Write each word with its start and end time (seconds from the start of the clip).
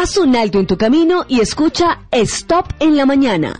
Haz 0.00 0.16
un 0.16 0.36
alto 0.36 0.60
en 0.60 0.66
tu 0.68 0.76
camino 0.76 1.24
y 1.26 1.40
escucha 1.40 2.02
Stop 2.12 2.72
en 2.78 2.96
la 2.96 3.04
mañana. 3.04 3.58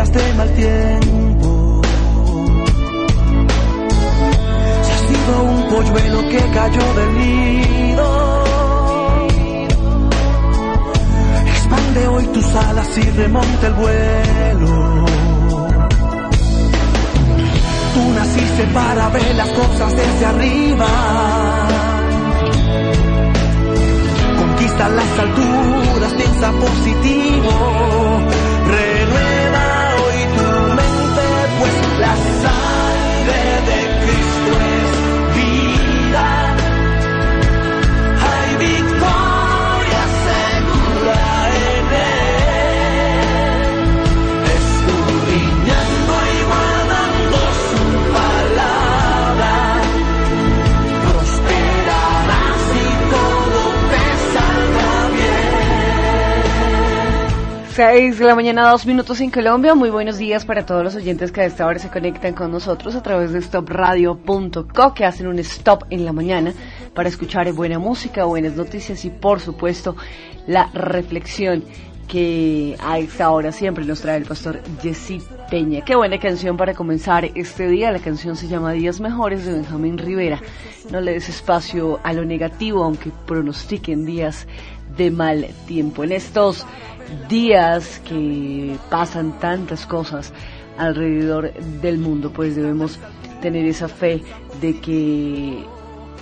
Días 0.00 0.12
de 0.12 0.32
mal 0.34 0.50
tiempo. 0.54 1.82
Si 4.82 4.92
has 4.92 5.00
sido 5.00 5.42
un 5.42 5.68
polluelo 5.68 6.28
que 6.28 6.38
cayó 6.54 6.94
del 6.94 7.14
nido. 7.18 8.44
Expande 11.46 12.08
hoy 12.08 12.24
tus 12.26 12.54
alas 12.54 12.98
y 12.98 13.10
remonta 13.10 13.66
el 13.66 13.74
vuelo. 13.74 15.04
Tú 17.94 18.12
naciste 18.14 18.64
para 18.72 19.08
ver 19.10 19.34
las 19.34 19.48
cosas 19.48 19.96
desde 19.96 20.26
arriba. 20.26 20.88
Conquista 24.38 24.88
las 24.88 25.18
alturas, 25.18 26.12
piensa 26.14 26.52
positivo. 26.52 28.00
Pues 32.22 32.69
6 57.80 58.18
de 58.18 58.26
la 58.26 58.34
mañana, 58.34 58.68
dos 58.68 58.84
minutos 58.84 59.22
en 59.22 59.30
Colombia. 59.30 59.74
Muy 59.74 59.88
buenos 59.88 60.18
días 60.18 60.44
para 60.44 60.66
todos 60.66 60.84
los 60.84 60.94
oyentes 60.96 61.32
que 61.32 61.40
a 61.40 61.46
esta 61.46 61.64
hora 61.64 61.78
se 61.78 61.88
conectan 61.88 62.34
con 62.34 62.52
nosotros 62.52 62.94
a 62.94 63.02
través 63.02 63.32
de 63.32 63.40
stopradio.co, 63.40 64.92
que 64.92 65.06
hacen 65.06 65.26
un 65.26 65.38
stop 65.38 65.84
en 65.88 66.04
la 66.04 66.12
mañana 66.12 66.52
para 66.94 67.08
escuchar 67.08 67.50
buena 67.54 67.78
música, 67.78 68.26
buenas 68.26 68.54
noticias 68.54 69.02
y, 69.06 69.08
por 69.08 69.40
supuesto, 69.40 69.96
la 70.46 70.68
reflexión 70.74 71.64
que 72.06 72.76
a 72.80 72.98
esta 72.98 73.30
hora 73.30 73.50
siempre 73.50 73.86
nos 73.86 74.02
trae 74.02 74.18
el 74.18 74.26
pastor 74.26 74.60
Jessy 74.82 75.22
Peña. 75.50 75.80
Qué 75.82 75.96
buena 75.96 76.18
canción 76.18 76.58
para 76.58 76.74
comenzar 76.74 77.30
este 77.34 77.66
día. 77.66 77.92
La 77.92 78.00
canción 78.00 78.36
se 78.36 78.46
llama 78.46 78.72
Días 78.72 79.00
Mejores 79.00 79.46
de 79.46 79.52
Benjamín 79.52 79.96
Rivera. 79.96 80.38
No 80.90 81.00
le 81.00 81.12
des 81.12 81.30
espacio 81.30 81.98
a 82.02 82.12
lo 82.12 82.26
negativo, 82.26 82.84
aunque 82.84 83.10
pronostiquen 83.26 84.04
días 84.04 84.46
de 84.96 85.10
mal 85.10 85.46
tiempo. 85.66 86.04
En 86.04 86.12
estos 86.12 86.66
días 87.28 88.00
que 88.00 88.76
pasan 88.88 89.38
tantas 89.38 89.86
cosas 89.86 90.32
alrededor 90.78 91.52
del 91.82 91.98
mundo, 91.98 92.32
pues 92.32 92.56
debemos 92.56 92.98
tener 93.40 93.66
esa 93.66 93.88
fe 93.88 94.22
de 94.60 94.78
que 94.80 95.64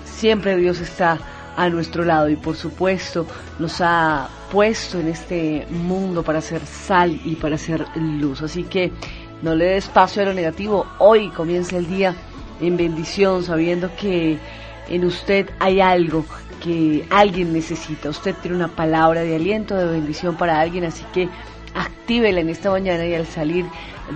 siempre 0.04 0.56
Dios 0.56 0.81
está 0.81 1.19
a 1.56 1.69
nuestro 1.69 2.04
lado 2.04 2.28
y 2.28 2.37
por 2.37 2.56
supuesto 2.56 3.26
nos 3.59 3.81
ha 3.81 4.28
puesto 4.50 5.00
en 5.00 5.09
este 5.09 5.66
mundo 5.71 6.22
para 6.22 6.38
hacer 6.38 6.65
sal 6.65 7.20
y 7.25 7.34
para 7.34 7.56
hacer 7.56 7.84
luz. 7.97 8.43
Así 8.43 8.65
que 8.65 8.93
no 9.43 9.55
le 9.55 9.65
dé 9.65 9.76
espacio 9.76 10.22
a 10.22 10.26
lo 10.26 10.34
negativo. 10.34 10.87
Hoy 10.99 11.31
comienza 11.31 11.76
el 11.76 11.88
día 11.88 12.15
en 12.60 12.76
bendición, 12.76 13.44
sabiendo 13.44 13.91
que 13.97 14.38
en 14.88 15.05
usted 15.05 15.50
hay 15.59 15.81
algo 15.81 16.25
que 16.62 17.06
alguien 17.10 17.52
necesita. 17.52 18.10
Usted 18.10 18.34
tiene 18.42 18.56
una 18.56 18.69
palabra 18.69 19.22
de 19.22 19.36
aliento, 19.36 19.74
de 19.74 19.86
bendición 19.86 20.36
para 20.36 20.60
alguien, 20.60 20.84
así 20.84 21.04
que 21.12 21.28
actívela 21.74 22.41
en 22.41 22.48
esta 22.48 22.70
mañana 22.70 23.06
y 23.06 23.14
al 23.14 23.26
salir 23.26 23.66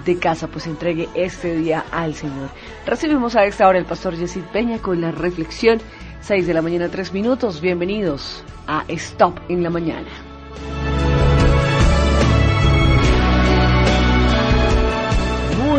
de 0.05 0.19
casa, 0.19 0.49
pues 0.49 0.67
entregue 0.67 1.09
este 1.15 1.57
día 1.57 1.85
al 1.91 2.15
Señor. 2.15 2.49
Recibimos 2.87 3.37
a 3.37 3.45
esta 3.45 3.69
hora 3.69 3.79
el 3.79 3.85
pastor 3.85 4.17
Yesid 4.17 4.45
Peña 4.53 4.79
con 4.79 5.01
la 5.01 5.11
reflexión 5.11 5.81
6 6.23 6.47
de 6.47 6.55
la 6.55 6.63
mañana, 6.63 6.89
3 6.89 7.13
minutos. 7.13 7.61
Bienvenidos 7.61 8.45
a 8.67 8.85
Stop 8.89 9.39
en 9.49 9.63
la 9.63 9.71
mañana. 9.71 10.09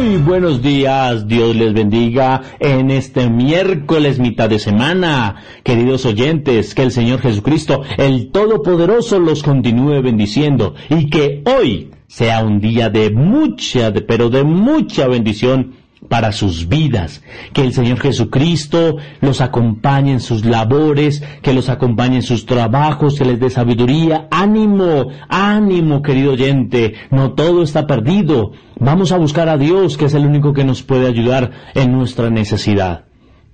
Muy 0.04 0.18
buenos 0.18 0.62
días, 0.62 1.30
Dios 1.30 1.56
les 1.56 1.74
bendiga 1.74 2.42
en 2.60 2.92
este 2.92 3.30
miércoles 3.30 4.20
mitad 4.20 4.50
de 4.50 4.60
semana. 4.60 5.38
Queridos 5.64 6.06
oyentes, 6.06 6.76
que 6.76 6.84
el 6.84 6.92
Señor 6.92 7.22
Jesucristo, 7.22 7.84
el 7.98 8.30
Todopoderoso, 8.30 9.18
los 9.22 9.42
continúe 9.44 10.02
bendiciendo 10.02 10.76
y 10.90 11.10
que 11.10 11.42
hoy 11.46 11.92
sea 12.08 12.44
un 12.44 12.60
día 12.60 12.90
de 12.90 13.12
mucha, 13.12 13.94
pero 14.06 14.30
de 14.30 14.44
mucha 14.44 15.08
bendición 15.08 15.76
para 16.10 16.32
sus 16.32 16.68
vidas. 16.68 17.24
Que 17.54 17.62
el 17.62 17.74
Señor 17.74 18.00
Jesucristo 18.00 18.98
los 19.22 19.42
acompañe 19.42 20.12
en 20.12 20.20
sus 20.20 20.46
labores, 20.46 21.24
que 21.42 21.54
los 21.54 21.70
acompañe 21.70 22.18
en 22.18 22.22
sus 22.24 22.46
trabajos, 22.46 23.18
que 23.18 23.26
les 23.26 23.40
dé 23.40 23.50
sabiduría. 23.50 24.28
Ánimo, 24.32 25.08
ánimo, 25.30 26.02
querido 26.02 26.34
oyente. 26.34 26.94
No 27.10 27.34
todo 27.34 27.64
está 27.64 27.88
perdido. 27.88 28.52
Vamos 28.86 29.14
a 29.14 29.18
buscar 29.18 29.48
a 29.48 29.58
Dios, 29.58 29.96
que 29.96 30.06
es 30.06 30.14
el 30.14 30.26
único 30.26 30.52
que 30.52 30.66
nos 30.66 30.84
puede 30.84 31.08
ayudar 31.08 31.52
en 31.74 31.94
nuestra 31.94 32.30
necesidad. 32.30 33.06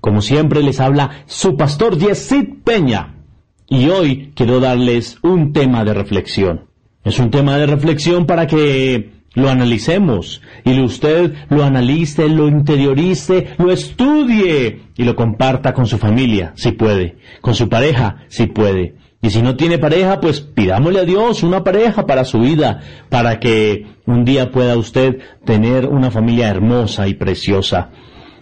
Como 0.01 0.23
siempre 0.23 0.63
les 0.63 0.79
habla 0.79 1.23
su 1.27 1.55
pastor 1.55 1.99
Yesid 1.99 2.63
Peña. 2.63 3.13
Y 3.67 3.89
hoy 3.89 4.31
quiero 4.33 4.59
darles 4.59 5.19
un 5.21 5.53
tema 5.53 5.83
de 5.83 5.93
reflexión. 5.93 6.65
Es 7.03 7.19
un 7.19 7.29
tema 7.29 7.57
de 7.57 7.67
reflexión 7.67 8.25
para 8.25 8.47
que 8.47 9.11
lo 9.35 9.51
analicemos 9.51 10.41
y 10.65 10.81
usted 10.81 11.35
lo 11.49 11.63
analice, 11.63 12.27
lo 12.27 12.47
interiorice, 12.47 13.49
lo 13.59 13.71
estudie 13.71 14.81
y 14.97 15.03
lo 15.03 15.15
comparta 15.15 15.75
con 15.75 15.85
su 15.85 15.99
familia, 15.99 16.53
si 16.55 16.71
puede, 16.71 17.17
con 17.39 17.53
su 17.53 17.69
pareja, 17.69 18.25
si 18.29 18.47
puede. 18.47 18.95
Y 19.21 19.31
si 19.31 19.41
no 19.41 19.55
tiene 19.55 19.77
pareja, 19.77 20.21
pues 20.21 20.39
pidámosle 20.39 21.01
a 21.01 21.05
Dios 21.05 21.43
una 21.43 21.63
pareja 21.63 22.05
para 22.05 22.23
su 22.23 22.39
vida, 22.39 22.81
para 23.09 23.39
que 23.39 23.85
un 24.05 24.23
día 24.23 24.51
pueda 24.51 24.77
usted 24.77 25.19
tener 25.43 25.87
una 25.87 26.09
familia 26.09 26.47
hermosa 26.47 27.07
y 27.07 27.15
preciosa. 27.15 27.89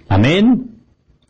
Amén. 0.07 0.77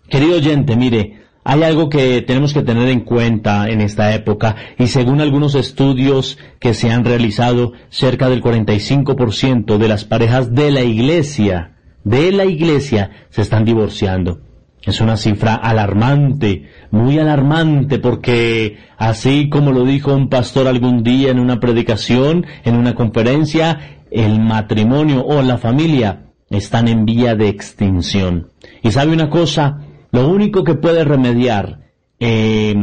Querido 0.09 0.35
oyente, 0.35 0.75
mire, 0.75 1.21
hay 1.45 1.63
algo 1.63 1.87
que 1.87 2.21
tenemos 2.23 2.53
que 2.53 2.61
tener 2.61 2.89
en 2.89 3.01
cuenta 3.01 3.69
en 3.69 3.79
esta 3.79 4.13
época 4.13 4.57
y 4.77 4.87
según 4.87 5.21
algunos 5.21 5.55
estudios 5.55 6.37
que 6.59 6.73
se 6.73 6.91
han 6.91 7.05
realizado, 7.05 7.71
cerca 7.89 8.29
del 8.29 8.43
45% 8.43 9.77
de 9.77 9.87
las 9.87 10.03
parejas 10.03 10.53
de 10.53 10.71
la 10.71 10.83
iglesia, 10.83 11.77
de 12.03 12.33
la 12.33 12.43
iglesia, 12.43 13.11
se 13.29 13.43
están 13.43 13.63
divorciando. 13.63 14.41
Es 14.83 15.01
una 15.01 15.17
cifra 15.17 15.55
alarmante, 15.55 16.69
muy 16.91 17.19
alarmante, 17.19 17.99
porque 17.99 18.77
así 18.97 19.49
como 19.49 19.71
lo 19.71 19.83
dijo 19.83 20.13
un 20.13 20.29
pastor 20.29 20.67
algún 20.67 21.03
día 21.03 21.31
en 21.31 21.39
una 21.39 21.59
predicación, 21.59 22.45
en 22.63 22.75
una 22.75 22.95
conferencia, 22.95 24.01
el 24.11 24.39
matrimonio 24.39 25.25
o 25.25 25.41
la 25.41 25.57
familia 25.57 26.27
están 26.49 26.87
en 26.87 27.05
vía 27.05 27.35
de 27.35 27.49
extinción. 27.49 28.51
Y 28.81 28.91
sabe 28.91 29.11
una 29.11 29.29
cosa, 29.29 29.81
lo 30.11 30.29
único 30.29 30.63
que 30.63 30.75
puede 30.75 31.03
remediar 31.03 31.81
eh, 32.19 32.73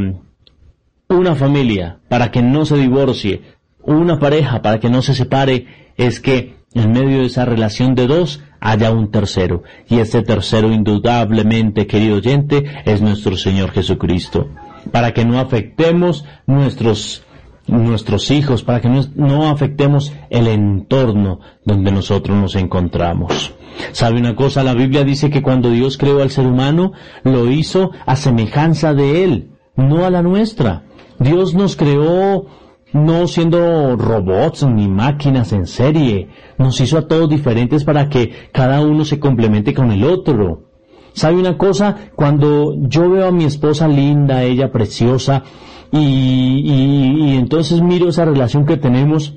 una 1.08 1.34
familia 1.34 2.00
para 2.08 2.30
que 2.30 2.42
no 2.42 2.66
se 2.66 2.76
divorcie, 2.76 3.42
una 3.82 4.18
pareja 4.18 4.62
para 4.62 4.80
que 4.80 4.90
no 4.90 5.02
se 5.02 5.14
separe, 5.14 5.66
es 5.96 6.20
que 6.20 6.56
en 6.74 6.92
medio 6.92 7.20
de 7.20 7.26
esa 7.26 7.44
relación 7.44 7.94
de 7.94 8.06
dos 8.06 8.42
haya 8.64 8.90
un 8.90 9.10
tercero. 9.10 9.62
Y 9.88 9.98
ese 9.98 10.22
tercero 10.22 10.72
indudablemente, 10.72 11.86
querido 11.86 12.16
oyente, 12.16 12.64
es 12.86 13.02
nuestro 13.02 13.36
Señor 13.36 13.70
Jesucristo. 13.70 14.48
Para 14.90 15.12
que 15.12 15.24
no 15.24 15.38
afectemos 15.38 16.24
nuestros 16.46 17.22
nuestros 17.66 18.30
hijos, 18.30 18.62
para 18.62 18.82
que 18.82 18.90
no, 19.14 19.48
afectemos 19.48 20.12
el 20.28 20.48
entorno 20.48 21.40
donde 21.64 21.92
nosotros 21.92 22.36
nos 22.36 22.56
encontramos. 22.56 23.54
¿Sabe 23.92 24.18
una 24.18 24.36
cosa? 24.36 24.62
La 24.62 24.74
Biblia 24.74 25.02
dice 25.02 25.30
que 25.30 25.40
cuando 25.40 25.70
Dios 25.70 25.96
creó 25.96 26.20
al 26.20 26.30
ser 26.30 26.46
humano, 26.46 26.92
lo 27.22 27.50
hizo 27.50 27.90
a 28.04 28.16
semejanza 28.16 28.92
de 28.92 29.24
Él, 29.24 29.50
no 29.76 30.04
a 30.04 30.10
la 30.10 30.20
nuestra. 30.20 30.82
Dios 31.18 31.54
nos 31.54 31.74
creó 31.74 32.46
no 32.94 33.26
siendo 33.26 33.96
robots 33.96 34.64
ni 34.64 34.88
máquinas 34.88 35.52
en 35.52 35.66
serie, 35.66 36.28
nos 36.58 36.80
hizo 36.80 36.96
a 36.96 37.08
todos 37.08 37.28
diferentes 37.28 37.84
para 37.84 38.08
que 38.08 38.32
cada 38.52 38.80
uno 38.80 39.04
se 39.04 39.18
complemente 39.18 39.74
con 39.74 39.90
el 39.90 40.04
otro. 40.04 40.70
¿Sabe 41.12 41.36
una 41.36 41.58
cosa? 41.58 41.96
Cuando 42.14 42.74
yo 42.78 43.10
veo 43.10 43.26
a 43.26 43.32
mi 43.32 43.44
esposa 43.44 43.88
linda, 43.88 44.44
ella 44.44 44.70
preciosa, 44.70 45.42
y, 45.90 47.36
entonces 47.36 47.82
miro 47.82 48.08
esa 48.08 48.24
relación 48.24 48.64
que 48.64 48.76
tenemos, 48.76 49.34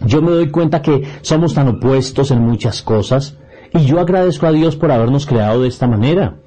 yo 0.00 0.20
me 0.20 0.32
doy 0.32 0.50
cuenta 0.50 0.82
que 0.82 1.02
somos 1.22 1.54
tan 1.54 1.68
opuestos 1.68 2.32
en 2.32 2.40
muchas 2.40 2.82
cosas, 2.82 3.38
y 3.72 3.84
yo 3.84 4.00
agradezco 4.00 4.46
a 4.46 4.52
Dios 4.52 4.74
por 4.74 4.90
habernos 4.90 5.26
creado 5.26 5.62
de 5.62 5.68
esta 5.68 5.86
manera 5.86 6.38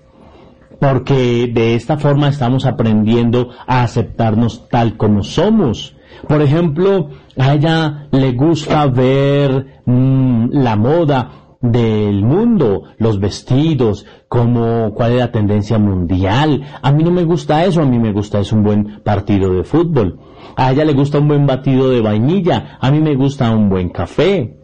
porque 0.80 1.50
de 1.54 1.76
esta 1.76 1.98
forma 1.98 2.28
estamos 2.28 2.66
aprendiendo 2.66 3.52
a 3.66 3.84
aceptarnos 3.84 4.68
tal 4.68 4.98
como 4.98 5.24
somos. 5.24 5.96
Por 6.28 6.42
ejemplo, 6.42 7.10
a 7.38 7.54
ella 7.54 8.08
le 8.12 8.32
gusta 8.34 8.86
ver 8.88 9.82
mm, 9.86 10.50
la 10.52 10.76
moda 10.76 11.44
del 11.64 12.26
mundo, 12.26 12.84
los 12.98 13.20
vestidos, 13.20 14.06
como 14.28 14.94
cuál 14.94 15.14
es 15.14 15.20
la 15.20 15.32
tendencia 15.32 15.80
mundial. 15.80 16.62
A 16.82 16.92
mí 16.92 17.04
no 17.04 17.12
me 17.12 17.24
gusta 17.24 17.64
eso, 17.64 17.82
a 17.82 17.86
mí 17.86 17.98
me 18.00 18.12
gusta 18.12 18.40
es 18.40 18.52
un 18.52 18.64
buen 18.64 19.02
partido 19.02 19.54
de 19.54 19.64
fútbol. 19.64 20.20
A 20.58 20.72
ella 20.72 20.84
le 20.84 20.94
gusta 20.94 21.20
un 21.20 21.30
buen 21.30 21.48
batido 21.48 21.90
de 21.90 22.02
vainilla, 22.02 22.78
a 22.82 22.92
mí 22.92 23.00
me 23.00 23.16
gusta 23.16 23.50
un 23.52 23.70
buen 23.70 23.90
café. 23.90 24.60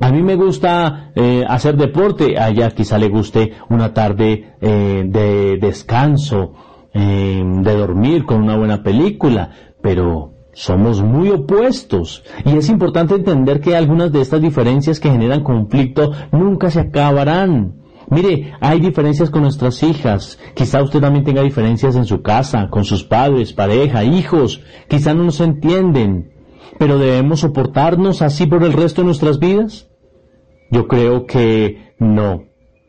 A 0.00 0.12
mí 0.12 0.22
me 0.22 0.36
gusta 0.36 1.10
eh, 1.14 1.42
hacer 1.48 1.76
deporte, 1.76 2.38
a 2.38 2.50
ella 2.50 2.70
quizá 2.70 2.96
le 2.98 3.08
guste 3.08 3.52
una 3.70 3.92
tarde 3.92 4.54
eh, 4.60 5.04
de 5.06 5.56
descanso, 5.56 6.52
eh, 6.92 7.42
de 7.44 7.76
dormir 7.76 8.24
con 8.24 8.42
una 8.42 8.56
buena 8.56 8.82
película, 8.82 9.50
pero 9.82 10.35
somos 10.56 11.02
muy 11.02 11.28
opuestos 11.28 12.24
y 12.46 12.56
es 12.56 12.70
importante 12.70 13.14
entender 13.14 13.60
que 13.60 13.76
algunas 13.76 14.10
de 14.10 14.22
estas 14.22 14.40
diferencias 14.40 14.98
que 14.98 15.10
generan 15.10 15.44
conflicto 15.44 16.12
nunca 16.32 16.70
se 16.70 16.80
acabarán. 16.80 17.74
Mire, 18.08 18.54
hay 18.58 18.80
diferencias 18.80 19.28
con 19.28 19.42
nuestras 19.42 19.82
hijas. 19.82 20.38
Quizá 20.54 20.82
usted 20.82 21.00
también 21.00 21.26
tenga 21.26 21.42
diferencias 21.42 21.94
en 21.94 22.06
su 22.06 22.22
casa, 22.22 22.68
con 22.70 22.86
sus 22.86 23.04
padres, 23.04 23.52
pareja, 23.52 24.02
hijos. 24.02 24.62
Quizá 24.88 25.12
no 25.12 25.24
nos 25.24 25.42
entienden. 25.42 26.32
Pero 26.78 26.96
debemos 26.98 27.40
soportarnos 27.40 28.22
así 28.22 28.46
por 28.46 28.64
el 28.64 28.72
resto 28.72 29.02
de 29.02 29.06
nuestras 29.06 29.38
vidas. 29.38 29.90
Yo 30.70 30.88
creo 30.88 31.26
que 31.26 31.92
no. 31.98 32.44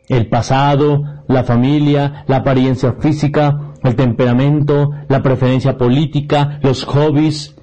El 0.08 0.30
pasado, 0.30 1.04
la 1.28 1.44
familia, 1.44 2.24
la 2.28 2.38
apariencia 2.38 2.94
física, 2.94 3.74
el 3.84 3.98
temperamento, 3.98 4.92
la 5.10 5.22
preferencia 5.22 5.78
política, 5.78 6.60
los 6.64 6.86
hobbies, 6.86 7.57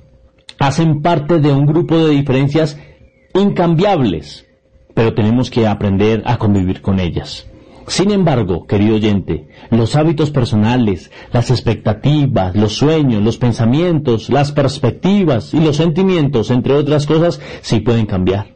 hacen 0.59 1.03
parte 1.03 1.39
de 1.41 1.53
un 1.53 1.67
grupo 1.67 1.97
de 1.99 2.11
diferencias 2.13 2.79
incambiables, 3.35 4.47
pero 4.95 5.15
tenemos 5.15 5.51
que 5.51 5.67
aprender 5.67 6.23
a 6.25 6.37
convivir 6.39 6.81
con 6.81 7.01
ellas. 7.01 7.47
Sin 7.87 8.11
embargo, 8.13 8.67
querido 8.67 8.97
oyente, 8.97 9.49
los 9.71 9.95
hábitos 9.95 10.31
personales, 10.31 11.11
las 11.33 11.51
expectativas, 11.51 12.57
los 12.57 12.77
sueños, 12.77 13.23
los 13.23 13.37
pensamientos, 13.37 14.31
las 14.31 14.53
perspectivas 14.53 15.53
y 15.53 15.61
los 15.61 15.77
sentimientos, 15.77 16.51
entre 16.51 16.75
otras 16.75 17.07
cosas, 17.07 17.41
sí 17.61 17.81
pueden 17.81 18.07
cambiar. 18.07 18.55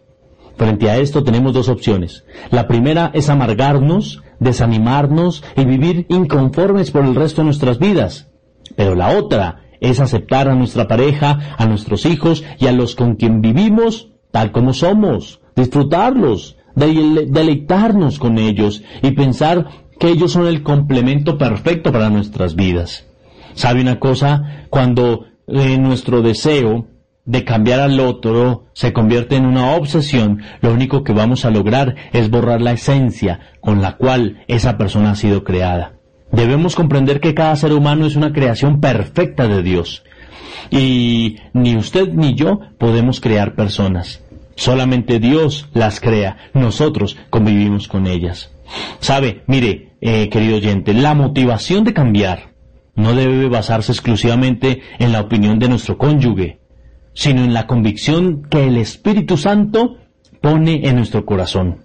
Frente 0.57 0.91
a 0.91 0.97
esto 0.97 1.23
tenemos 1.23 1.53
dos 1.53 1.69
opciones. 1.69 2.25
La 2.51 2.67
primera 2.67 3.11
es 3.15 3.29
amargarnos, 3.29 4.23
desanimarnos 4.41 5.45
y 5.57 5.65
vivir 5.65 6.07
inconformes 6.09 6.91
por 6.91 7.05
el 7.05 7.15
resto 7.15 7.43
de 7.43 7.47
nuestras 7.47 7.79
vidas. 7.79 8.29
Pero 8.77 8.95
la 8.95 9.17
otra 9.17 9.68
es 9.81 10.01
aceptar 10.01 10.49
a 10.49 10.55
nuestra 10.55 10.89
pareja, 10.89 11.39
a 11.57 11.67
nuestros 11.67 12.07
hijos 12.07 12.45
y 12.59 12.67
a 12.67 12.73
los 12.73 12.95
con 12.95 13.17
quien 13.17 13.41
vivimos 13.41 14.09
tal 14.31 14.53
como 14.53 14.73
somos, 14.73 15.41
disfrutarlos, 15.57 16.57
deleitarnos 16.75 18.19
con 18.19 18.39
ellos 18.39 18.83
y 19.03 19.13
pensar 19.13 19.69
que 19.99 20.09
ellos 20.09 20.33
son 20.33 20.47
el 20.47 20.63
complemento 20.63 21.39
perfecto 21.39 21.93
para 21.93 22.11
nuestras 22.11 22.55
vidas. 22.55 23.07
¿Sabe 23.55 23.81
una 23.81 23.99
cosa? 23.99 24.67
Cuando 24.71 25.25
eh, 25.49 25.79
nuestro 25.79 26.23
deseo 26.23 26.87
de 27.25 27.45
cambiar 27.45 27.81
al 27.81 27.99
otro 28.01 28.67
se 28.73 28.93
convierte 28.93 29.37
en 29.37 29.45
una 29.45 29.73
obsesión, 29.73 30.43
lo 30.61 30.73
único 30.73 31.03
que 31.03 31.13
vamos 31.13 31.45
a 31.45 31.51
lograr 31.51 31.97
es 32.13 32.31
borrar 32.31 32.63
la 32.63 32.73
esencia 32.73 33.41
con 33.61 33.83
la 33.83 33.97
cual 33.97 34.45
esa 34.47 34.79
persona 34.79 35.11
ha 35.11 35.17
sido 35.17 35.43
creada. 35.43 35.98
Debemos 36.33 36.75
comprender 36.75 37.21
que 37.21 37.35
cada 37.35 37.57
ser 37.57 37.73
humano 37.73 38.07
es 38.07 38.17
una 38.17 38.33
creación 38.33 38.81
perfecta 38.81 39.49
de 39.49 39.63
Dios. 39.63 40.05
Y 40.71 41.37
ni 41.55 41.77
usted 41.77 42.09
ni 42.13 42.35
yo 42.35 42.61
podemos 42.79 43.21
crear 43.21 43.55
personas. 43.55 44.23
Solamente 44.55 45.19
Dios 45.19 45.69
las 45.73 46.01
crea. 46.01 46.37
Nosotros 46.53 47.17
convivimos 47.31 47.89
con 47.89 48.07
ellas. 48.07 48.53
Sabe, 49.01 49.43
mire, 49.47 49.93
eh, 50.01 50.29
querido 50.29 50.57
oyente, 50.57 50.93
la 50.93 51.15
motivación 51.15 51.85
de 51.85 51.95
cambiar 51.95 52.53
no 52.95 53.15
debe 53.15 53.49
basarse 53.49 53.93
exclusivamente 53.93 54.83
en 54.99 55.13
la 55.13 55.21
opinión 55.21 55.59
de 55.59 55.69
nuestro 55.69 55.97
cónyuge, 55.97 56.61
sino 57.15 57.45
en 57.45 57.55
la 57.55 57.67
convicción 57.67 58.43
que 58.51 58.67
el 58.67 58.77
Espíritu 58.77 59.37
Santo 59.37 59.97
pone 60.41 60.89
en 60.89 60.97
nuestro 60.97 61.25
corazón. 61.25 61.85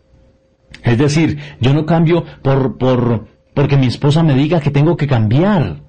Es 0.83 0.97
decir, 0.97 1.37
yo 1.59 1.73
no 1.73 1.85
cambio 1.85 2.25
por, 2.41 2.77
por, 2.77 3.27
porque 3.53 3.77
mi 3.77 3.87
esposa 3.87 4.23
me 4.23 4.35
diga 4.35 4.59
que 4.59 4.71
tengo 4.71 4.97
que 4.97 5.07
cambiar. 5.07 5.83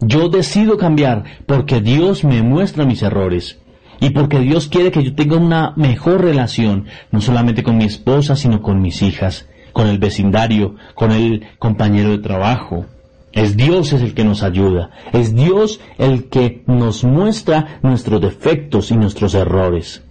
Yo 0.00 0.28
decido 0.28 0.78
cambiar 0.78 1.24
porque 1.46 1.80
Dios 1.80 2.24
me 2.24 2.42
muestra 2.42 2.86
mis 2.86 3.02
errores 3.02 3.60
y 4.00 4.10
porque 4.10 4.40
Dios 4.40 4.68
quiere 4.68 4.90
que 4.90 5.02
yo 5.02 5.14
tenga 5.14 5.36
una 5.36 5.74
mejor 5.76 6.22
relación, 6.22 6.86
no 7.10 7.20
solamente 7.20 7.62
con 7.62 7.76
mi 7.76 7.84
esposa, 7.84 8.34
sino 8.34 8.62
con 8.62 8.80
mis 8.80 9.02
hijas, 9.02 9.48
con 9.72 9.88
el 9.88 9.98
vecindario, 9.98 10.76
con 10.94 11.12
el 11.12 11.46
compañero 11.58 12.10
de 12.10 12.18
trabajo. 12.18 12.86
Es 13.32 13.56
Dios 13.56 13.92
el 13.92 14.14
que 14.14 14.24
nos 14.24 14.42
ayuda, 14.42 14.90
es 15.12 15.36
Dios 15.36 15.80
el 15.98 16.28
que 16.28 16.64
nos 16.66 17.04
muestra 17.04 17.78
nuestros 17.82 18.20
defectos 18.20 18.90
y 18.90 18.96
nuestros 18.96 19.34
errores. 19.34 20.02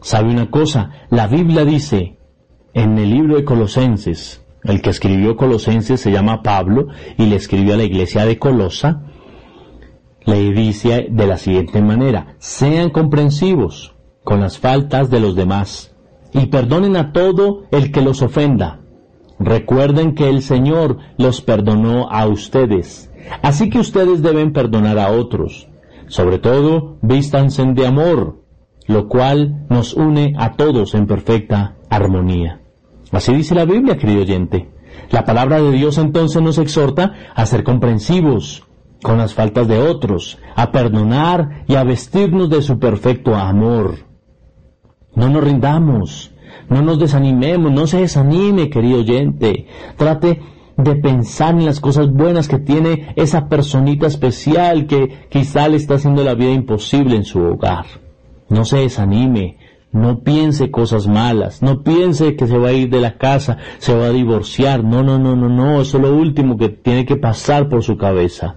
¿Sabe 0.00 0.30
una 0.30 0.50
cosa? 0.50 0.90
La 1.10 1.28
Biblia 1.28 1.64
dice 1.64 2.16
en 2.74 2.98
el 2.98 3.10
libro 3.10 3.36
de 3.36 3.44
Colosenses, 3.44 4.41
el 4.64 4.80
que 4.80 4.90
escribió 4.90 5.36
Colosenses 5.36 6.00
se 6.00 6.12
llama 6.12 6.42
Pablo 6.42 6.88
y 7.16 7.26
le 7.26 7.36
escribió 7.36 7.74
a 7.74 7.76
la 7.76 7.84
iglesia 7.84 8.24
de 8.24 8.38
Colosa, 8.38 9.02
le 10.24 10.52
dice 10.52 11.08
de 11.10 11.26
la 11.26 11.36
siguiente 11.36 11.82
manera, 11.82 12.36
sean 12.38 12.90
comprensivos 12.90 13.94
con 14.22 14.40
las 14.40 14.58
faltas 14.58 15.10
de 15.10 15.20
los 15.20 15.34
demás 15.34 15.94
y 16.32 16.46
perdonen 16.46 16.96
a 16.96 17.12
todo 17.12 17.64
el 17.70 17.90
que 17.90 18.02
los 18.02 18.22
ofenda. 18.22 18.80
Recuerden 19.38 20.14
que 20.14 20.28
el 20.28 20.42
Señor 20.42 20.98
los 21.18 21.40
perdonó 21.40 22.08
a 22.10 22.26
ustedes, 22.26 23.10
así 23.42 23.68
que 23.68 23.80
ustedes 23.80 24.22
deben 24.22 24.52
perdonar 24.52 24.98
a 24.98 25.10
otros. 25.10 25.68
Sobre 26.06 26.38
todo, 26.38 26.98
vístanse 27.02 27.64
de 27.64 27.86
amor, 27.86 28.44
lo 28.86 29.08
cual 29.08 29.66
nos 29.68 29.94
une 29.94 30.34
a 30.38 30.52
todos 30.52 30.94
en 30.94 31.06
perfecta 31.06 31.76
armonía. 31.90 32.61
Así 33.12 33.32
dice 33.34 33.54
la 33.54 33.66
Biblia, 33.66 33.98
querido 33.98 34.22
oyente. 34.22 34.70
La 35.10 35.24
palabra 35.24 35.60
de 35.60 35.70
Dios 35.70 35.98
entonces 35.98 36.42
nos 36.42 36.58
exhorta 36.58 37.12
a 37.34 37.46
ser 37.46 37.62
comprensivos 37.62 38.64
con 39.02 39.18
las 39.18 39.34
faltas 39.34 39.68
de 39.68 39.78
otros, 39.78 40.38
a 40.56 40.70
perdonar 40.72 41.64
y 41.68 41.74
a 41.74 41.84
vestirnos 41.84 42.48
de 42.48 42.62
su 42.62 42.78
perfecto 42.78 43.34
amor. 43.34 44.06
No 45.14 45.28
nos 45.28 45.44
rindamos, 45.44 46.34
no 46.68 46.80
nos 46.82 46.98
desanimemos, 46.98 47.70
no 47.70 47.86
se 47.86 48.00
desanime, 48.00 48.70
querido 48.70 49.00
oyente. 49.00 49.66
Trate 49.96 50.40
de 50.76 50.96
pensar 50.96 51.54
en 51.54 51.66
las 51.66 51.80
cosas 51.80 52.10
buenas 52.10 52.48
que 52.48 52.58
tiene 52.58 53.12
esa 53.16 53.48
personita 53.48 54.06
especial 54.06 54.86
que 54.86 55.26
quizá 55.28 55.68
le 55.68 55.76
está 55.76 55.94
haciendo 55.94 56.24
la 56.24 56.34
vida 56.34 56.52
imposible 56.52 57.16
en 57.16 57.24
su 57.24 57.40
hogar. 57.40 57.84
No 58.48 58.64
se 58.64 58.78
desanime, 58.78 59.58
No 59.92 60.20
piense 60.20 60.70
cosas 60.70 61.06
malas, 61.06 61.60
no 61.62 61.82
piense 61.82 62.34
que 62.34 62.46
se 62.46 62.56
va 62.56 62.68
a 62.68 62.72
ir 62.72 62.88
de 62.88 63.00
la 63.00 63.18
casa, 63.18 63.58
se 63.78 63.94
va 63.94 64.06
a 64.06 64.10
divorciar. 64.10 64.82
No, 64.82 65.02
no, 65.02 65.18
no, 65.18 65.36
no, 65.36 65.50
no, 65.50 65.82
eso 65.82 65.98
es 65.98 66.02
lo 66.02 66.16
último 66.16 66.56
que 66.56 66.70
tiene 66.70 67.04
que 67.04 67.16
pasar 67.16 67.68
por 67.68 67.82
su 67.82 67.98
cabeza. 67.98 68.56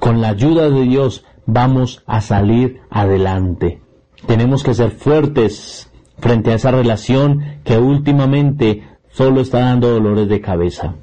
Con 0.00 0.20
la 0.20 0.30
ayuda 0.30 0.68
de 0.68 0.82
Dios 0.82 1.24
vamos 1.46 2.02
a 2.06 2.20
salir 2.20 2.80
adelante. 2.90 3.80
Tenemos 4.26 4.64
que 4.64 4.74
ser 4.74 4.90
fuertes 4.90 5.92
frente 6.18 6.50
a 6.50 6.54
esa 6.54 6.72
relación 6.72 7.60
que 7.62 7.78
últimamente 7.78 8.82
solo 9.10 9.40
está 9.40 9.60
dando 9.60 9.90
dolores 9.90 10.28
de 10.28 10.40
cabeza. 10.40 10.96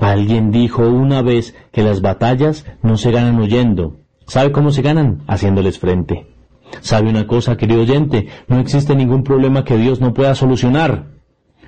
Alguien 0.00 0.50
dijo 0.50 0.88
una 0.88 1.20
vez 1.20 1.54
que 1.70 1.82
las 1.82 2.00
batallas 2.00 2.64
no 2.82 2.96
se 2.96 3.10
ganan 3.10 3.38
huyendo. 3.38 3.98
¿Sabe 4.26 4.52
cómo 4.52 4.70
se 4.70 4.80
ganan? 4.80 5.22
Haciéndoles 5.26 5.78
frente. 5.78 6.31
¿Sabe 6.80 7.10
una 7.10 7.26
cosa, 7.26 7.56
querido 7.56 7.82
oyente? 7.82 8.28
No 8.48 8.58
existe 8.58 8.94
ningún 8.94 9.22
problema 9.22 9.64
que 9.64 9.76
Dios 9.76 10.00
no 10.00 10.14
pueda 10.14 10.34
solucionar. 10.34 11.06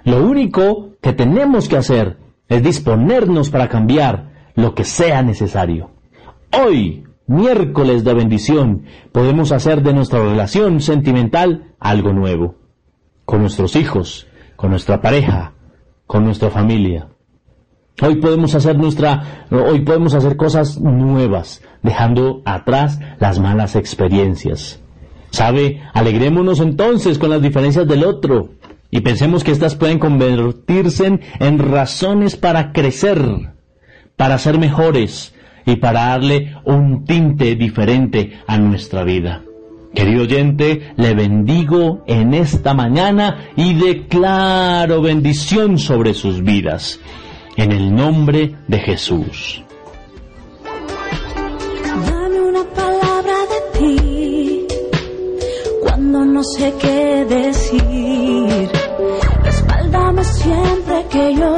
Lo 0.05 0.25
único 0.27 0.97
que 1.01 1.13
tenemos 1.13 1.69
que 1.69 1.77
hacer 1.77 2.19
es 2.49 2.63
disponernos 2.63 3.51
para 3.51 3.69
cambiar 3.69 4.33
lo 4.55 4.75
que 4.75 4.85
sea 4.85 5.23
necesario. 5.23 5.91
Hoy, 6.53 7.05
miércoles 7.27 8.05
de 8.05 8.15
bendición, 8.15 8.85
podemos 9.13 9.53
hacer 9.53 9.83
de 9.83 9.93
nuestra 9.93 10.23
relación 10.23 10.81
sentimental 10.81 11.75
algo 11.81 12.13
nuevo. 12.13 12.57
Con 13.25 13.41
nuestros 13.41 13.77
hijos, 13.77 14.27
con 14.57 14.71
nuestra 14.71 15.01
pareja, 15.01 15.55
con 16.07 16.25
nuestra 16.25 16.51
familia. 16.51 17.09
Hoy 18.03 18.17
podemos 18.17 18.55
hacer 18.55 18.77
nuestra, 18.77 19.47
hoy 19.51 19.81
podemos 19.83 20.15
hacer 20.15 20.37
cosas 20.37 20.81
nuevas, 20.81 21.63
dejando 21.83 22.43
atrás 22.45 22.99
las 23.21 23.39
malas 23.39 23.77
experiencias. 23.77 24.84
¿Sabe? 25.35 25.83
Alegrémonos 25.93 26.61
entonces 26.61 27.19
con 27.19 27.29
las 27.29 27.43
diferencias 27.43 27.89
del 27.89 28.05
otro 28.05 28.51
y 28.89 29.01
pensemos 29.01 29.43
que 29.43 29.51
éstas 29.51 29.75
pueden 29.75 29.99
convertirse 29.99 31.19
en 31.41 31.59
razones 31.59 32.37
para 32.37 32.71
crecer, 32.71 33.19
para 34.15 34.39
ser 34.39 34.61
mejores 34.61 35.35
y 35.67 35.75
para 35.75 36.05
darle 36.11 36.55
un 36.65 37.05
tinte 37.05 37.57
diferente 37.57 38.39
a 38.47 38.59
nuestra 38.59 39.03
vida. 39.03 39.43
Querido 39.93 40.23
oyente, 40.23 40.93
le 40.97 41.15
bendigo 41.15 42.05
en 42.07 42.33
esta 42.33 42.73
mañana 42.73 43.49
y 43.57 43.75
declaro 43.75 45.03
bendición 45.03 45.79
sobre 45.81 46.15
sus 46.15 46.45
vidas. 46.45 47.01
En 47.57 47.73
el 47.73 47.93
nombre 47.93 48.55
de 48.69 48.79
Jesús. 48.79 49.65
No 56.35 56.43
sé 56.43 56.75
qué 56.81 57.25
decir. 57.27 58.69
Respáldame 59.45 60.25
siempre 60.25 61.05
que 61.09 61.35
yo. 61.37 61.57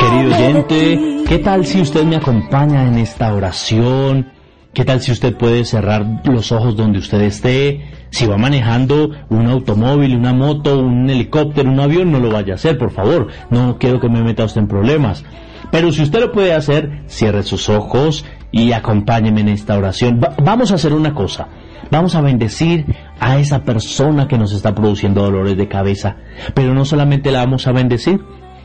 Querido 0.00 0.34
oyente, 0.34 1.24
¿qué 1.28 1.38
tal 1.38 1.64
si 1.64 1.80
usted 1.80 2.02
me 2.02 2.16
acompaña 2.16 2.88
en 2.88 2.98
esta 2.98 3.32
oración? 3.32 4.32
¿Qué 4.74 4.84
tal 4.84 5.00
si 5.00 5.12
usted 5.12 5.36
puede 5.36 5.64
cerrar 5.64 6.04
los 6.24 6.50
ojos 6.50 6.76
donde 6.76 6.98
usted 6.98 7.20
esté? 7.20 7.88
Si 8.10 8.26
va 8.26 8.36
manejando 8.36 9.10
un 9.28 9.46
automóvil, 9.46 10.16
una 10.16 10.32
moto, 10.32 10.80
un 10.80 11.08
helicóptero, 11.08 11.70
un 11.70 11.78
avión, 11.78 12.10
no 12.10 12.18
lo 12.18 12.30
vaya 12.30 12.54
a 12.54 12.56
hacer, 12.56 12.78
por 12.78 12.90
favor. 12.90 13.28
No 13.48 13.78
quiero 13.78 14.00
que 14.00 14.08
me 14.08 14.24
meta 14.24 14.44
usted 14.44 14.62
en 14.62 14.68
problemas. 14.68 15.24
Pero 15.70 15.92
si 15.92 16.02
usted 16.02 16.18
lo 16.18 16.32
puede 16.32 16.52
hacer, 16.52 17.04
cierre 17.06 17.44
sus 17.44 17.68
ojos 17.68 18.24
y 18.50 18.72
acompáñeme 18.72 19.42
en 19.42 19.50
esta 19.50 19.78
oración. 19.78 20.20
vamos 20.42 20.72
a 20.72 20.74
hacer 20.74 20.94
una 20.94 21.14
cosa. 21.14 21.46
Vamos 21.90 22.14
a 22.14 22.20
bendecir 22.20 22.86
a 23.18 23.38
esa 23.38 23.64
persona 23.64 24.28
que 24.28 24.38
nos 24.38 24.52
está 24.52 24.74
produciendo 24.74 25.22
dolores 25.22 25.56
de 25.56 25.68
cabeza. 25.68 26.16
Pero 26.54 26.72
no 26.74 26.84
solamente 26.84 27.32
la 27.32 27.40
vamos 27.40 27.66
a 27.66 27.72
bendecir, 27.72 28.20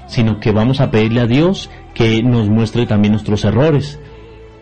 sino 0.08 0.40
que 0.40 0.52
vamos 0.52 0.80
a 0.80 0.92
pedirle 0.92 1.22
a 1.22 1.28
Dios 1.28 1.70
que 1.94 2.22
nos 2.22 2.50
muestre 2.50 2.86
también 2.86 3.14
nuestros 3.14 3.44
errores 3.46 4.00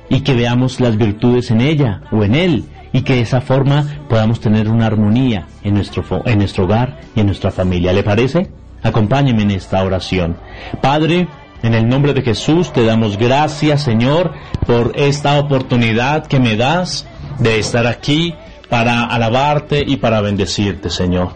y 0.10 0.22
que 0.22 0.34
veamos 0.34 0.80
las 0.80 0.98
virtudes 0.98 1.52
en 1.52 1.62
ella 1.62 2.02
o 2.12 2.24
en 2.24 2.36
él 2.36 2.66
y 2.94 3.02
que 3.02 3.16
de 3.16 3.22
esa 3.22 3.42
forma 3.42 3.86
podamos 4.08 4.40
tener 4.40 4.70
una 4.70 4.86
armonía 4.86 5.48
en 5.64 5.74
nuestro, 5.74 6.04
en 6.26 6.38
nuestro 6.38 6.66
hogar 6.66 7.00
y 7.16 7.20
en 7.20 7.26
nuestra 7.26 7.52
familia. 7.52 7.92
¿Le 7.92 8.04
parece? 8.04 8.50
Acompáñeme 8.84 9.42
en 9.42 9.52
esta 9.52 9.84
oración. 9.84 10.38
Padre, 10.82 11.28
en 11.64 11.74
el 11.74 11.88
nombre 11.88 12.14
de 12.14 12.22
Jesús 12.22 12.72
te 12.72 12.86
damos 12.86 13.18
gracias, 13.18 13.84
Señor, 13.84 14.34
por 14.68 14.94
esta 14.96 15.40
oportunidad 15.40 16.28
que 16.28 16.40
me 16.40 16.56
das 16.56 17.08
de 17.40 17.58
estar 17.58 17.88
aquí 17.88 18.36
para 18.74 19.04
alabarte 19.04 19.84
y 19.86 19.98
para 19.98 20.20
bendecirte, 20.20 20.90
Señor. 20.90 21.30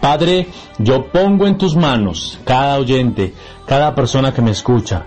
Padre, 0.00 0.48
yo 0.78 1.06
pongo 1.12 1.46
en 1.46 1.56
tus 1.56 1.76
manos 1.76 2.40
cada 2.44 2.80
oyente, 2.80 3.32
cada 3.64 3.94
persona 3.94 4.34
que 4.34 4.42
me 4.42 4.50
escucha, 4.50 5.06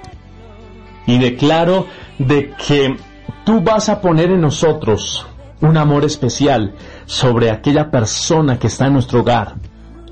y 1.05 1.17
declaro 1.17 1.87
de 2.17 2.51
que 2.51 2.95
tú 3.43 3.59
vas 3.59 3.89
a 3.89 3.99
poner 3.99 4.31
en 4.31 4.39
nosotros 4.39 5.27
un 5.59 5.75
amor 5.75 6.05
especial 6.05 6.73
sobre 7.05 7.51
aquella 7.51 7.91
persona 7.91 8.57
que 8.57 8.67
está 8.67 8.87
en 8.87 8.93
nuestro 8.93 9.19
hogar 9.19 9.55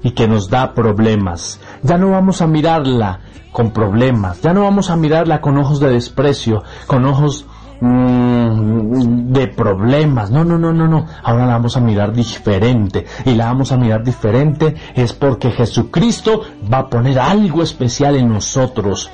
y 0.04 0.12
que 0.12 0.28
nos 0.28 0.50
da 0.50 0.74
problemas. 0.74 1.62
Ya 1.84 1.98
no 1.98 2.12
vamos 2.12 2.42
a 2.42 2.48
mirarla 2.48 3.22
con 3.54 3.72
problemas, 3.72 4.42
ya 4.42 4.54
no 4.54 4.64
vamos 4.64 4.90
a 4.90 4.98
mirarla 4.98 5.40
con 5.40 5.58
ojos 5.58 5.80
de 5.80 5.94
desprecio, 5.94 6.64
con 6.86 7.06
ojos 7.06 7.46
Mm, 7.82 9.34
de 9.34 9.48
problemas. 9.48 10.30
No, 10.30 10.44
no, 10.44 10.58
no, 10.58 10.72
no, 10.72 10.88
no. 10.88 11.08
Ahora 11.24 11.48
la 11.48 11.54
vamos 11.54 11.76
a 11.76 11.82
mirar 11.82 12.14
diferente. 12.14 13.06
Y 13.26 13.34
la 13.34 13.48
vamos 13.48 13.72
a 13.72 13.78
mirar 13.78 14.04
diferente 14.04 14.76
es 14.94 15.14
porque 15.14 15.50
Jesucristo 15.50 16.42
va 16.72 16.80
a 16.80 16.90
poner 16.90 17.20
algo 17.20 17.64
especial 17.64 18.16
en 18.16 18.30
nosotros. 18.30 19.10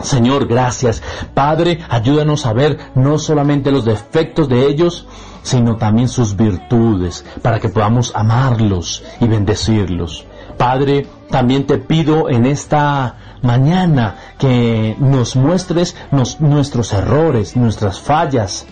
Señor, 0.00 0.46
gracias. 0.46 1.02
Padre, 1.34 1.80
ayúdanos 1.90 2.46
a 2.46 2.54
ver 2.54 2.78
no 2.94 3.18
solamente 3.18 3.70
los 3.70 3.84
defectos 3.84 4.48
de 4.48 4.66
ellos, 4.66 5.06
sino 5.42 5.76
también 5.76 6.08
sus 6.08 6.34
virtudes, 6.34 7.26
para 7.42 7.60
que 7.60 7.68
podamos 7.68 8.12
amarlos 8.14 9.04
y 9.20 9.26
bendecirlos. 9.26 10.26
Padre, 10.56 11.06
también 11.30 11.66
te 11.66 11.78
pido 11.78 12.28
en 12.28 12.46
esta 12.46 13.16
mañana 13.42 14.16
que 14.38 14.96
nos 14.98 15.36
muestres 15.36 15.96
nuestros 16.38 16.92
errores, 16.92 17.56
nuestras 17.56 18.00
fallas, 18.00 18.66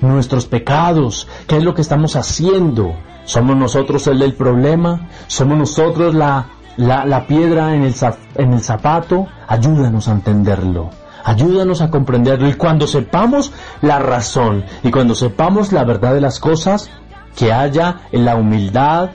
nuestros 0.00 0.46
pecados, 0.46 1.28
qué 1.46 1.56
es 1.56 1.64
lo 1.64 1.74
que 1.74 1.82
estamos 1.82 2.16
haciendo. 2.16 2.94
¿Somos 3.24 3.56
nosotros 3.56 4.06
el 4.08 4.18
del 4.18 4.34
problema? 4.34 5.08
¿Somos 5.28 5.56
nosotros 5.56 6.14
la, 6.14 6.48
la, 6.76 7.26
piedra 7.26 7.74
en 7.74 7.82
el, 7.84 7.94
en 8.34 8.52
el 8.52 8.60
zapato? 8.60 9.26
Ayúdanos 9.46 10.08
a 10.08 10.12
entenderlo. 10.12 10.90
Ayúdanos 11.24 11.82
a 11.82 11.90
comprenderlo. 11.90 12.48
Y 12.48 12.54
cuando 12.54 12.86
sepamos 12.86 13.52
la 13.80 14.00
razón 14.00 14.64
y 14.82 14.90
cuando 14.90 15.14
sepamos 15.14 15.72
la 15.72 15.84
verdad 15.84 16.14
de 16.14 16.20
las 16.20 16.40
cosas, 16.40 16.90
que 17.36 17.52
haya 17.52 18.00
la 18.10 18.36
humildad 18.36 19.10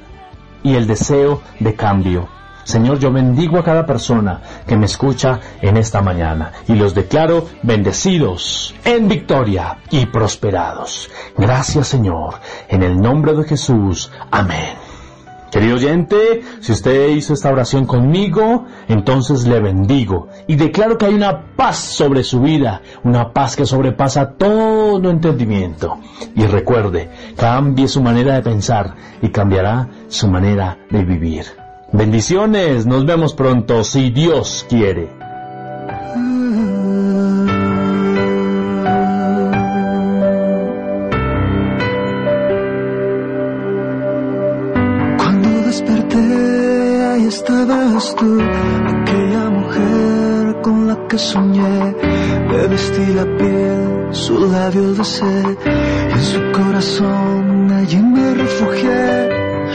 y 0.63 0.75
el 0.75 0.87
deseo 0.87 1.41
de 1.59 1.75
cambio. 1.75 2.27
Señor, 2.63 2.99
yo 2.99 3.13
bendigo 3.13 3.57
a 3.57 3.63
cada 3.63 3.85
persona 3.85 4.41
que 4.67 4.75
me 4.75 4.87
escucha 4.87 5.39
en 5.61 5.77
esta 5.77 6.01
mañana 6.01 6.51
y 6.67 6.75
los 6.75 6.93
declaro 6.93 7.47
bendecidos 7.63 8.75
en 8.83 9.07
victoria 9.07 9.77
y 9.89 10.05
prosperados. 10.07 11.09
Gracias, 11.37 11.87
Señor, 11.87 12.35
en 12.67 12.83
el 12.83 12.99
nombre 12.99 13.33
de 13.33 13.45
Jesús. 13.45 14.11
Amén. 14.31 14.86
Querido 15.51 15.75
oyente, 15.75 16.41
si 16.59 16.73
usted 16.73 17.09
hizo 17.09 17.33
esta 17.33 17.51
oración 17.51 17.85
conmigo, 17.85 18.65
entonces 18.87 19.47
le 19.47 19.61
bendigo 19.61 20.27
y 20.45 20.55
declaro 20.55 20.97
que 20.97 21.05
hay 21.05 21.13
una 21.13 21.55
paz 21.55 21.77
sobre 21.77 22.23
su 22.23 22.41
vida, 22.41 22.81
una 23.03 23.31
paz 23.31 23.55
que 23.55 23.65
sobrepasa 23.65 24.33
todo 24.33 25.09
entendimiento. 25.09 25.99
Y 26.35 26.45
recuerde, 26.45 27.09
cambie 27.37 27.87
su 27.87 28.01
manera 28.01 28.35
de 28.35 28.41
pensar 28.41 28.95
y 29.21 29.29
cambiará 29.29 29.87
su 30.09 30.27
manera 30.27 30.77
de 30.89 31.03
vivir. 31.05 31.45
Bendiciones, 31.93 32.85
nos 32.85 33.05
vemos 33.05 33.33
pronto 33.33 33.83
si 33.85 34.09
Dios 34.09 34.65
quiere. 34.67 35.16
Estabas 47.27 48.15
tú, 48.15 48.39
aquella 48.41 49.49
mujer 49.49 50.61
con 50.61 50.87
la 50.87 51.07
que 51.07 51.17
soñé. 51.17 51.95
Le 52.51 52.67
vestí 52.67 53.05
la 53.13 53.25
piel, 53.37 54.07
su 54.11 54.33
labio 54.51 54.93
de 54.93 55.03
sed, 55.03 55.57
y 55.65 56.13
en 56.13 56.23
su 56.23 56.41
corazón 56.51 57.71
allí 57.71 58.01
me 58.01 58.33
refugié. 58.33 59.29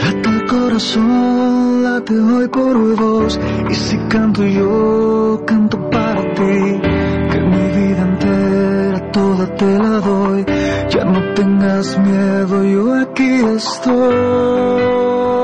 Hasta 0.05 0.29
el 0.29 0.45
corazón 0.47 1.63
te 2.05 2.19
hoy 2.19 2.47
por 2.49 2.95
dos 2.97 3.39
y 3.69 3.75
si 3.75 3.97
canto 4.09 4.43
yo 4.43 5.41
canto 5.45 5.77
para 5.89 6.21
ti 6.33 6.81
que 7.31 7.39
mi 7.39 7.67
vida 7.77 8.01
entera 8.01 9.11
toda 9.11 9.55
te 9.55 9.77
la 9.77 9.99
doy 9.99 10.45
ya 10.89 11.05
no 11.05 11.33
tengas 11.33 11.97
miedo 11.99 12.63
yo 12.63 12.93
aquí 12.95 13.31
estoy 13.55 15.42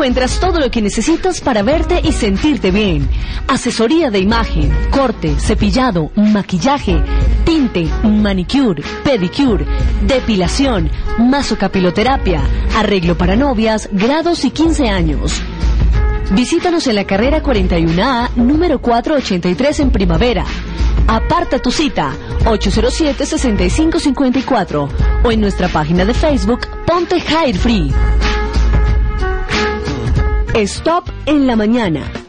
encuentras 0.00 0.40
todo 0.40 0.60
lo 0.60 0.70
que 0.70 0.80
necesitas 0.80 1.42
para 1.42 1.62
verte 1.62 2.00
y 2.02 2.12
sentirte 2.12 2.70
bien. 2.70 3.06
Asesoría 3.46 4.10
de 4.10 4.18
imagen, 4.18 4.74
corte, 4.90 5.38
cepillado, 5.38 6.10
maquillaje, 6.16 7.02
tinte, 7.44 7.86
manicure, 8.02 8.82
pedicure, 9.04 9.66
depilación, 10.06 10.90
masocapiloterapia, 11.18 12.40
arreglo 12.78 13.18
para 13.18 13.36
novias, 13.36 13.90
grados 13.92 14.46
y 14.46 14.52
15 14.52 14.88
años. 14.88 15.42
Visítanos 16.30 16.86
en 16.86 16.94
la 16.94 17.04
carrera 17.04 17.42
41A, 17.42 18.30
número 18.36 18.80
483 18.80 19.80
en 19.80 19.90
primavera. 19.90 20.46
Aparta 21.08 21.58
tu 21.58 21.70
cita 21.70 22.14
807-6554 22.46 24.88
o 25.24 25.30
en 25.30 25.42
nuestra 25.42 25.68
página 25.68 26.06
de 26.06 26.14
Facebook 26.14 26.66
Ponte 26.86 27.16
Hair 27.16 27.58
Free. 27.58 27.92
Stop 30.54 31.08
en 31.26 31.46
la 31.46 31.54
mañana. 31.54 32.19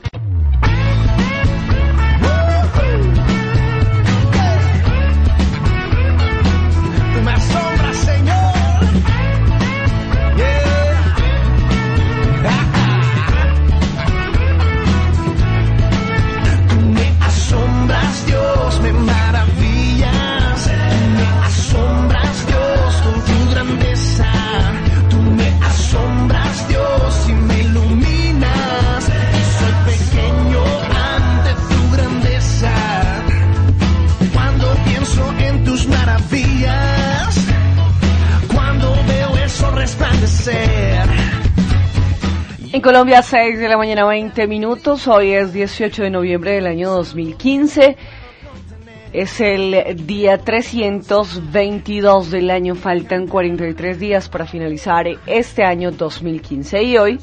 Colombia, 42.82 43.22
6 43.22 43.60
de 43.60 43.70
la 43.70 43.78
mañana, 43.78 44.08
20 44.08 44.48
minutos. 44.48 45.08
Hoy 45.08 45.34
es 45.34 45.54
18 45.54 46.04
de 46.04 46.10
noviembre 46.10 46.54
del 46.54 46.66
año 46.66 46.90
2015. 46.90 47.96
Es 49.14 49.40
el 49.40 50.08
día 50.08 50.40
322 50.40 52.32
del 52.32 52.50
año. 52.50 52.74
Faltan 52.74 53.28
43 53.28 54.00
días 54.00 54.30
para 54.30 54.48
finalizar 54.48 55.06
este 55.28 55.64
año 55.64 55.92
2015. 55.92 56.82
Y 56.82 56.98
hoy 56.98 57.20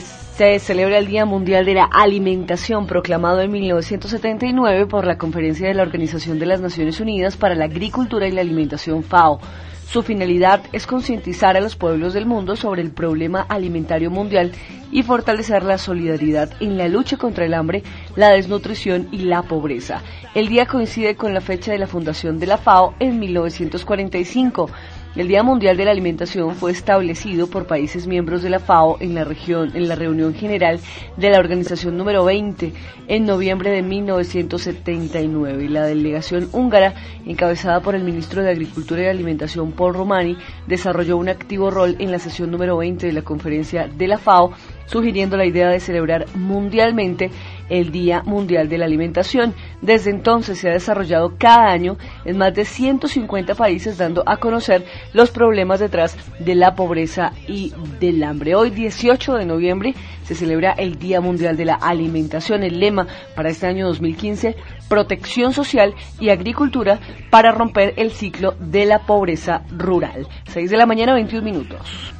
se 0.00 0.58
celebra 0.58 0.98
el 0.98 1.06
Día 1.06 1.24
Mundial 1.24 1.64
de 1.64 1.74
la 1.74 1.84
Alimentación, 1.84 2.86
proclamado 2.86 3.40
en 3.40 3.52
1979 3.52 4.86
por 4.86 5.06
la 5.06 5.18
Conferencia 5.18 5.68
de 5.68 5.74
la 5.74 5.82
Organización 5.82 6.38
de 6.38 6.46
las 6.46 6.60
Naciones 6.60 7.00
Unidas 7.00 7.36
para 7.36 7.54
la 7.54 7.66
Agricultura 7.66 8.26
y 8.26 8.32
la 8.32 8.40
Alimentación 8.40 9.02
FAO. 9.02 9.40
Su 9.86 10.02
finalidad 10.02 10.62
es 10.72 10.86
concientizar 10.86 11.56
a 11.56 11.60
los 11.60 11.76
pueblos 11.76 12.14
del 12.14 12.26
mundo 12.26 12.56
sobre 12.56 12.82
el 12.82 12.90
problema 12.90 13.42
alimentario 13.48 14.10
mundial 14.10 14.52
y 14.90 15.02
fortalecer 15.02 15.62
la 15.62 15.78
solidaridad 15.78 16.50
en 16.60 16.78
la 16.78 16.88
lucha 16.88 17.16
contra 17.16 17.44
el 17.44 17.54
hambre, 17.54 17.82
la 18.16 18.30
desnutrición 18.30 19.08
y 19.12 19.18
la 19.18 19.42
pobreza. 19.42 20.02
El 20.34 20.48
día 20.48 20.66
coincide 20.66 21.14
con 21.14 21.34
la 21.34 21.40
fecha 21.40 21.70
de 21.70 21.78
la 21.78 21.86
fundación 21.86 22.40
de 22.40 22.46
la 22.46 22.58
FAO 22.58 22.94
en 22.98 23.20
1945. 23.20 24.70
El 25.16 25.28
Día 25.28 25.44
Mundial 25.44 25.76
de 25.76 25.84
la 25.84 25.92
Alimentación 25.92 26.56
fue 26.56 26.72
establecido 26.72 27.46
por 27.46 27.68
países 27.68 28.08
miembros 28.08 28.42
de 28.42 28.50
la 28.50 28.58
FAO 28.58 28.96
en 28.98 29.14
la 29.14 29.22
región 29.22 29.70
en 29.74 29.86
la 29.86 29.94
reunión 29.94 30.34
general 30.34 30.80
de 31.16 31.30
la 31.30 31.38
organización 31.38 31.96
número 31.96 32.24
20 32.24 32.72
en 33.06 33.24
noviembre 33.24 33.70
de 33.70 33.82
1979 33.82 35.66
y 35.66 35.68
la 35.68 35.86
delegación 35.86 36.48
húngara 36.50 36.94
encabezada 37.26 37.78
por 37.80 37.94
el 37.94 38.02
ministro 38.02 38.42
de 38.42 38.50
Agricultura 38.50 39.02
y 39.02 39.06
Alimentación 39.06 39.70
Paul 39.70 39.94
Romani 39.94 40.36
desarrolló 40.66 41.16
un 41.16 41.28
activo 41.28 41.70
rol 41.70 41.94
en 42.00 42.10
la 42.10 42.18
sesión 42.18 42.50
número 42.50 42.76
20 42.76 43.06
de 43.06 43.12
la 43.12 43.22
conferencia 43.22 43.86
de 43.86 44.08
la 44.08 44.18
FAO 44.18 44.50
sugiriendo 44.86 45.36
la 45.36 45.46
idea 45.46 45.68
de 45.68 45.78
celebrar 45.78 46.26
mundialmente 46.34 47.30
el 47.68 47.92
Día 47.92 48.22
Mundial 48.24 48.68
de 48.68 48.78
la 48.78 48.84
Alimentación. 48.84 49.54
Desde 49.82 50.10
entonces 50.10 50.58
se 50.58 50.68
ha 50.68 50.72
desarrollado 50.72 51.34
cada 51.38 51.70
año 51.70 51.96
en 52.24 52.38
más 52.38 52.54
de 52.54 52.64
150 52.64 53.54
países 53.54 53.98
dando 53.98 54.22
a 54.26 54.36
conocer 54.36 54.84
los 55.12 55.30
problemas 55.30 55.80
detrás 55.80 56.16
de 56.38 56.54
la 56.54 56.74
pobreza 56.74 57.32
y 57.48 57.72
del 58.00 58.22
hambre. 58.22 58.54
Hoy 58.54 58.70
18 58.70 59.34
de 59.34 59.46
noviembre 59.46 59.94
se 60.24 60.34
celebra 60.34 60.72
el 60.72 60.98
Día 60.98 61.20
Mundial 61.20 61.56
de 61.56 61.66
la 61.66 61.74
Alimentación. 61.74 62.62
El 62.62 62.80
lema 62.80 63.06
para 63.34 63.50
este 63.50 63.66
año 63.66 63.86
2015, 63.86 64.56
protección 64.88 65.52
social 65.52 65.94
y 66.18 66.30
agricultura 66.30 66.98
para 67.30 67.52
romper 67.52 67.94
el 67.96 68.10
ciclo 68.10 68.54
de 68.58 68.86
la 68.86 69.00
pobreza 69.00 69.62
rural. 69.70 70.26
6 70.48 70.70
de 70.70 70.76
la 70.76 70.86
mañana, 70.86 71.14
21 71.14 71.44
minutos. 71.44 72.14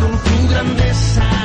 Con 0.00 0.12
tu 0.18 0.48
grandeza. 0.48 1.39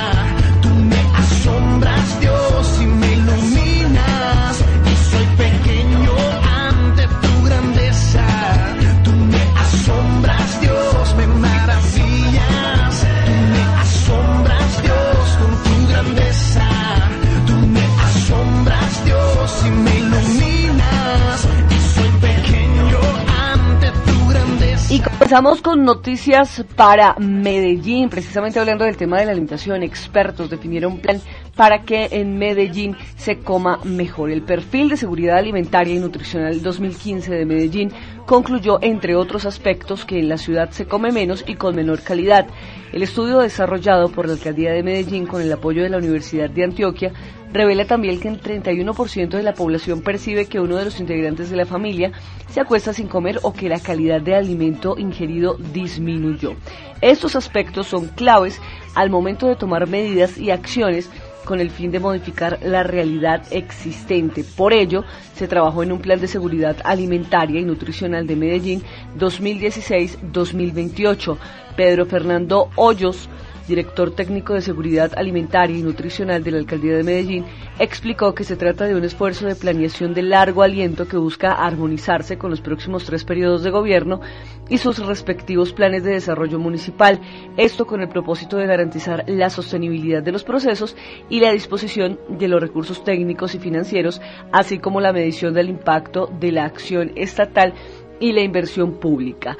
Y 24.96 25.02
comenzamos 25.02 25.62
con 25.62 25.84
noticias 25.84 26.64
para 26.78 27.16
Medellín, 27.20 28.08
precisamente 28.10 28.62
hablando 28.62 28.86
del 28.86 28.96
tema 28.96 29.20
de 29.20 29.26
la 29.26 29.32
alimentación. 29.32 29.84
Expertos 29.84 30.50
definieron 30.50 30.94
un 30.94 31.00
plan 31.02 31.20
para 31.56 31.84
que 31.84 32.10
en 32.12 32.38
Medellín 32.38 32.96
se 33.18 33.40
coma 33.40 33.80
mejor. 33.84 34.30
El 34.30 34.42
perfil 34.42 34.90
de 34.90 34.98
seguridad 34.98 35.38
alimentaria 35.38 35.96
y 35.96 36.00
nutricional 36.00 36.62
2015 36.62 37.34
de 37.34 37.46
Medellín 37.46 37.92
concluyó, 38.26 38.80
entre 38.82 39.16
otros 39.16 39.46
aspectos, 39.46 40.06
que 40.06 40.20
en 40.20 40.30
la 40.30 40.38
ciudad 40.38 40.72
se 40.72 40.86
come 40.86 41.12
menos 41.12 41.44
y 41.48 41.56
con 41.56 41.76
menor 41.76 42.02
calidad. 42.02 42.48
El 42.92 43.04
estudio 43.04 43.40
desarrollado 43.40 44.10
por 44.10 44.28
la 44.28 44.34
Alcaldía 44.34 44.72
de 44.72 44.84
Medellín 44.84 45.28
con 45.28 45.42
el 45.42 45.52
apoyo 45.52 45.84
de 45.84 45.90
la 45.90 45.98
Universidad 45.98 46.50
de 46.50 46.64
Antioquia 46.64 47.14
revela 47.52 47.86
también 47.86 48.20
que 48.20 48.28
el 48.28 48.42
31% 48.42 49.30
de 49.30 49.44
la 49.44 49.54
población 49.54 50.02
percibe 50.02 50.48
que 50.48 50.60
uno 50.60 50.76
de 50.76 50.86
los 50.86 51.00
integrantes 51.00 51.50
de 51.50 51.56
la 51.56 51.66
familia 51.66 52.12
se 52.50 52.60
acuesta 52.60 52.94
sin 52.94 53.08
comer 53.08 53.40
o 53.44 53.54
que 53.54 53.70
la 53.70 53.80
calidad 53.80 54.22
de 54.22 54.36
alimento 54.36 54.96
ingerido 54.98 55.56
disminuyó. 55.74 56.56
Estos 57.02 57.36
aspectos 57.36 57.88
son 57.88 58.08
claves 58.08 58.60
al 58.94 59.10
momento 59.10 59.48
de 59.48 59.56
tomar 59.56 59.88
medidas 59.88 60.38
y 60.38 60.52
acciones 60.52 61.10
con 61.46 61.62
el 61.62 61.70
fin 61.70 61.92
de 61.92 62.00
modificar 62.00 62.60
la 62.64 62.82
realidad 62.84 63.44
existente. 63.52 64.44
Por 64.44 64.74
ello, 64.74 65.06
se 65.36 65.48
trabajó 65.48 65.84
en 65.84 65.94
un 65.94 66.00
plan 66.00 66.20
de 66.20 66.28
seguridad 66.28 66.76
alimentaria 66.84 67.62
y 67.62 67.66
nutricional 67.66 68.28
de 68.28 68.36
Medellín 68.36 68.84
2016-2028. 69.18 71.38
Pedro 71.78 72.06
Fernando 72.06 72.70
Hoyos, 72.76 73.30
director 73.68 74.12
técnico 74.12 74.54
de 74.54 74.62
seguridad 74.62 75.12
alimentaria 75.18 75.78
y 75.78 75.82
nutricional 75.82 76.44
de 76.44 76.52
la 76.52 76.58
Alcaldía 76.60 76.98
de 76.98 77.04
Medellín, 77.04 77.46
explicó 77.80 78.34
que 78.34 78.44
se 78.44 78.56
trata 78.56 78.86
de 78.86 78.96
un 78.96 79.04
esfuerzo 79.04 79.46
de 79.46 79.56
planeación 79.56 80.14
de 80.14 80.24
largo 80.24 80.64
aliento 80.64 81.08
que 81.08 81.18
busca 81.18 81.54
armonizarse 81.54 82.38
con 82.38 82.52
los 82.52 82.62
próximos 82.62 83.06
tres 83.06 83.24
periodos 83.24 83.64
de 83.64 83.72
gobierno 83.72 84.22
y 84.70 84.78
sus 84.78 85.06
respectivos 85.06 85.74
planes 85.74 86.04
de 86.04 86.12
desarrollo 86.12 86.60
municipal, 86.60 87.20
esto 87.58 87.86
con 87.86 88.02
el 88.02 88.10
propósito 88.10 88.58
de 88.58 88.68
garantizar 88.68 89.24
la 89.28 89.50
sostenibilidad 89.50 90.24
de 90.24 90.32
los 90.32 90.44
procesos 90.44 90.96
y 91.30 91.40
la 91.40 91.52
disposición 91.52 92.20
de 92.30 92.48
los 92.48 92.62
recursos 92.62 93.04
técnicos 93.04 93.56
y 93.56 93.60
financieros, 93.60 94.22
así 94.52 94.80
como 94.80 95.02
la 95.02 95.14
medición 95.14 95.54
del 95.54 95.70
impacto 95.70 96.32
de 96.40 96.52
la 96.52 96.66
acción 96.66 97.12
estatal 97.16 97.74
y 98.20 98.32
la 98.32 98.42
inversión 98.42 98.94
pública. 99.00 99.58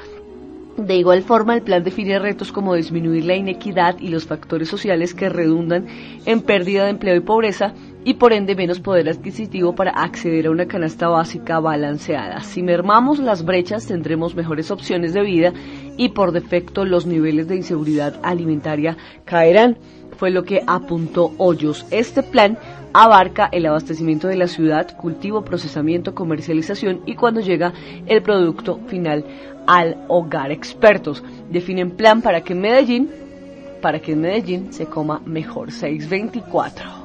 De 0.76 0.94
igual 0.96 1.22
forma, 1.22 1.54
el 1.54 1.62
plan 1.62 1.82
define 1.82 2.18
retos 2.18 2.52
como 2.52 2.74
disminuir 2.74 3.24
la 3.24 3.34
inequidad 3.34 3.98
y 3.98 4.08
los 4.08 4.26
factores 4.26 4.68
sociales 4.68 5.14
que 5.14 5.30
redundan 5.30 5.86
en 6.26 6.42
pérdida 6.42 6.84
de 6.84 6.90
empleo 6.90 7.16
y 7.16 7.20
pobreza 7.20 7.72
y 8.06 8.14
por 8.14 8.32
ende 8.32 8.54
menos 8.54 8.78
poder 8.78 9.08
adquisitivo 9.08 9.74
para 9.74 9.90
acceder 9.90 10.46
a 10.46 10.52
una 10.52 10.66
canasta 10.66 11.08
básica 11.08 11.58
balanceada. 11.58 12.40
Si 12.40 12.62
mermamos 12.62 13.18
las 13.18 13.44
brechas 13.44 13.84
tendremos 13.84 14.36
mejores 14.36 14.70
opciones 14.70 15.12
de 15.12 15.22
vida 15.22 15.52
y 15.96 16.10
por 16.10 16.30
defecto 16.30 16.84
los 16.84 17.04
niveles 17.04 17.48
de 17.48 17.56
inseguridad 17.56 18.20
alimentaria 18.22 18.96
caerán, 19.24 19.76
fue 20.18 20.30
lo 20.30 20.44
que 20.44 20.62
apuntó 20.68 21.32
Hoyos. 21.38 21.84
Este 21.90 22.22
plan 22.22 22.56
abarca 22.92 23.48
el 23.50 23.66
abastecimiento 23.66 24.28
de 24.28 24.36
la 24.36 24.46
ciudad, 24.46 24.96
cultivo, 24.96 25.42
procesamiento, 25.42 26.14
comercialización 26.14 27.00
y 27.06 27.16
cuando 27.16 27.40
llega 27.40 27.72
el 28.06 28.22
producto 28.22 28.78
final 28.86 29.24
al 29.66 30.04
hogar. 30.06 30.52
Expertos 30.52 31.24
definen 31.50 31.90
plan 31.90 32.22
para 32.22 32.42
que 32.42 32.54
Medellín, 32.54 33.10
para 33.82 33.98
que 33.98 34.12
en 34.12 34.20
Medellín 34.20 34.72
se 34.72 34.86
coma 34.86 35.20
mejor. 35.26 35.72
624. 35.72 36.95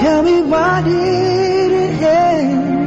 Tell 0.00 0.22
me 0.22 0.42
why 0.42 0.82
did 0.82 1.72
it 1.72 2.02
end 2.02 2.79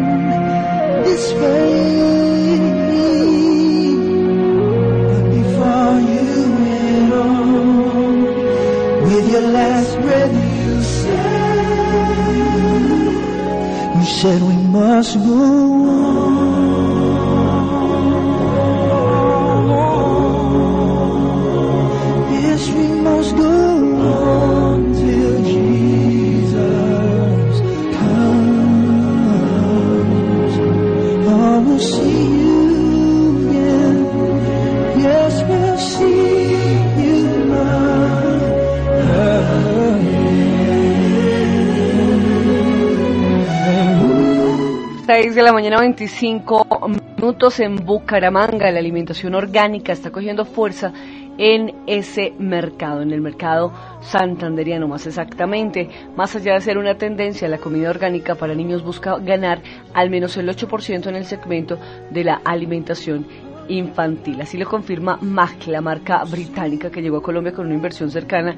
mañana 45.53 45.79
25 45.79 46.65
minutos 46.87 47.59
en 47.59 47.75
Bucaramanga. 47.75 48.71
La 48.71 48.79
alimentación 48.79 49.35
orgánica 49.35 49.93
está 49.93 50.09
cogiendo 50.09 50.45
fuerza 50.45 50.91
en 51.37 51.75
ese 51.87 52.33
mercado, 52.39 53.01
en 53.01 53.11
el 53.11 53.21
mercado 53.21 53.71
santanderiano 54.01 54.87
más 54.87 55.05
exactamente. 55.05 55.89
Más 56.15 56.35
allá 56.35 56.55
de 56.55 56.61
ser 56.61 56.77
una 56.77 56.95
tendencia, 56.97 57.47
la 57.47 57.59
comida 57.59 57.89
orgánica 57.89 58.35
para 58.35 58.55
niños 58.55 58.83
busca 58.83 59.17
ganar 59.19 59.61
al 59.93 60.09
menos 60.09 60.35
el 60.37 60.49
8% 60.49 61.07
en 61.07 61.15
el 61.15 61.25
segmento 61.25 61.77
de 62.09 62.23
la 62.23 62.41
alimentación 62.43 63.27
infantil. 63.67 64.41
Así 64.41 64.58
lo 64.58 64.67
confirma 64.67 65.17
MAC, 65.21 65.67
la 65.67 65.82
marca 65.82 66.23
británica 66.23 66.89
que 66.89 67.02
llegó 67.02 67.17
a 67.17 67.23
Colombia 67.23 67.54
con 67.54 67.65
una 67.65 67.76
inversión 67.76 68.10
cercana 68.12 68.56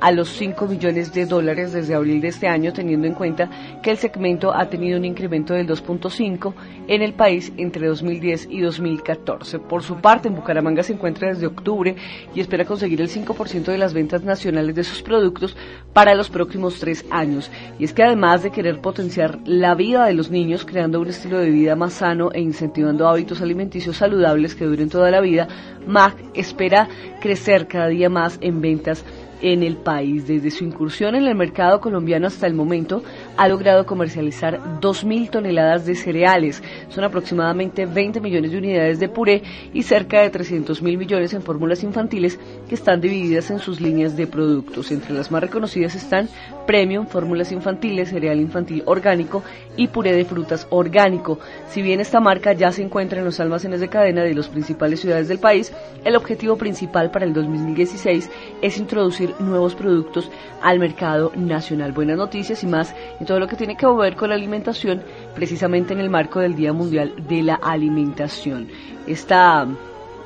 a 0.00 0.12
los 0.12 0.28
5 0.30 0.66
millones 0.66 1.12
de 1.12 1.26
dólares 1.26 1.72
desde 1.72 1.94
abril 1.94 2.20
de 2.20 2.28
este 2.28 2.48
año, 2.48 2.72
teniendo 2.72 3.06
en 3.06 3.14
cuenta 3.14 3.50
que 3.82 3.90
el 3.90 3.98
segmento 3.98 4.54
ha 4.54 4.68
tenido 4.68 4.98
un 4.98 5.04
incremento 5.04 5.54
del 5.54 5.66
2.5 5.66 6.54
en 6.86 7.02
el 7.02 7.14
país 7.14 7.52
entre 7.56 7.86
2010 7.86 8.48
y 8.50 8.60
2014. 8.60 9.58
Por 9.58 9.82
su 9.82 9.96
parte, 9.96 10.28
en 10.28 10.34
Bucaramanga 10.34 10.82
se 10.82 10.92
encuentra 10.92 11.28
desde 11.28 11.46
octubre 11.46 11.96
y 12.34 12.40
espera 12.40 12.64
conseguir 12.64 13.00
el 13.00 13.08
5% 13.08 13.64
de 13.64 13.78
las 13.78 13.94
ventas 13.94 14.22
nacionales 14.22 14.74
de 14.74 14.84
sus 14.84 15.02
productos 15.02 15.56
para 15.92 16.14
los 16.14 16.30
próximos 16.30 16.78
tres 16.78 17.04
años. 17.10 17.50
Y 17.78 17.84
es 17.84 17.92
que 17.92 18.02
además 18.02 18.42
de 18.42 18.50
querer 18.50 18.80
potenciar 18.80 19.38
la 19.44 19.74
vida 19.74 20.06
de 20.06 20.14
los 20.14 20.30
niños, 20.30 20.64
creando 20.64 21.00
un 21.00 21.08
estilo 21.08 21.38
de 21.38 21.50
vida 21.50 21.76
más 21.76 21.94
sano 21.94 22.30
e 22.32 22.40
incentivando 22.40 23.08
hábitos 23.08 23.40
alimenticios 23.40 23.96
saludables 23.96 24.47
que 24.54 24.64
duren 24.64 24.88
toda 24.88 25.10
la 25.10 25.20
vida, 25.20 25.48
MAC 25.86 26.16
espera 26.34 26.88
crecer 27.20 27.66
cada 27.66 27.88
día 27.88 28.08
más 28.08 28.38
en 28.40 28.60
ventas 28.60 29.04
en 29.40 29.62
el 29.62 29.76
país. 29.76 30.26
Desde 30.26 30.50
su 30.50 30.64
incursión 30.64 31.14
en 31.14 31.26
el 31.26 31.34
mercado 31.34 31.80
colombiano 31.80 32.26
hasta 32.26 32.46
el 32.46 32.54
momento, 32.54 33.02
ha 33.38 33.46
logrado 33.46 33.86
comercializar 33.86 34.60
2.000 34.80 35.30
toneladas 35.30 35.86
de 35.86 35.94
cereales. 35.94 36.60
Son 36.88 37.04
aproximadamente 37.04 37.86
20 37.86 38.20
millones 38.20 38.50
de 38.50 38.58
unidades 38.58 38.98
de 38.98 39.08
puré 39.08 39.42
y 39.72 39.84
cerca 39.84 40.20
de 40.20 40.30
300 40.30 40.82
mil 40.82 40.98
millones 40.98 41.32
en 41.32 41.42
fórmulas 41.42 41.84
infantiles 41.84 42.38
que 42.68 42.74
están 42.74 43.00
divididas 43.00 43.50
en 43.50 43.60
sus 43.60 43.80
líneas 43.80 44.16
de 44.16 44.26
productos. 44.26 44.90
Entre 44.90 45.14
las 45.14 45.30
más 45.30 45.40
reconocidas 45.40 45.94
están 45.94 46.28
Premium, 46.66 47.06
fórmulas 47.06 47.50
infantiles, 47.50 48.10
cereal 48.10 48.38
infantil 48.40 48.82
orgánico 48.84 49.42
y 49.76 49.88
puré 49.88 50.12
de 50.12 50.26
frutas 50.26 50.66
orgánico. 50.68 51.38
Si 51.70 51.80
bien 51.80 52.00
esta 52.00 52.20
marca 52.20 52.52
ya 52.52 52.72
se 52.72 52.82
encuentra 52.82 53.20
en 53.20 53.24
los 53.24 53.40
almacenes 53.40 53.80
de 53.80 53.88
cadena 53.88 54.22
de 54.22 54.34
las 54.34 54.48
principales 54.48 55.00
ciudades 55.00 55.28
del 55.28 55.38
país, 55.38 55.72
el 56.04 56.14
objetivo 56.14 56.56
principal 56.56 57.10
para 57.10 57.24
el 57.24 57.32
2016 57.32 58.30
es 58.60 58.78
introducir 58.78 59.34
nuevos 59.38 59.74
productos 59.74 60.30
al 60.60 60.78
mercado 60.78 61.32
nacional. 61.36 61.92
Buenas 61.92 62.18
noticias 62.18 62.62
y 62.62 62.66
más 62.66 62.94
todo 63.28 63.38
lo 63.38 63.46
que 63.46 63.56
tiene 63.56 63.76
que 63.76 63.86
ver 63.86 64.16
con 64.16 64.30
la 64.30 64.36
alimentación, 64.36 65.02
precisamente 65.34 65.92
en 65.92 66.00
el 66.00 66.08
marco 66.08 66.40
del 66.40 66.56
Día 66.56 66.72
Mundial 66.72 67.12
de 67.28 67.42
la 67.42 67.56
Alimentación. 67.56 68.68
Esta, 69.06 69.66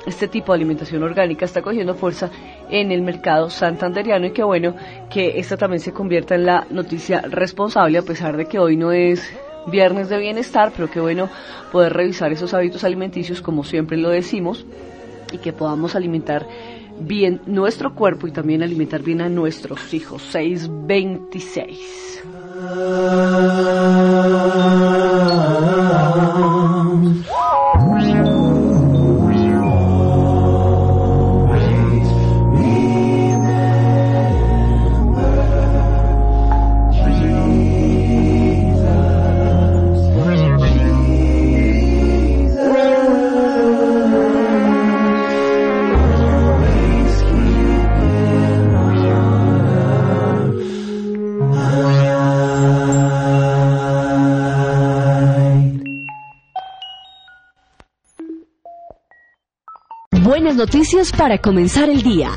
este 0.07 0.29
tipo 0.29 0.53
de 0.53 0.59
alimentación 0.59 1.03
orgánica 1.03 1.45
está 1.45 1.63
cogiendo 1.63 1.97
fuerza 1.97 2.31
en 2.71 2.93
el 2.93 3.03
mercado 3.03 3.51
santanderiano 3.51 4.27
y 4.27 4.31
qué 4.31 4.45
bueno 4.45 4.77
que 5.11 5.41
esta 5.41 5.57
también 5.57 5.81
se 5.81 5.93
convierta 5.93 6.37
en 6.37 6.47
la 6.47 6.65
noticia 6.71 7.23
responsable, 7.23 7.99
a 7.99 8.03
pesar 8.03 8.37
de 8.37 8.47
que 8.47 8.61
hoy 8.61 8.77
no 8.77 8.93
es 8.93 9.29
viernes 9.67 10.09
de 10.09 10.19
bienestar, 10.19 10.71
pero 10.75 10.89
qué 10.89 11.01
bueno 11.01 11.29
poder 11.73 11.93
revisar 11.93 12.31
esos 12.31 12.55
hábitos 12.55 12.85
alimenticios 12.85 13.43
como 13.43 13.65
siempre 13.65 13.97
lo 13.97 14.11
decimos 14.11 14.65
y 15.33 15.39
que 15.39 15.53
podamos 15.53 15.97
alimentar 15.97 16.47
bien 17.01 17.41
nuestro 17.47 17.97
cuerpo 17.97 18.29
y 18.29 18.31
también 18.31 18.63
alimentar 18.63 19.03
bien 19.03 19.23
a 19.23 19.29
nuestros 19.29 19.93
hijos. 19.93 20.23
626. 20.23 22.13
Ah 22.55 22.93
noticias 60.63 61.11
para 61.11 61.39
comenzar 61.39 61.89
el 61.89 62.05
día. 62.05 62.31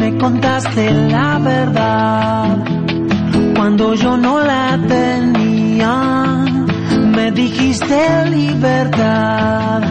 Me 0.00 0.18
contaste 0.18 0.90
la 0.90 1.38
verdad 1.38 2.58
cuando 3.54 3.94
yo 3.94 4.16
no 4.16 4.40
la 4.40 4.76
tenía. 4.88 5.94
Me 7.14 7.30
dijiste 7.30 8.26
libertad 8.30 9.82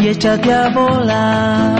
y 0.00 0.08
échate 0.08 0.50
a 0.50 0.68
volar. 0.70 1.77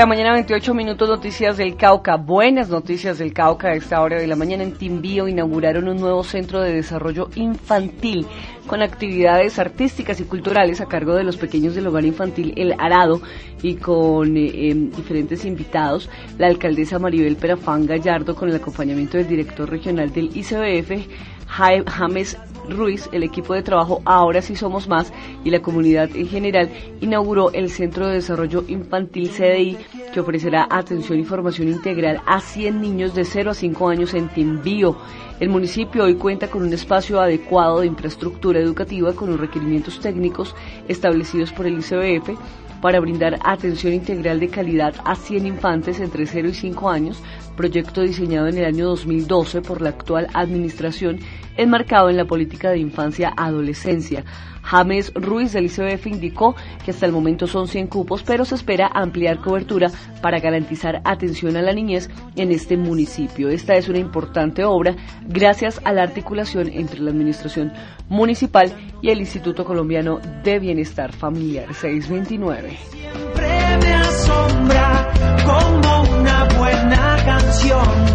La 0.00 0.06
mañana, 0.06 0.32
28 0.32 0.72
minutos, 0.72 1.10
noticias 1.10 1.58
del 1.58 1.76
Cauca. 1.76 2.16
Buenas 2.16 2.70
noticias 2.70 3.18
del 3.18 3.34
Cauca 3.34 3.68
a 3.68 3.74
esta 3.74 4.00
hora 4.00 4.18
de 4.18 4.26
la 4.26 4.34
mañana. 4.34 4.62
En 4.62 4.72
Timbío 4.72 5.28
inauguraron 5.28 5.88
un 5.88 5.98
nuevo 5.98 6.24
centro 6.24 6.62
de 6.62 6.72
desarrollo 6.72 7.28
infantil 7.34 8.26
con 8.66 8.80
actividades 8.80 9.58
artísticas 9.58 10.18
y 10.18 10.24
culturales 10.24 10.80
a 10.80 10.86
cargo 10.86 11.16
de 11.16 11.24
los 11.24 11.36
pequeños 11.36 11.74
del 11.74 11.86
hogar 11.86 12.06
infantil 12.06 12.54
El 12.56 12.76
Arado 12.78 13.20
y 13.60 13.74
con 13.74 14.38
eh, 14.38 14.70
em, 14.70 14.90
diferentes 14.90 15.44
invitados. 15.44 16.08
La 16.38 16.46
alcaldesa 16.46 16.98
Maribel 16.98 17.36
Perafán 17.36 17.84
Gallardo 17.84 18.34
con 18.34 18.48
el 18.48 18.56
acompañamiento 18.56 19.18
del 19.18 19.28
director 19.28 19.68
regional 19.68 20.14
del 20.14 20.34
ICBF, 20.34 21.08
James 21.46 22.38
Ruiz, 22.70 23.08
el 23.12 23.22
equipo 23.22 23.54
de 23.54 23.62
trabajo 23.62 24.02
Ahora 24.04 24.42
sí 24.42 24.56
somos 24.56 24.88
más 24.88 25.12
y 25.44 25.50
la 25.50 25.60
comunidad 25.60 26.10
en 26.14 26.28
general 26.28 26.70
inauguró 27.00 27.52
el 27.52 27.70
Centro 27.70 28.06
de 28.06 28.14
Desarrollo 28.14 28.64
Infantil 28.68 29.30
CDI 29.30 29.76
que 30.12 30.20
ofrecerá 30.20 30.66
atención 30.70 31.18
y 31.18 31.24
formación 31.24 31.68
integral 31.68 32.20
a 32.26 32.40
100 32.40 32.80
niños 32.80 33.14
de 33.14 33.24
0 33.24 33.50
a 33.50 33.54
5 33.54 33.88
años 33.88 34.14
en 34.14 34.28
Timbío. 34.28 34.96
El 35.38 35.48
municipio 35.48 36.04
hoy 36.04 36.14
cuenta 36.16 36.48
con 36.48 36.62
un 36.62 36.72
espacio 36.72 37.20
adecuado 37.20 37.80
de 37.80 37.86
infraestructura 37.86 38.60
educativa 38.60 39.14
con 39.14 39.30
los 39.30 39.40
requerimientos 39.40 40.00
técnicos 40.00 40.54
establecidos 40.88 41.52
por 41.52 41.66
el 41.66 41.78
ICBF 41.78 42.38
para 42.80 43.00
brindar 43.00 43.38
atención 43.44 43.92
integral 43.92 44.40
de 44.40 44.48
calidad 44.48 44.94
a 45.04 45.14
100 45.14 45.46
infantes 45.46 46.00
entre 46.00 46.26
0 46.26 46.48
y 46.48 46.54
5 46.54 46.90
años, 46.90 47.22
proyecto 47.56 48.00
diseñado 48.02 48.48
en 48.48 48.58
el 48.58 48.64
año 48.64 48.86
2012 48.86 49.60
por 49.62 49.82
la 49.82 49.90
actual 49.90 50.28
administración 50.34 51.20
enmarcado 51.56 52.10
en 52.10 52.16
la 52.16 52.24
política 52.24 52.70
de 52.70 52.78
infancia-adolescencia. 52.78 54.24
James 54.62 55.12
Ruiz 55.14 55.52
del 55.52 55.66
ICBF 55.66 56.06
indicó 56.06 56.54
que 56.84 56.90
hasta 56.90 57.06
el 57.06 57.12
momento 57.12 57.46
son 57.46 57.66
100 57.66 57.86
cupos, 57.88 58.22
pero 58.22 58.44
se 58.44 58.54
espera 58.54 58.90
ampliar 58.92 59.40
cobertura 59.40 59.90
para 60.22 60.38
garantizar 60.38 61.00
atención 61.04 61.56
a 61.56 61.62
la 61.62 61.72
niñez 61.72 62.10
en 62.36 62.52
este 62.52 62.76
municipio. 62.76 63.48
Esta 63.48 63.74
es 63.76 63.88
una 63.88 63.98
importante 63.98 64.64
obra 64.64 64.94
gracias 65.26 65.80
a 65.84 65.92
la 65.92 66.02
articulación 66.02 66.68
entre 66.68 67.00
la 67.00 67.10
Administración 67.10 67.72
Municipal 68.08 68.72
y 69.02 69.10
el 69.10 69.20
Instituto 69.20 69.64
Colombiano 69.64 70.20
de 70.44 70.58
Bienestar 70.58 71.12
Familiar 71.12 71.72
629. 71.74 72.76
Siempre 72.90 73.78
me 73.78 73.94
asombra 73.94 75.12
como 75.44 76.20
una 76.20 76.44
buena 76.58 77.16
canción 77.24 78.09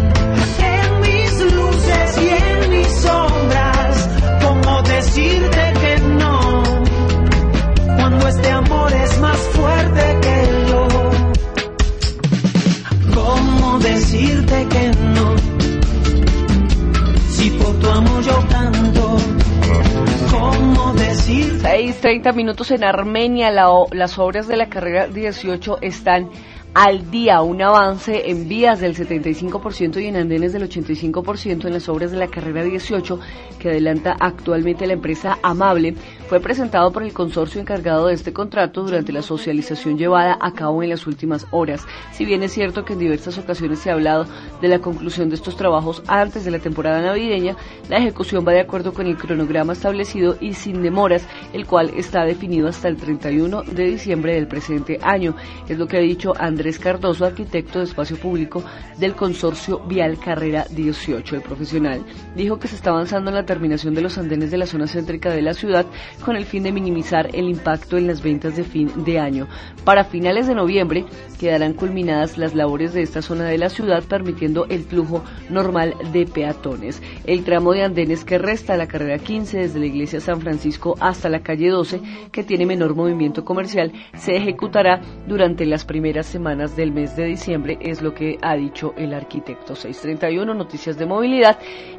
30 22.06 22.30
minutos 22.34 22.70
en 22.70 22.84
Armenia. 22.84 23.50
La, 23.50 23.68
las 23.90 24.16
obras 24.16 24.46
de 24.46 24.56
la 24.56 24.68
carrera 24.68 25.08
18 25.08 25.78
están 25.80 26.30
al 26.72 27.10
día, 27.10 27.42
un 27.42 27.60
avance 27.60 28.30
en 28.30 28.46
vías 28.48 28.78
del 28.78 28.94
75% 28.94 30.00
y 30.00 30.06
en 30.06 30.14
andenes 30.14 30.52
del 30.52 30.68
85% 30.68 31.64
en 31.64 31.72
las 31.72 31.88
obras 31.88 32.12
de 32.12 32.18
la 32.18 32.28
carrera 32.28 32.62
18 32.62 33.18
que 33.58 33.70
adelanta 33.70 34.14
actualmente 34.20 34.86
la 34.86 34.92
empresa 34.92 35.38
Amable 35.42 35.96
fue 36.28 36.40
presentado 36.40 36.90
por 36.92 37.04
el 37.04 37.12
consorcio 37.12 37.60
encargado 37.60 38.08
de 38.08 38.14
este 38.14 38.32
contrato 38.32 38.82
durante 38.82 39.12
la 39.12 39.22
socialización 39.22 39.96
llevada 39.96 40.36
a 40.40 40.52
cabo 40.52 40.82
en 40.82 40.90
las 40.90 41.06
últimas 41.06 41.46
horas. 41.52 41.86
Si 42.12 42.24
bien 42.24 42.42
es 42.42 42.52
cierto 42.52 42.84
que 42.84 42.94
en 42.94 42.98
diversas 42.98 43.38
ocasiones 43.38 43.78
se 43.78 43.90
ha 43.90 43.92
hablado 43.92 44.26
de 44.60 44.68
la 44.68 44.80
conclusión 44.80 45.28
de 45.28 45.36
estos 45.36 45.56
trabajos 45.56 46.02
antes 46.08 46.44
de 46.44 46.50
la 46.50 46.58
temporada 46.58 47.00
navideña, 47.00 47.56
la 47.88 47.98
ejecución 47.98 48.44
va 48.46 48.52
de 48.52 48.60
acuerdo 48.60 48.92
con 48.92 49.06
el 49.06 49.16
cronograma 49.16 49.72
establecido 49.72 50.36
y 50.40 50.54
sin 50.54 50.82
demoras, 50.82 51.26
el 51.52 51.64
cual 51.66 51.92
está 51.96 52.24
definido 52.24 52.68
hasta 52.68 52.88
el 52.88 52.96
31 52.96 53.62
de 53.62 53.84
diciembre 53.84 54.34
del 54.34 54.48
presente 54.48 54.98
año. 55.02 55.36
Es 55.68 55.78
lo 55.78 55.86
que 55.86 55.98
ha 55.98 56.00
dicho 56.00 56.32
Andrés 56.36 56.80
Cardoso, 56.80 57.24
arquitecto 57.24 57.78
de 57.78 57.84
espacio 57.84 58.16
público 58.16 58.64
del 58.98 59.14
consorcio 59.14 59.78
Vial 59.80 60.18
Carrera 60.18 60.66
18. 60.70 61.36
El 61.36 61.42
profesional 61.42 62.04
dijo 62.34 62.58
que 62.58 62.66
se 62.66 62.74
está 62.74 62.90
avanzando 62.90 63.30
en 63.30 63.36
la 63.36 63.46
terminación 63.46 63.94
de 63.94 64.02
los 64.02 64.18
andenes 64.18 64.50
de 64.50 64.58
la 64.58 64.66
zona 64.66 64.88
céntrica 64.88 65.30
de 65.30 65.42
la 65.42 65.54
ciudad 65.54 65.86
con 66.24 66.36
el 66.36 66.44
fin 66.44 66.62
de 66.62 66.72
minimizar 66.72 67.28
el 67.34 67.48
impacto 67.48 67.96
en 67.96 68.06
las 68.06 68.22
ventas 68.22 68.56
de 68.56 68.64
fin 68.64 68.90
de 69.04 69.18
año. 69.18 69.46
Para 69.84 70.04
finales 70.04 70.46
de 70.46 70.54
noviembre 70.54 71.04
quedarán 71.38 71.74
culminadas 71.74 72.38
las 72.38 72.54
labores 72.54 72.94
de 72.94 73.02
esta 73.02 73.22
zona 73.22 73.44
de 73.44 73.58
la 73.58 73.68
ciudad 73.68 74.02
permitiendo 74.04 74.66
el 74.66 74.82
flujo 74.84 75.22
normal 75.50 75.94
de 76.12 76.26
peatones. 76.26 77.02
El 77.24 77.44
tramo 77.44 77.72
de 77.72 77.84
andenes 77.84 78.24
que 78.24 78.38
resta 78.38 78.74
a 78.74 78.76
la 78.76 78.88
carrera 78.88 79.18
15 79.18 79.58
desde 79.58 79.80
la 79.80 79.86
iglesia 79.86 80.20
San 80.20 80.40
Francisco 80.40 80.96
hasta 81.00 81.28
la 81.28 81.40
calle 81.40 81.70
12 81.70 82.00
que 82.32 82.44
tiene 82.44 82.66
menor 82.66 82.94
movimiento 82.94 83.44
comercial 83.44 83.92
se 84.16 84.36
ejecutará 84.36 85.00
durante 85.26 85.66
las 85.66 85.84
primeras 85.84 86.26
semanas 86.26 86.76
del 86.76 86.92
mes 86.92 87.16
de 87.16 87.24
diciembre, 87.24 87.78
es 87.80 88.02
lo 88.02 88.14
que 88.14 88.38
ha 88.42 88.56
dicho 88.56 88.94
el 88.96 89.14
arquitecto. 89.14 89.74
631 89.74 90.54
Noticias 90.54 90.98
de 90.98 91.06
Movilidad 91.06 91.58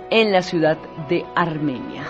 en 0.10 0.32
la 0.32 0.42
ciudad 0.42 0.78
de 1.10 1.26
Armenia. 1.36 2.06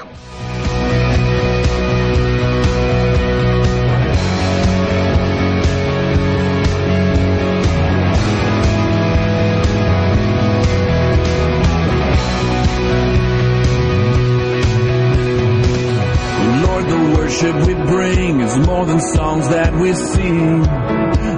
Worship 17.27 17.67
we 17.67 17.73
bring 17.73 18.39
is 18.39 18.57
more 18.65 18.85
than 18.85 19.01
songs 19.01 19.49
that 19.49 19.73
we 19.73 19.91
sing. 19.93 20.61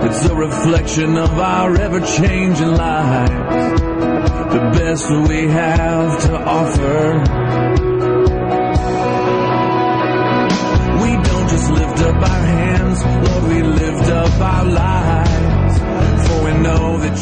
It's 0.06 0.24
a 0.26 0.36
reflection 0.36 1.18
of 1.18 1.32
our 1.40 1.76
ever-changing 1.82 2.76
lives. 2.76 3.82
The 4.54 4.70
best 4.78 5.10
we 5.10 5.48
have 5.48 6.22
to 6.26 6.36
offer. 6.38 7.20
We 11.02 11.12
don't 11.28 11.50
just 11.50 11.72
lift 11.72 12.00
up 12.02 12.22
our 12.22 12.44
hands, 12.56 13.04
Lord, 13.04 13.44
we 13.52 13.64
lift 13.64 14.10
up 14.12 14.42
our 14.42 14.66
lives. 14.66 15.29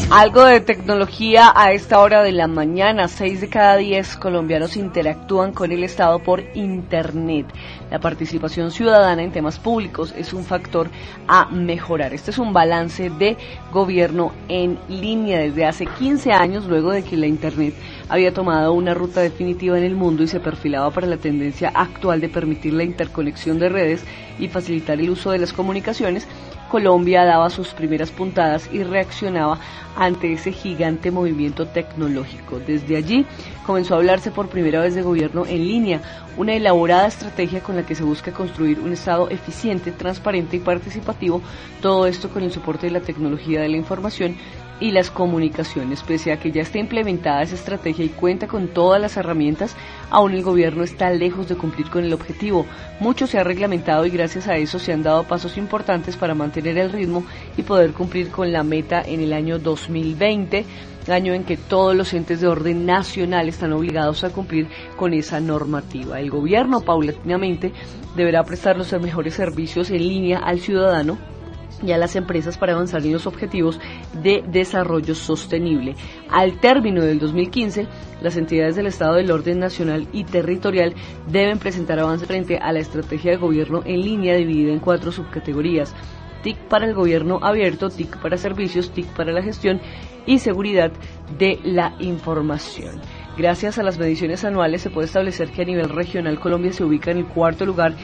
Algo 0.09 0.45
de 0.45 0.61
tecnología 0.61 1.51
a 1.53 1.73
esta 1.73 1.99
hora 1.99 2.23
de 2.23 2.31
la 2.31 2.47
mañana. 2.47 3.09
Seis 3.09 3.41
de 3.41 3.49
cada 3.49 3.75
diez 3.75 4.15
colombianos 4.15 4.77
interactúan 4.77 5.51
con 5.51 5.71
el 5.71 5.83
Estado 5.83 6.19
por 6.19 6.43
Internet. 6.55 7.45
La 7.91 7.99
participación 7.99 8.71
ciudadana 8.71 9.21
en 9.23 9.33
temas 9.33 9.59
públicos 9.59 10.13
es 10.17 10.33
un 10.33 10.45
factor 10.45 10.89
a 11.27 11.49
mejorar. 11.49 12.13
Este 12.13 12.31
es 12.31 12.37
un 12.37 12.53
balance 12.53 13.09
de 13.09 13.35
gobierno 13.71 14.31
en 14.47 14.79
línea 14.87 15.39
desde 15.39 15.65
hace 15.65 15.85
15 15.85 16.31
años, 16.31 16.65
luego 16.65 16.91
de 16.91 17.03
que 17.03 17.17
la 17.17 17.27
Internet 17.27 17.73
había 18.07 18.33
tomado 18.33 18.71
una 18.73 18.93
ruta 18.93 19.21
definitiva 19.21 19.77
en 19.77 19.83
el 19.83 19.95
mundo 19.95 20.23
y 20.23 20.27
se 20.27 20.39
perfilaba 20.39 20.89
para 20.91 21.07
la 21.07 21.17
tendencia 21.17 21.69
actual 21.75 22.21
de 22.21 22.29
permitir 22.29 22.73
la 22.73 22.83
interconexión 22.83 23.59
de 23.59 23.69
redes 23.69 24.05
y 24.39 24.47
facilitar 24.47 24.99
el 24.99 25.09
uso 25.09 25.31
de 25.31 25.39
las 25.39 25.51
comunicaciones 25.51 26.27
Colombia 26.69 27.25
daba 27.25 27.49
sus 27.49 27.69
primeras 27.69 28.11
puntadas 28.11 28.69
y 28.71 28.83
reaccionaba 28.83 29.59
ante 29.95 30.33
ese 30.33 30.51
gigante 30.51 31.11
movimiento 31.11 31.67
tecnológico. 31.67 32.59
Desde 32.59 32.97
allí 32.97 33.25
comenzó 33.65 33.95
a 33.95 33.97
hablarse 33.97 34.31
por 34.31 34.49
primera 34.49 34.81
vez 34.81 34.95
de 34.95 35.01
gobierno 35.01 35.45
en 35.45 35.67
línea, 35.67 36.01
una 36.37 36.53
elaborada 36.53 37.07
estrategia 37.07 37.61
con 37.61 37.75
la 37.75 37.85
que 37.85 37.95
se 37.95 38.03
busca 38.03 38.31
construir 38.31 38.79
un 38.79 38.93
Estado 38.93 39.29
eficiente, 39.29 39.91
transparente 39.91 40.57
y 40.57 40.59
participativo, 40.59 41.41
todo 41.81 42.05
esto 42.05 42.29
con 42.29 42.43
el 42.43 42.51
soporte 42.51 42.87
de 42.87 42.93
la 42.93 43.01
tecnología 43.01 43.61
de 43.61 43.69
la 43.69 43.77
información 43.77 44.35
y 44.79 44.91
las 44.91 45.11
comunicaciones. 45.11 46.03
Pese 46.03 46.31
a 46.31 46.39
que 46.39 46.51
ya 46.51 46.61
está 46.61 46.79
implementada 46.79 47.41
esa 47.41 47.55
estrategia 47.55 48.05
y 48.05 48.09
cuenta 48.09 48.47
con 48.47 48.67
todas 48.67 49.01
las 49.01 49.17
herramientas, 49.17 49.75
aún 50.09 50.33
el 50.33 50.43
gobierno 50.43 50.83
está 50.83 51.09
lejos 51.09 51.47
de 51.47 51.55
cumplir 51.55 51.89
con 51.89 52.03
el 52.03 52.13
objetivo. 52.13 52.65
Mucho 52.99 53.27
se 53.27 53.37
ha 53.37 53.43
reglamentado 53.43 54.05
y 54.05 54.09
gracias 54.09 54.47
a 54.47 54.57
eso 54.57 54.79
se 54.79 54.93
han 54.93 55.03
dado 55.03 55.23
pasos 55.23 55.57
importantes 55.57 56.15
para 56.15 56.35
mantener 56.35 56.77
el 56.77 56.91
ritmo 56.91 57.23
y 57.57 57.63
poder 57.63 57.93
cumplir 57.93 58.29
con 58.29 58.51
la 58.51 58.63
meta 58.63 59.01
en 59.01 59.21
el 59.21 59.33
año 59.33 59.59
2020 59.59 60.65
año 61.11 61.33
en 61.33 61.45
que 61.45 61.55
todos 61.55 61.95
los 61.95 62.13
entes 62.13 62.41
de 62.41 62.47
orden 62.47 62.85
nacional 62.85 63.47
están 63.47 63.73
obligados 63.73 64.25
a 64.25 64.29
cumplir 64.29 64.67
con 64.97 65.13
esa 65.13 65.39
normativa. 65.39 66.19
El 66.19 66.29
gobierno 66.29 66.81
paulatinamente 66.81 67.71
deberá 68.15 68.43
prestar 68.43 68.77
los 68.77 68.91
mejores 68.99 69.33
servicios 69.33 69.89
en 69.89 69.99
línea 69.99 70.39
al 70.39 70.59
ciudadano 70.59 71.17
y 71.83 71.91
a 71.91 71.97
las 71.97 72.15
empresas 72.15 72.57
para 72.57 72.73
avanzar 72.73 73.05
en 73.05 73.13
los 73.13 73.27
objetivos 73.27 73.79
de 74.21 74.43
desarrollo 74.47 75.15
sostenible. 75.15 75.95
Al 76.29 76.59
término 76.59 77.03
del 77.03 77.19
2015, 77.19 77.87
las 78.21 78.37
entidades 78.37 78.75
del 78.75 78.87
Estado 78.87 79.15
del 79.15 79.31
Orden 79.31 79.59
Nacional 79.59 80.07
y 80.11 80.23
Territorial 80.23 80.95
deben 81.27 81.59
presentar 81.59 81.99
avances 81.99 82.27
frente 82.27 82.57
a 82.57 82.71
la 82.71 82.79
estrategia 82.79 83.31
de 83.31 83.37
gobierno 83.37 83.81
en 83.85 84.01
línea 84.01 84.35
dividida 84.35 84.73
en 84.73 84.79
cuatro 84.79 85.11
subcategorías. 85.11 85.93
TIC 86.43 86.57
para 86.69 86.85
el 86.85 86.93
gobierno 86.93 87.39
abierto, 87.41 87.89
TIC 87.89 88.17
para 88.21 88.37
servicios, 88.37 88.91
TIC 88.91 89.07
para 89.07 89.31
la 89.31 89.41
gestión 89.41 89.81
y 90.25 90.39
seguridad 90.39 90.91
de 91.37 91.59
la 91.63 91.95
información. 91.99 93.01
Gracias 93.37 93.77
a 93.77 93.83
las 93.83 93.99
mediciones 93.99 94.43
anuales 94.43 94.81
se 94.81 94.89
puede 94.89 95.07
establecer 95.07 95.51
que 95.51 95.61
a 95.61 95.65
nivel 95.65 95.89
regional 95.89 96.39
Colombia 96.39 96.73
se 96.73 96.83
ubica 96.83 97.11
en 97.11 97.17
el 97.17 97.27
cuarto 97.27 97.65
lugar 97.65 97.95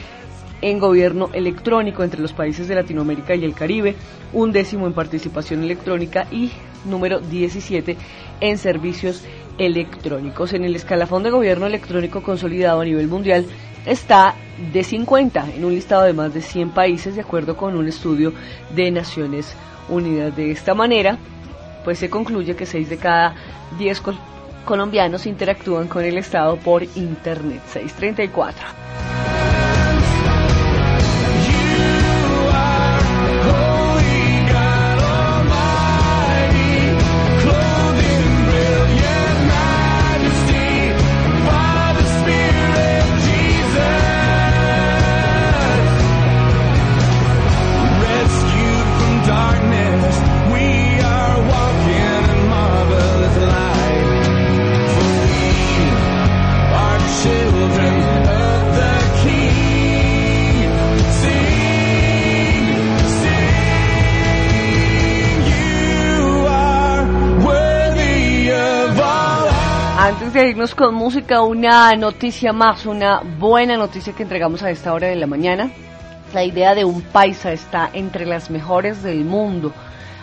en 0.64 0.78
gobierno 0.78 1.28
electrónico 1.34 2.02
entre 2.02 2.22
los 2.22 2.32
países 2.32 2.68
de 2.68 2.74
Latinoamérica 2.74 3.34
y 3.34 3.44
el 3.44 3.52
Caribe, 3.54 3.96
un 4.32 4.50
décimo 4.50 4.86
en 4.86 4.94
participación 4.94 5.62
electrónica 5.62 6.26
y 6.30 6.50
número 6.86 7.20
17 7.20 7.98
en 8.40 8.56
servicios 8.56 9.22
electrónicos. 9.58 10.54
En 10.54 10.64
el 10.64 10.74
escalafón 10.74 11.22
de 11.22 11.30
gobierno 11.30 11.66
electrónico 11.66 12.22
consolidado 12.22 12.80
a 12.80 12.84
nivel 12.86 13.08
mundial 13.08 13.44
está 13.84 14.36
de 14.72 14.82
50 14.82 15.48
en 15.54 15.66
un 15.66 15.74
listado 15.74 16.04
de 16.04 16.14
más 16.14 16.32
de 16.32 16.40
100 16.40 16.70
países 16.70 17.14
de 17.14 17.20
acuerdo 17.20 17.58
con 17.58 17.76
un 17.76 17.86
estudio 17.86 18.32
de 18.74 18.90
Naciones 18.90 19.54
Unidas. 19.90 20.34
De 20.34 20.50
esta 20.50 20.72
manera, 20.72 21.18
pues 21.84 21.98
se 21.98 22.08
concluye 22.08 22.56
que 22.56 22.64
6 22.64 22.88
de 22.88 22.96
cada 22.96 23.34
10 23.78 24.00
colombianos 24.64 25.26
interactúan 25.26 25.88
con 25.88 26.02
el 26.04 26.16
Estado 26.16 26.56
por 26.56 26.84
Internet. 26.96 27.60
634. 27.66 29.43
De 70.34 70.68
con 70.76 70.96
música, 70.96 71.42
una 71.42 71.94
noticia 71.94 72.52
más, 72.52 72.86
una 72.86 73.20
buena 73.38 73.76
noticia 73.76 74.12
que 74.14 74.24
entregamos 74.24 74.64
a 74.64 74.70
esta 74.70 74.92
hora 74.92 75.06
de 75.06 75.14
la 75.14 75.28
mañana. 75.28 75.70
La 76.32 76.42
idea 76.42 76.74
de 76.74 76.84
un 76.84 77.02
paisa 77.02 77.52
está 77.52 77.88
entre 77.92 78.26
las 78.26 78.50
mejores 78.50 79.04
del 79.04 79.24
mundo. 79.24 79.72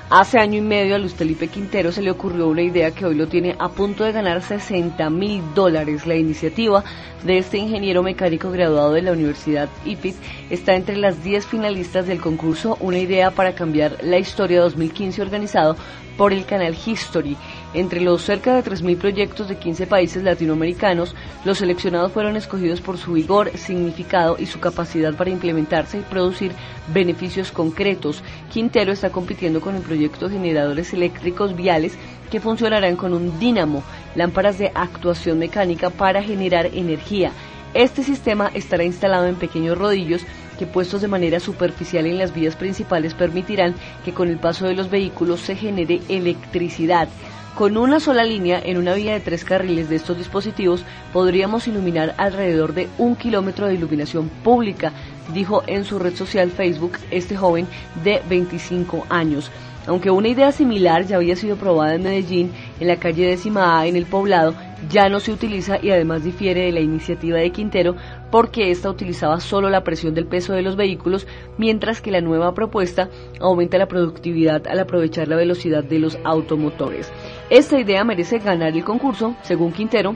Hace 0.09 0.37
año 0.37 0.57
y 0.57 0.61
medio 0.61 0.95
a 0.95 0.97
Luis 0.97 1.13
Felipe 1.13 1.47
Quintero 1.47 1.93
se 1.93 2.01
le 2.01 2.11
ocurrió 2.11 2.49
una 2.49 2.61
idea 2.61 2.91
que 2.91 3.05
hoy 3.05 3.15
lo 3.15 3.29
tiene 3.29 3.55
a 3.57 3.69
punto 3.69 4.03
de 4.03 4.11
ganar 4.11 4.41
60 4.41 5.09
mil 5.09 5.41
dólares. 5.55 6.05
La 6.05 6.15
iniciativa 6.15 6.83
de 7.23 7.37
este 7.37 7.59
ingeniero 7.59 8.03
mecánico 8.03 8.51
graduado 8.51 8.91
de 8.91 9.03
la 9.03 9.13
Universidad 9.13 9.69
IPIT 9.85 10.15
está 10.49 10.75
entre 10.75 10.97
las 10.97 11.23
10 11.23 11.45
finalistas 11.45 12.05
del 12.05 12.19
concurso 12.19 12.77
Una 12.81 12.99
idea 12.99 13.31
para 13.31 13.55
cambiar 13.55 13.95
la 14.03 14.17
historia 14.17 14.59
2015 14.59 15.21
organizado 15.21 15.77
por 16.17 16.33
el 16.33 16.45
canal 16.45 16.75
History. 16.85 17.37
Entre 17.73 18.01
los 18.01 18.21
cerca 18.23 18.53
de 18.53 18.69
3.000 18.69 18.97
proyectos 18.97 19.47
de 19.47 19.57
15 19.57 19.87
países 19.87 20.23
latinoamericanos, 20.23 21.15
los 21.45 21.59
seleccionados 21.59 22.11
fueron 22.11 22.35
escogidos 22.35 22.81
por 22.81 22.97
su 22.97 23.13
vigor, 23.13 23.49
significado 23.57 24.35
y 24.37 24.45
su 24.45 24.59
capacidad 24.59 25.13
para 25.13 25.29
implementarse 25.29 25.99
y 25.99 26.01
producir 26.01 26.51
beneficios 26.93 27.51
concretos. 27.51 28.23
Quintero 28.51 28.91
está 28.91 29.09
compitiendo 29.09 29.61
con 29.61 29.75
el 29.75 29.83
proyecto 29.83 30.29
Generadores 30.29 30.93
Eléctricos 30.93 31.55
Viales 31.55 31.97
que 32.29 32.41
funcionarán 32.41 32.97
con 32.97 33.13
un 33.13 33.39
dínamo, 33.39 33.83
lámparas 34.15 34.57
de 34.57 34.71
actuación 34.75 35.39
mecánica 35.39 35.89
para 35.89 36.21
generar 36.21 36.65
energía. 36.65 37.31
Este 37.73 38.03
sistema 38.03 38.51
estará 38.53 38.83
instalado 38.83 39.27
en 39.27 39.35
pequeños 39.35 39.77
rodillos 39.77 40.23
que 40.59 40.67
puestos 40.67 41.01
de 41.01 41.07
manera 41.07 41.39
superficial 41.39 42.05
en 42.05 42.17
las 42.17 42.33
vías 42.33 42.57
principales 42.57 43.13
permitirán 43.13 43.75
que 44.03 44.13
con 44.13 44.27
el 44.27 44.37
paso 44.37 44.67
de 44.67 44.75
los 44.75 44.89
vehículos 44.89 45.39
se 45.39 45.55
genere 45.55 46.01
electricidad. 46.09 47.07
Con 47.55 47.77
una 47.77 47.99
sola 47.99 48.23
línea 48.23 48.61
en 48.63 48.77
una 48.77 48.93
vía 48.93 49.13
de 49.13 49.19
tres 49.19 49.43
carriles 49.43 49.89
de 49.89 49.97
estos 49.97 50.17
dispositivos 50.17 50.85
podríamos 51.11 51.67
iluminar 51.67 52.15
alrededor 52.17 52.73
de 52.73 52.87
un 52.97 53.17
kilómetro 53.17 53.67
de 53.67 53.73
iluminación 53.73 54.29
pública, 54.29 54.93
dijo 55.33 55.61
en 55.67 55.83
su 55.83 55.99
red 55.99 56.15
social 56.15 56.49
Facebook 56.49 56.93
este 57.11 57.35
joven 57.35 57.67
de 58.03 58.21
25 58.29 59.05
años. 59.09 59.51
Aunque 59.85 60.11
una 60.11 60.29
idea 60.29 60.51
similar 60.51 61.05
ya 61.05 61.17
había 61.17 61.35
sido 61.35 61.57
probada 61.57 61.95
en 61.95 62.03
Medellín, 62.03 62.51
en 62.79 62.87
la 62.87 62.97
calle 62.97 63.27
décima 63.27 63.79
A 63.79 63.85
en 63.85 63.95
el 63.97 64.05
poblado, 64.05 64.53
ya 64.89 65.09
no 65.09 65.19
se 65.19 65.31
utiliza 65.31 65.77
y 65.81 65.91
además 65.91 66.23
difiere 66.23 66.61
de 66.61 66.71
la 66.71 66.79
iniciativa 66.79 67.37
de 67.37 67.51
Quintero 67.51 67.95
porque 68.31 68.71
ésta 68.71 68.89
utilizaba 68.89 69.39
solo 69.39 69.69
la 69.69 69.83
presión 69.83 70.13
del 70.13 70.25
peso 70.25 70.53
de 70.53 70.61
los 70.61 70.75
vehículos, 70.75 71.27
mientras 71.57 72.01
que 72.01 72.11
la 72.11 72.21
nueva 72.21 72.53
propuesta 72.53 73.09
aumenta 73.39 73.77
la 73.77 73.87
productividad 73.87 74.65
al 74.67 74.79
aprovechar 74.79 75.27
la 75.27 75.35
velocidad 75.35 75.83
de 75.83 75.99
los 75.99 76.17
automotores. 76.23 77.11
Esta 77.49 77.79
idea 77.79 78.03
merece 78.03 78.39
ganar 78.39 78.73
el 78.73 78.83
concurso, 78.83 79.35
según 79.43 79.73
Quintero, 79.73 80.15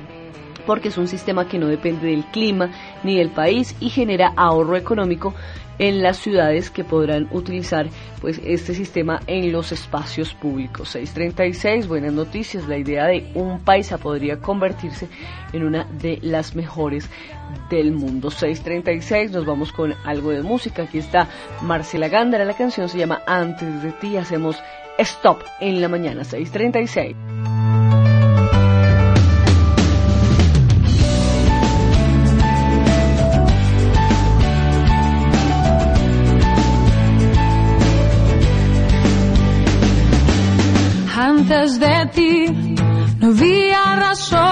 porque 0.66 0.88
es 0.88 0.98
un 0.98 1.08
sistema 1.08 1.48
que 1.48 1.60
no 1.60 1.68
depende 1.68 2.08
del 2.08 2.26
clima 2.26 2.72
ni 3.04 3.18
del 3.18 3.30
país 3.30 3.76
y 3.80 3.90
genera 3.90 4.34
ahorro 4.36 4.76
económico 4.76 5.34
en 5.80 6.02
las 6.02 6.18
ciudades 6.18 6.70
que 6.70 6.84
podrán 6.84 7.28
utilizar 7.32 7.88
pues 8.22 8.40
este 8.44 8.74
sistema 8.74 9.22
en 9.28 9.52
los 9.52 9.72
espacios 9.72 10.34
públicos. 10.34 10.90
636, 10.90 11.88
buenas 11.88 12.14
noticias, 12.14 12.68
la 12.68 12.78
idea 12.78 13.06
de 13.06 13.32
un 13.36 13.60
paisa 13.60 13.98
podría 13.98 14.40
convertirse 14.40 15.08
en 15.54 15.64
una 15.64 15.86
de 15.86 16.20
las 16.22 16.56
mejores 16.56 17.10
del 17.70 17.92
mundo. 17.92 18.32
636, 18.32 19.32
nos 19.32 19.46
vamos 19.46 19.72
con 19.72 19.94
algo 20.06 20.32
de 20.32 20.42
música. 20.42 20.84
Aquí 20.84 21.00
está 21.00 21.28
Marcela 21.62 22.08
Gándara, 22.08 22.46
la 22.46 22.56
canción 22.56 22.90
se 22.90 22.98
llama 22.98 23.22
Antes 23.28 23.84
de 23.84 23.92
ti, 23.94 24.18
hacemos 24.18 24.58
stop 24.98 25.44
en 25.60 25.82
la 25.82 25.88
mañana 25.88 26.24
636. 26.24 27.85
Antes 41.46 41.80
de 41.80 42.06
ti. 42.16 42.46
No 43.20 43.28
había 43.28 43.96
razón, 43.98 44.45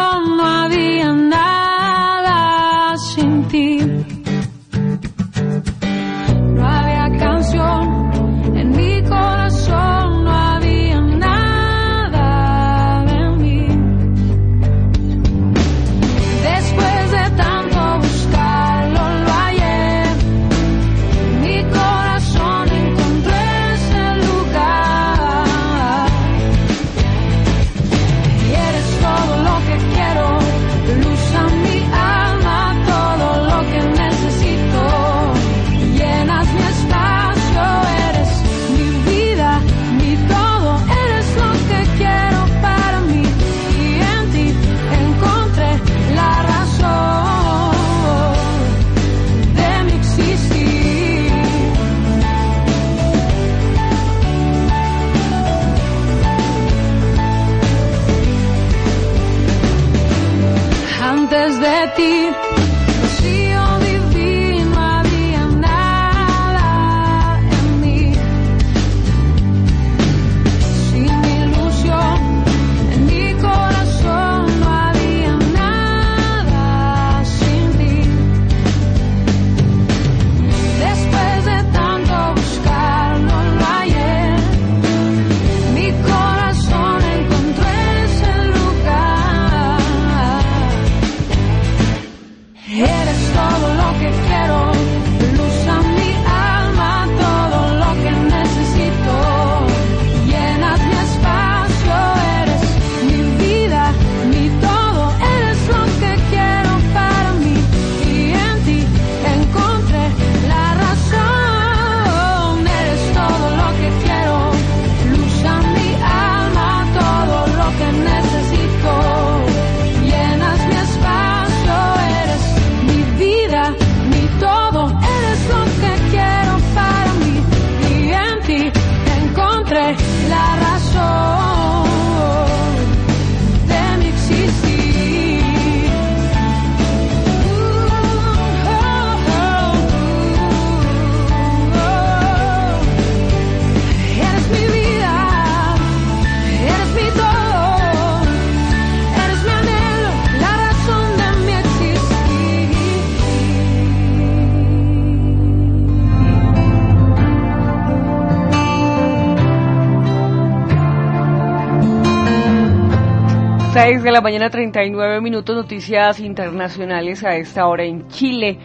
6 163.93 164.01
de 164.01 164.11
la 164.11 164.21
mañana 164.21 164.49
39 164.49 165.21
minutos, 165.21 165.55
noticias 165.55 166.19
internacionales 166.19 167.23
a 167.23 167.35
esta 167.35 167.67
hora 167.67 167.83
en 167.83 168.07
Chile. 168.07 168.57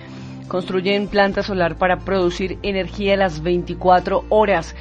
Construyen 0.49 1.07
planta 1.07 1.43
solar 1.43 1.77
para 1.77 1.99
producir 1.99 2.59
energía 2.63 3.15
las 3.15 3.43
24 3.43 4.25
horas. 4.31 4.75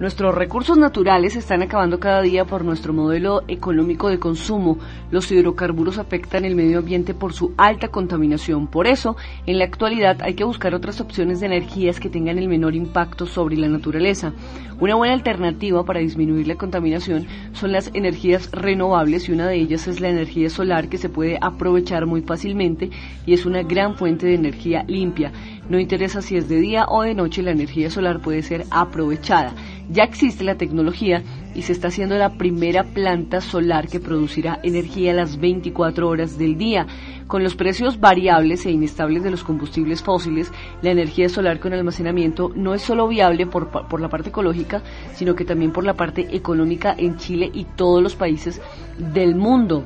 Nuestros 0.00 0.34
recursos 0.34 0.76
naturales 0.76 1.36
están 1.36 1.62
acabando 1.62 2.00
cada 2.00 2.20
día 2.20 2.44
por 2.44 2.64
nuestro 2.64 2.92
modelo 2.92 3.44
económico 3.46 4.08
de 4.08 4.18
consumo. 4.18 4.76
Los 5.12 5.30
hidrocarburos 5.30 5.98
afectan 5.98 6.44
el 6.44 6.56
medio 6.56 6.80
ambiente 6.80 7.14
por 7.14 7.32
su 7.32 7.54
alta 7.56 7.86
contaminación. 7.86 8.66
Por 8.66 8.88
eso, 8.88 9.16
en 9.46 9.60
la 9.60 9.66
actualidad 9.66 10.20
hay 10.22 10.34
que 10.34 10.42
buscar 10.42 10.74
otras 10.74 11.00
opciones 11.00 11.38
de 11.38 11.46
energías 11.46 12.00
que 12.00 12.10
tengan 12.10 12.38
el 12.38 12.48
menor 12.48 12.74
impacto 12.74 13.24
sobre 13.26 13.56
la 13.56 13.68
naturaleza. 13.68 14.32
Una 14.80 14.96
buena 14.96 15.14
alternativa 15.14 15.84
para 15.84 16.00
disminuir 16.00 16.48
la 16.48 16.56
contaminación 16.56 17.28
son 17.52 17.70
las 17.70 17.92
energías 17.94 18.50
renovables 18.50 19.28
y 19.28 19.32
una 19.32 19.46
de 19.46 19.54
ellas 19.54 19.86
es 19.86 20.00
la 20.00 20.08
energía 20.08 20.50
solar 20.50 20.88
que 20.88 20.98
se 20.98 21.08
puede 21.08 21.38
aprovechar 21.40 22.06
muy 22.06 22.22
fácilmente 22.22 22.90
y 23.24 23.34
es 23.34 23.46
una 23.46 23.62
gran 23.62 23.94
fuente 23.94 24.26
de 24.26 24.34
energía 24.34 24.84
limpia. 24.88 25.30
No 25.68 25.78
interesa 25.78 26.20
si 26.20 26.36
es 26.36 26.48
de 26.48 26.58
día 26.58 26.86
o 26.88 27.02
de 27.02 27.14
noche, 27.14 27.42
la 27.42 27.52
energía 27.52 27.88
solar 27.88 28.20
puede 28.20 28.42
ser 28.42 28.64
aprovechada. 28.70 29.54
Ya 29.90 30.04
existe 30.04 30.44
la 30.44 30.56
tecnología 30.56 31.22
y 31.54 31.62
se 31.62 31.72
está 31.72 31.88
haciendo 31.88 32.16
la 32.16 32.38
primera 32.38 32.84
planta 32.84 33.40
solar 33.40 33.88
que 33.88 34.00
producirá 34.00 34.58
energía 34.62 35.12
las 35.12 35.38
24 35.38 36.08
horas 36.08 36.38
del 36.38 36.56
día. 36.56 36.86
Con 37.26 37.42
los 37.42 37.54
precios 37.54 38.00
variables 38.00 38.64
e 38.64 38.70
inestables 38.70 39.22
de 39.22 39.30
los 39.30 39.44
combustibles 39.44 40.02
fósiles, 40.02 40.50
la 40.82 40.90
energía 40.90 41.28
solar 41.28 41.60
con 41.60 41.72
almacenamiento 41.72 42.50
no 42.54 42.74
es 42.74 42.82
solo 42.82 43.08
viable 43.08 43.46
por, 43.46 43.68
por 43.68 44.00
la 44.00 44.08
parte 44.08 44.30
ecológica, 44.30 44.82
sino 45.14 45.34
que 45.34 45.44
también 45.44 45.72
por 45.72 45.84
la 45.84 45.94
parte 45.94 46.34
económica 46.34 46.94
en 46.96 47.16
Chile 47.16 47.50
y 47.52 47.64
todos 47.64 48.02
los 48.02 48.16
países 48.16 48.60
del 48.98 49.34
mundo 49.34 49.84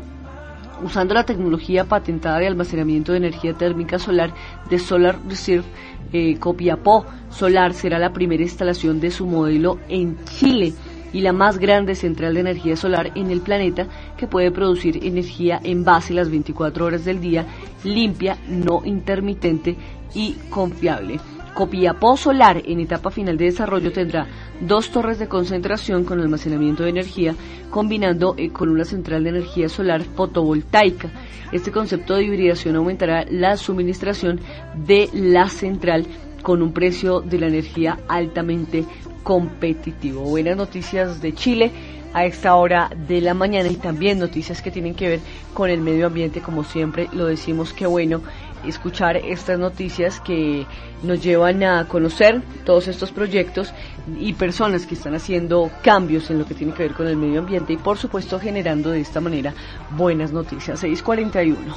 usando 0.83 1.15
la 1.15 1.25
tecnología 1.25 1.85
patentada 1.85 2.39
de 2.39 2.47
almacenamiento 2.47 3.13
de 3.13 3.19
energía 3.19 3.55
térmica 3.55 3.99
solar 3.99 4.33
de 4.69 4.79
Solar 4.79 5.19
Reserve, 5.29 5.65
eh, 6.13 6.39
Copiapó 6.39 7.05
Solar 7.31 7.75
será 7.75 7.99
la 7.99 8.13
primera 8.13 8.43
instalación 8.43 9.01
de 9.01 9.11
su 9.11 9.27
modelo 9.27 9.79
en 9.89 10.17
Chile 10.25 10.73
y 11.13 11.21
la 11.21 11.33
más 11.33 11.59
grande 11.59 11.95
central 11.95 12.35
de 12.35 12.41
energía 12.41 12.77
solar 12.77 13.13
en 13.15 13.31
el 13.31 13.41
planeta 13.41 13.87
que 14.17 14.27
puede 14.27 14.51
producir 14.51 15.05
energía 15.05 15.61
en 15.63 15.85
base 15.85 16.13
las 16.15 16.31
24 16.31 16.85
horas 16.85 17.05
del 17.05 17.21
día, 17.21 17.47
limpia, 17.85 18.37
no 18.47 18.83
intermitente 18.85 19.77
y 20.15 20.35
confiable. 20.51 21.19
Copiapó 21.59 22.17
Solar, 22.17 22.63
en 22.67 22.79
etapa 22.79 23.11
final 23.11 23.37
de 23.37 23.47
desarrollo, 23.47 23.91
tendrá 23.91 24.29
dos 24.61 24.93
torres 24.93 25.19
de 25.19 25.27
concentración 25.27 26.05
con 26.05 26.21
almacenamiento 26.21 26.85
de 26.85 26.91
energía, 26.91 27.35
combinando 27.69 28.37
eh, 28.39 28.51
con 28.51 28.69
una 28.69 28.85
central 28.85 29.25
de 29.25 29.31
energía 29.31 29.69
solar 29.69 30.05
fotovoltaica. 30.05 31.11
Este 31.51 31.73
concepto 31.73 32.15
de 32.15 32.23
hibridación 32.23 32.77
aumentará 32.77 33.25
la 33.29 33.57
suministración 33.57 34.39
de 34.87 35.09
la 35.13 35.49
central 35.49 36.07
con 36.45 36.63
un 36.63 36.73
precio 36.73 37.23
de 37.23 37.41
la 37.41 37.49
energía 37.49 37.99
altamente 38.07 38.85
competitivo. 39.25 40.23
Buenas 40.23 40.57
noticias 40.57 41.21
de 41.21 41.35
Chile 41.35 41.73
a 42.13 42.25
esta 42.25 42.55
hora 42.55 42.91
de 43.09 43.21
la 43.21 43.35
mañana 43.35 43.69
y 43.69 43.75
también 43.75 44.19
noticias 44.19 44.63
que 44.63 44.71
tienen 44.71 44.95
que 44.95 45.09
ver 45.09 45.21
con 45.55 45.71
el 45.71 45.81
medio 45.81 46.07
ambiente, 46.07 46.41
como 46.41 46.65
siempre 46.65 47.09
lo 47.13 47.27
decimos, 47.27 47.73
que 47.73 47.87
bueno 47.87 48.23
escuchar 48.67 49.17
estas 49.17 49.59
noticias 49.59 50.21
que 50.21 50.67
nos 51.03 51.23
llevan 51.23 51.63
a 51.63 51.87
conocer 51.87 52.43
todos 52.65 52.89
estos 52.89 53.13
proyectos 53.13 53.73
y 54.19 54.33
personas 54.33 54.87
que 54.87 54.95
están 54.95 55.15
haciendo 55.15 55.71
cambios 55.83 56.31
en 56.31 56.39
lo 56.39 56.47
que 56.47 56.55
tiene 56.55 56.73
que 56.73 56.85
ver 56.85 56.95
con 56.95 57.07
el 57.07 57.17
medio 57.17 57.41
ambiente 57.41 57.73
y 57.73 57.77
por 57.77 57.99
supuesto 57.99 58.41
generando 58.41 58.91
de 58.91 59.01
esta 59.01 59.21
manera 59.21 59.55
buenas 59.91 60.33
noticias. 60.33 60.81
641. 60.81 61.75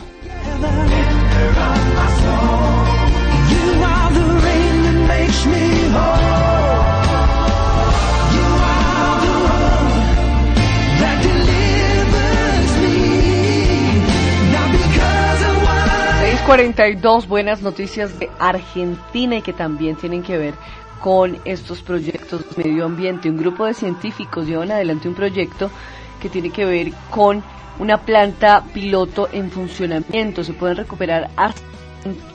Dos 17.01 17.27
buenas 17.27 17.61
noticias 17.61 18.19
de 18.19 18.29
Argentina 18.39 19.37
y 19.37 19.41
que 19.41 19.53
también 19.53 19.95
tienen 19.95 20.23
que 20.23 20.37
ver 20.37 20.53
con 21.01 21.37
estos 21.45 21.81
proyectos 21.81 22.55
de 22.55 22.63
medio 22.63 22.85
ambiente. 22.85 23.29
Un 23.29 23.37
grupo 23.37 23.65
de 23.65 23.73
científicos 23.73 24.47
llevan 24.47 24.71
adelante 24.71 25.07
un 25.07 25.15
proyecto 25.15 25.69
que 26.21 26.29
tiene 26.29 26.49
que 26.49 26.65
ver 26.65 26.93
con 27.09 27.43
una 27.79 27.97
planta 27.97 28.63
piloto 28.73 29.29
en 29.31 29.49
funcionamiento. 29.51 30.43
Se 30.43 30.53
pueden 30.53 30.77
recuperar 30.77 31.29
hasta 31.35 31.61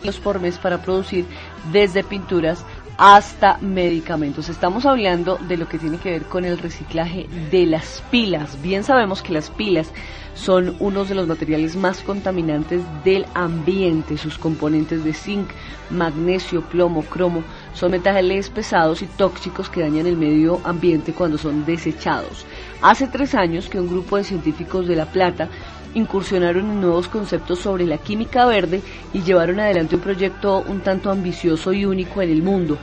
kilos 0.01 0.19
por 0.19 0.41
mes 0.41 0.59
para 0.59 0.83
producir 0.83 1.25
desde 1.73 2.05
pinturas 2.05 2.65
hasta 2.99 3.59
medicamentos. 3.59 4.49
Estamos 4.49 4.87
hablando 4.87 5.37
de 5.37 5.57
lo 5.57 5.69
que 5.69 5.79
tiene 5.79 5.99
que 5.99 6.11
ver 6.11 6.23
con 6.25 6.45
el 6.45 6.59
reciclaje 6.59 7.29
de 7.51 7.67
las 7.67 8.03
pilas. 8.11 8.61
Bien 8.63 8.85
sabemos 8.85 9.23
que 9.23 9.33
las 9.33 9.51
pilas 9.51 9.89
son 10.35 10.77
unos 10.81 11.09
de 11.09 11.15
los 11.15 11.27
materiales 11.27 11.77
más 11.77 12.01
contaminantes 12.01 12.83
del 13.05 13.27
ambiente. 13.35 14.17
Sus 14.19 14.39
componentes 14.39 15.05
de 15.05 15.13
zinc, 15.13 15.49
magnesio, 15.91 16.63
plomo, 16.63 17.03
cromo 17.03 17.43
son 17.77 17.93
metales 17.93 18.51
pesados 18.51 19.03
y 19.03 19.07
tóxicos 19.07 19.69
que 19.69 19.83
dañan 19.83 20.07
el 20.07 20.17
medio 20.17 20.61
ambiente 20.65 21.13
cuando 21.13 21.39
son 21.39 21.65
desechados. 21.65 22.45
Hace 22.83 23.07
tres 23.07 23.35
años 23.35 23.69
que 23.69 23.79
un 23.79 23.89
grupo 23.89 24.17
de 24.17 24.25
científicos 24.25 24.89
de 24.89 24.97
La 24.97 25.07
Plata 25.07 25.49
incursionaron 25.95 26.71
en 26.71 26.81
nuevos 26.81 27.09
conceptos 27.09 27.61
sobre 27.61 27.87
la 27.87 27.99
química 27.99 28.47
verde 28.47 28.83
y 29.13 29.23
llevaron 29.23 29.61
adelante 29.61 29.97
un 29.97 30.03
proyecto 30.03 30.65
un 30.67 30.81
tanto 30.81 31.11
ambicioso 31.11 31.73
y 31.73 31.85
único 31.85 32.21
en 32.21 32.31
el 32.31 32.43
mundo, 32.43 32.77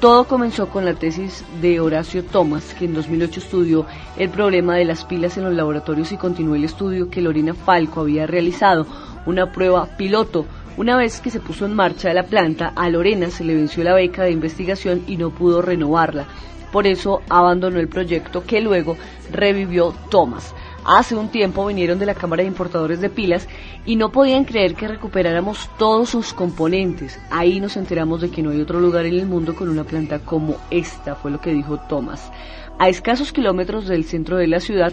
todo 0.00 0.24
comenzó 0.24 0.68
con 0.68 0.86
la 0.86 0.94
tesis 0.94 1.44
de 1.60 1.78
Horacio 1.78 2.24
Thomas, 2.24 2.72
que 2.72 2.86
en 2.86 2.94
2008 2.94 3.40
estudió 3.40 3.86
el 4.16 4.30
problema 4.30 4.76
de 4.76 4.86
las 4.86 5.04
pilas 5.04 5.36
en 5.36 5.44
los 5.44 5.52
laboratorios 5.52 6.10
y 6.10 6.16
continuó 6.16 6.54
el 6.54 6.64
estudio 6.64 7.10
que 7.10 7.20
Lorena 7.20 7.52
Falco 7.52 8.00
había 8.00 8.26
realizado, 8.26 8.86
una 9.26 9.52
prueba 9.52 9.84
piloto. 9.98 10.46
Una 10.76 10.96
vez 10.96 11.20
que 11.20 11.30
se 11.30 11.40
puso 11.40 11.66
en 11.66 11.74
marcha 11.74 12.14
la 12.14 12.22
planta, 12.22 12.72
a 12.74 12.88
Lorena 12.88 13.28
se 13.30 13.44
le 13.44 13.54
venció 13.54 13.84
la 13.84 13.94
beca 13.94 14.22
de 14.22 14.30
investigación 14.30 15.02
y 15.06 15.16
no 15.16 15.30
pudo 15.30 15.60
renovarla. 15.60 16.26
Por 16.72 16.86
eso 16.86 17.22
abandonó 17.28 17.80
el 17.80 17.88
proyecto 17.88 18.44
que 18.44 18.60
luego 18.60 18.96
revivió 19.32 19.92
Thomas. 20.08 20.54
Hace 20.84 21.14
un 21.14 21.28
tiempo 21.28 21.66
vinieron 21.66 21.98
de 21.98 22.06
la 22.06 22.14
Cámara 22.14 22.42
de 22.42 22.48
Importadores 22.48 23.00
de 23.00 23.10
Pilas 23.10 23.46
y 23.84 23.96
no 23.96 24.12
podían 24.12 24.44
creer 24.44 24.74
que 24.74 24.88
recuperáramos 24.88 25.68
todos 25.76 26.08
sus 26.08 26.32
componentes. 26.32 27.18
Ahí 27.30 27.60
nos 27.60 27.76
enteramos 27.76 28.22
de 28.22 28.30
que 28.30 28.42
no 28.42 28.50
hay 28.50 28.60
otro 28.60 28.80
lugar 28.80 29.04
en 29.04 29.14
el 29.14 29.26
mundo 29.26 29.54
con 29.54 29.68
una 29.68 29.84
planta 29.84 30.20
como 30.20 30.56
esta, 30.70 31.16
fue 31.16 31.32
lo 31.32 31.40
que 31.40 31.52
dijo 31.52 31.78
Thomas. 31.88 32.30
A 32.78 32.88
escasos 32.88 33.32
kilómetros 33.32 33.88
del 33.88 34.04
centro 34.04 34.38
de 34.38 34.46
la 34.46 34.60
ciudad, 34.60 34.92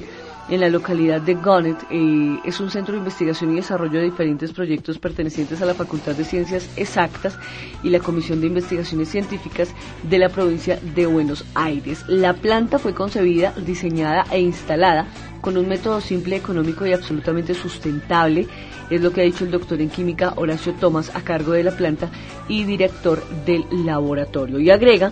en 0.49 0.61
la 0.61 0.69
localidad 0.69 1.21
de 1.21 1.35
Gonet, 1.35 1.77
eh, 1.89 2.39
es 2.45 2.59
un 2.59 2.71
centro 2.71 2.93
de 2.93 2.99
investigación 2.99 3.51
y 3.51 3.57
desarrollo 3.57 3.99
de 3.99 4.05
diferentes 4.05 4.53
proyectos 4.53 4.97
pertenecientes 4.97 5.61
a 5.61 5.65
la 5.65 5.73
Facultad 5.73 6.15
de 6.15 6.23
Ciencias 6.23 6.69
Exactas 6.77 7.37
y 7.83 7.89
la 7.89 7.99
Comisión 7.99 8.39
de 8.39 8.47
Investigaciones 8.47 9.09
Científicas 9.09 9.73
de 10.03 10.19
la 10.19 10.29
provincia 10.29 10.79
de 10.95 11.05
Buenos 11.05 11.43
Aires. 11.53 12.03
La 12.07 12.33
planta 12.33 12.79
fue 12.79 12.93
concebida, 12.93 13.51
diseñada 13.51 14.25
e 14.31 14.39
instalada 14.39 15.07
con 15.41 15.57
un 15.57 15.67
método 15.67 16.01
simple, 16.01 16.35
económico 16.35 16.85
y 16.85 16.93
absolutamente 16.93 17.53
sustentable, 17.53 18.47
es 18.89 19.01
lo 19.01 19.11
que 19.11 19.21
ha 19.21 19.25
dicho 19.25 19.43
el 19.43 19.51
doctor 19.51 19.81
en 19.81 19.89
química 19.89 20.33
Horacio 20.37 20.73
Tomás 20.73 21.13
a 21.15 21.21
cargo 21.21 21.51
de 21.51 21.63
la 21.63 21.71
planta 21.71 22.09
y 22.47 22.63
director 22.63 23.21
del 23.45 23.65
laboratorio. 23.85 24.59
Y 24.59 24.69
agrega 24.69 25.11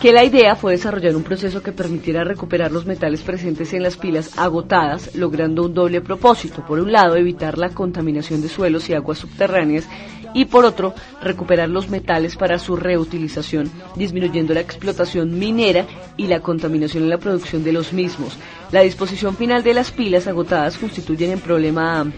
que 0.00 0.12
la 0.12 0.24
idea 0.24 0.56
fue 0.56 0.72
desarrollar 0.72 1.14
un 1.14 1.22
proceso 1.22 1.62
que 1.62 1.72
permitiera 1.72 2.24
recuperar 2.24 2.72
los 2.72 2.86
metales 2.86 3.20
presentes 3.20 3.74
en 3.74 3.82
las 3.82 3.98
pilas 3.98 4.38
agotadas, 4.38 5.14
logrando 5.14 5.64
un 5.64 5.74
doble 5.74 6.00
propósito. 6.00 6.64
Por 6.66 6.80
un 6.80 6.90
lado, 6.90 7.16
evitar 7.16 7.58
la 7.58 7.68
contaminación 7.68 8.40
de 8.40 8.48
suelos 8.48 8.88
y 8.88 8.94
aguas 8.94 9.18
subterráneas 9.18 9.86
y 10.32 10.46
por 10.46 10.64
otro, 10.64 10.94
recuperar 11.20 11.68
los 11.68 11.90
metales 11.90 12.36
para 12.36 12.58
su 12.58 12.76
reutilización, 12.76 13.70
disminuyendo 13.94 14.54
la 14.54 14.60
explotación 14.60 15.38
minera 15.38 15.86
y 16.16 16.28
la 16.28 16.40
contaminación 16.40 17.02
en 17.02 17.10
la 17.10 17.18
producción 17.18 17.62
de 17.62 17.72
los 17.72 17.92
mismos. 17.92 18.38
La 18.72 18.80
disposición 18.80 19.36
final 19.36 19.62
de 19.62 19.74
las 19.74 19.90
pilas 19.90 20.26
agotadas 20.26 20.78
constituyen 20.78 21.34
un 21.34 21.40
problema 21.40 22.10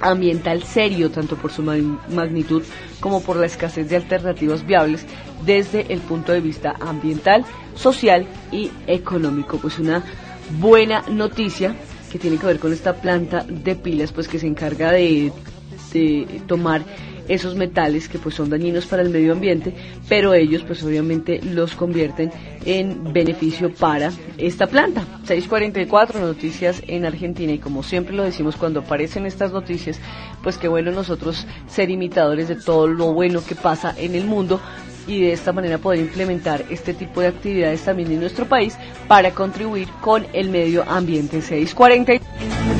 ambiental 0.00 0.62
serio, 0.62 1.10
tanto 1.10 1.36
por 1.36 1.50
su 1.50 1.62
magnitud 1.62 2.62
como 3.00 3.22
por 3.22 3.36
la 3.36 3.46
escasez 3.46 3.88
de 3.88 3.96
alternativas 3.96 4.64
viables 4.64 5.06
desde 5.44 5.92
el 5.92 6.00
punto 6.00 6.32
de 6.32 6.40
vista 6.40 6.74
ambiental, 6.80 7.44
social 7.74 8.26
y 8.52 8.70
económico. 8.86 9.58
Pues 9.58 9.78
una 9.78 10.02
buena 10.58 11.02
noticia 11.08 11.74
que 12.10 12.18
tiene 12.18 12.38
que 12.38 12.46
ver 12.46 12.58
con 12.58 12.72
esta 12.72 12.94
planta 12.94 13.44
de 13.48 13.74
pilas, 13.76 14.12
pues 14.12 14.28
que 14.28 14.38
se 14.38 14.46
encarga 14.46 14.92
de, 14.92 15.32
tomar 16.46 16.82
esos 17.28 17.54
metales 17.54 18.08
que 18.08 18.18
pues 18.18 18.34
son 18.34 18.48
dañinos 18.48 18.86
para 18.86 19.02
el 19.02 19.10
medio 19.10 19.32
ambiente, 19.32 19.74
pero 20.08 20.32
ellos 20.32 20.64
pues 20.66 20.82
obviamente 20.82 21.40
los 21.42 21.74
convierten 21.74 22.30
en 22.64 23.12
beneficio 23.12 23.72
para 23.72 24.10
esta 24.38 24.66
planta. 24.66 25.04
644 25.24 26.20
noticias 26.20 26.82
en 26.86 27.04
Argentina 27.04 27.52
y 27.52 27.58
como 27.58 27.82
siempre 27.82 28.14
lo 28.14 28.24
decimos 28.24 28.56
cuando 28.56 28.80
aparecen 28.80 29.26
estas 29.26 29.52
noticias, 29.52 30.00
pues 30.42 30.56
qué 30.56 30.68
bueno 30.68 30.90
nosotros 30.90 31.46
ser 31.68 31.90
imitadores 31.90 32.48
de 32.48 32.56
todo 32.56 32.86
lo 32.86 33.12
bueno 33.12 33.42
que 33.46 33.54
pasa 33.54 33.94
en 33.98 34.14
el 34.14 34.24
mundo 34.24 34.60
y 35.08 35.22
de 35.22 35.32
esta 35.32 35.52
manera 35.52 35.78
poder 35.78 36.00
implementar 36.00 36.64
este 36.70 36.94
tipo 36.94 37.20
de 37.20 37.28
actividades 37.28 37.82
también 37.82 38.12
en 38.12 38.20
nuestro 38.20 38.46
país 38.46 38.76
para 39.08 39.32
contribuir 39.32 39.88
con 40.00 40.26
el 40.32 40.50
medio 40.50 40.84
ambiente 40.88 41.40
640. 41.40 42.77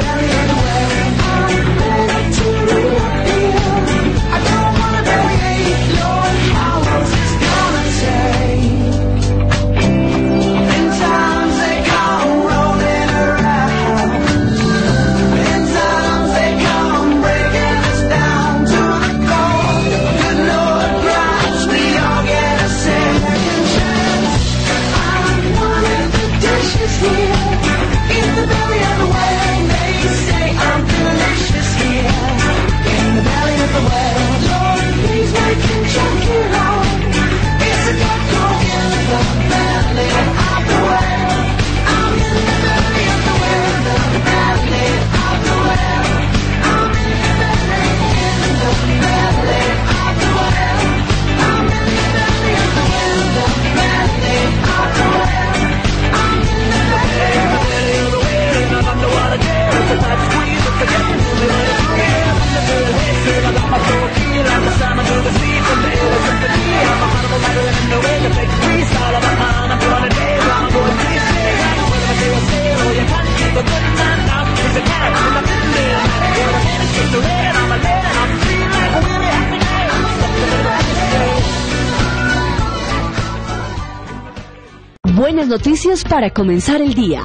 Noticias 85.46 86.02
para 86.02 86.30
comenzar 86.30 86.82
el 86.82 86.94
día. 86.94 87.22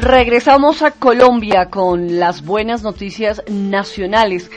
Regresamos 0.00 0.82
a 0.82 0.92
Colombia 0.92 1.70
con 1.70 2.20
las 2.20 2.44
buenas 2.44 2.84
noticias 2.84 3.42
nacionales. 3.48 4.48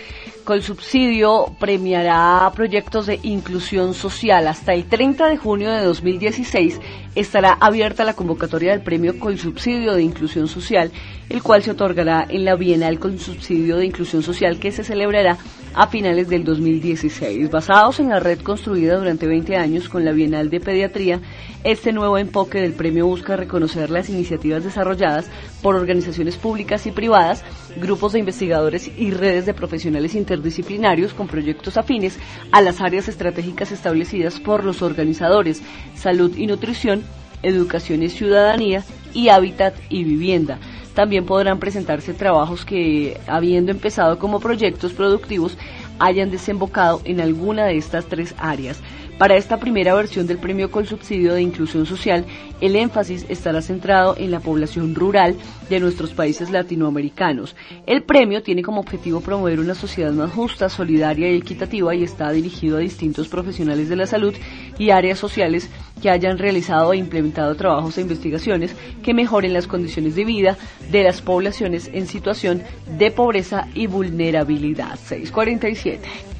Colsubsidio 0.43 1.55
premiará 1.59 2.51
proyectos 2.55 3.07
de 3.07 3.19
inclusión 3.23 3.95
social. 3.95 4.47
Hasta 4.47 4.73
el 4.73 4.85
30 4.85 5.27
de 5.27 5.37
junio 5.37 5.71
de 5.71 5.83
2016 5.83 6.79
estará 7.15 7.57
abierta 7.59 8.03
la 8.03 8.13
convocatoria 8.13 8.71
del 8.71 8.81
premio 8.81 9.19
Colsubsidio 9.19 9.95
de 9.95 10.03
Inclusión 10.03 10.47
Social, 10.47 10.91
el 11.27 11.41
cual 11.41 11.63
se 11.63 11.71
otorgará 11.71 12.25
en 12.29 12.45
la 12.45 12.55
Bienal 12.55 12.99
Colsubsidio 12.99 13.77
de 13.77 13.85
Inclusión 13.87 14.21
Social 14.21 14.59
que 14.59 14.71
se 14.71 14.83
celebrará 14.83 15.37
a 15.73 15.87
finales 15.87 16.29
del 16.29 16.43
2016. 16.43 17.49
Basados 17.49 17.99
en 17.99 18.09
la 18.09 18.19
red 18.19 18.39
construida 18.39 18.97
durante 18.97 19.27
20 19.27 19.55
años 19.55 19.89
con 19.89 20.05
la 20.05 20.11
Bienal 20.11 20.49
de 20.49 20.59
Pediatría, 20.59 21.21
este 21.63 21.91
nuevo 21.91 22.17
enfoque 22.17 22.59
del 22.59 22.73
premio 22.73 23.05
busca 23.05 23.35
reconocer 23.35 23.89
las 23.89 24.09
iniciativas 24.09 24.63
desarrolladas 24.63 25.29
por 25.61 25.75
organizaciones 25.75 26.37
públicas 26.37 26.85
y 26.87 26.91
privadas, 26.91 27.43
grupos 27.77 28.13
de 28.13 28.19
investigadores 28.19 28.89
y 28.97 29.11
redes 29.11 29.45
de 29.45 29.53
profesionales 29.53 30.15
interdisciplinarios 30.15 31.13
con 31.13 31.27
proyectos 31.27 31.77
afines 31.77 32.17
a 32.51 32.61
las 32.61 32.81
áreas 32.81 33.07
estratégicas 33.07 33.71
establecidas 33.71 34.39
por 34.39 34.63
los 34.63 34.81
organizadores, 34.81 35.61
salud 35.95 36.35
y 36.37 36.47
nutrición, 36.47 37.03
educación 37.43 38.03
y 38.03 38.09
ciudadanía 38.09 38.83
y 39.13 39.29
hábitat 39.29 39.75
y 39.89 40.03
vivienda 40.03 40.59
también 40.99 41.25
podrán 41.25 41.59
presentarse 41.59 42.13
trabajos 42.13 42.65
que, 42.65 43.17
habiendo 43.25 43.71
empezado 43.71 44.19
como 44.19 44.41
proyectos 44.41 44.91
productivos, 44.91 45.57
hayan 45.97 46.29
desembocado 46.29 46.99
en 47.05 47.21
alguna 47.21 47.63
de 47.67 47.77
estas 47.77 48.07
tres 48.07 48.35
áreas. 48.37 48.81
Para 49.19 49.35
esta 49.35 49.57
primera 49.57 49.93
versión 49.95 50.27
del 50.27 50.37
premio 50.37 50.71
con 50.71 50.85
subsidio 50.85 51.33
de 51.33 51.41
inclusión 51.41 51.85
social, 51.85 52.23
el 52.61 52.77
énfasis 52.77 53.25
estará 53.27 53.61
centrado 53.61 54.15
en 54.17 54.31
la 54.31 54.39
población 54.39 54.95
rural 54.95 55.35
de 55.69 55.81
nuestros 55.81 56.11
países 56.11 56.51
latinoamericanos. 56.51 57.53
El 57.85 58.03
premio 58.03 58.41
tiene 58.43 58.61
como 58.61 58.79
objetivo 58.79 59.19
promover 59.19 59.59
una 59.59 59.75
sociedad 59.75 60.13
más 60.13 60.31
justa, 60.31 60.69
solidaria 60.69 61.29
y 61.29 61.35
equitativa 61.35 61.93
y 61.93 62.03
está 62.03 62.31
dirigido 62.31 62.77
a 62.77 62.79
distintos 62.79 63.27
profesionales 63.27 63.89
de 63.89 63.97
la 63.97 64.07
salud 64.07 64.33
y 64.77 64.91
áreas 64.91 65.19
sociales 65.19 65.69
que 66.01 66.09
hayan 66.09 66.37
realizado 66.37 66.93
e 66.93 66.97
implementado 66.97 67.53
trabajos 67.55 67.97
e 67.97 68.01
investigaciones 68.01 68.73
que 69.03 69.13
mejoren 69.13 69.51
las 69.51 69.67
condiciones 69.67 70.15
de 70.15 70.23
vida 70.23 70.57
de 70.91 71.03
las 71.03 71.21
poblaciones 71.21 71.89
en 71.91 72.07
situación 72.07 72.63
de 72.97 73.11
pobreza 73.11 73.67
y 73.73 73.87
vulnerabilidad. 73.87 74.97
647. 74.97 76.38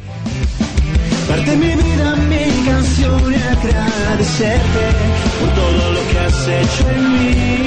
Parte 1.29 1.55
mi 1.55 1.75
vida, 1.75 2.15
mi 2.15 2.65
canción 2.65 3.31
y 3.31 3.35
agradecerte 3.35 4.85
por 5.39 5.49
todo 5.53 5.91
lo 5.91 6.07
que 6.09 6.19
has 6.19 6.47
hecho 6.47 6.89
en 6.89 7.19
mí. 7.19 7.58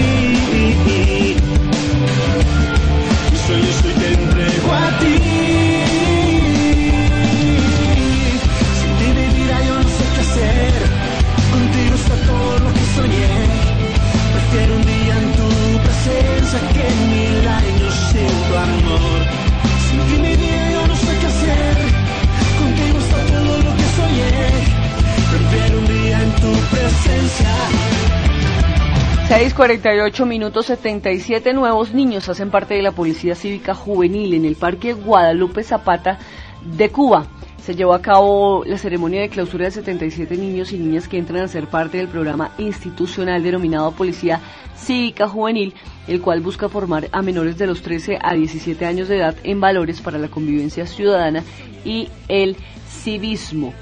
6:48 29.53 30.25
minutos 30.25 30.65
77 30.65 31.53
nuevos 31.53 31.93
niños 31.93 32.27
hacen 32.31 32.51
parte 32.51 32.73
de 32.73 32.81
la 32.81 32.93
Policía 32.93 33.35
Cívica 33.35 33.75
Juvenil 33.75 34.33
en 34.33 34.47
el 34.47 34.57
Parque 34.57 34.95
Guadalupe 34.95 35.63
Zapata 35.63 36.19
de 36.65 36.89
Cuba. 36.89 37.27
Se 37.63 37.75
llevó 37.75 37.93
a 37.93 38.01
cabo 38.01 38.65
la 38.65 38.79
ceremonia 38.79 39.21
de 39.21 39.29
clausura 39.29 39.67
de 39.67 39.73
77 39.73 40.39
niños 40.39 40.73
y 40.73 40.79
niñas 40.79 41.07
que 41.07 41.19
entran 41.19 41.43
a 41.45 41.49
ser 41.49 41.67
parte 41.67 41.99
del 41.99 42.09
programa 42.09 42.53
institucional 42.57 43.43
denominado 43.43 43.93
Policía 43.93 44.41
Cívica 44.75 45.29
Juvenil, 45.29 45.75
el 46.09 46.23
cual 46.23 46.41
busca 46.41 46.71
formar 46.71 47.11
a 47.13 47.21
menores 47.21 47.59
de 47.59 47.67
los 47.67 47.83
13 47.83 48.21
a 48.23 48.33
17 48.33 48.87
años 48.87 49.09
de 49.09 49.19
edad 49.19 49.37
en 49.45 49.61
valores 49.61 50.01
para 50.01 50.17
la 50.17 50.29
convivencia 50.29 50.87
ciudadana 50.87 51.45
y 51.85 52.09
el 52.29 52.57
civismo. 52.89 53.75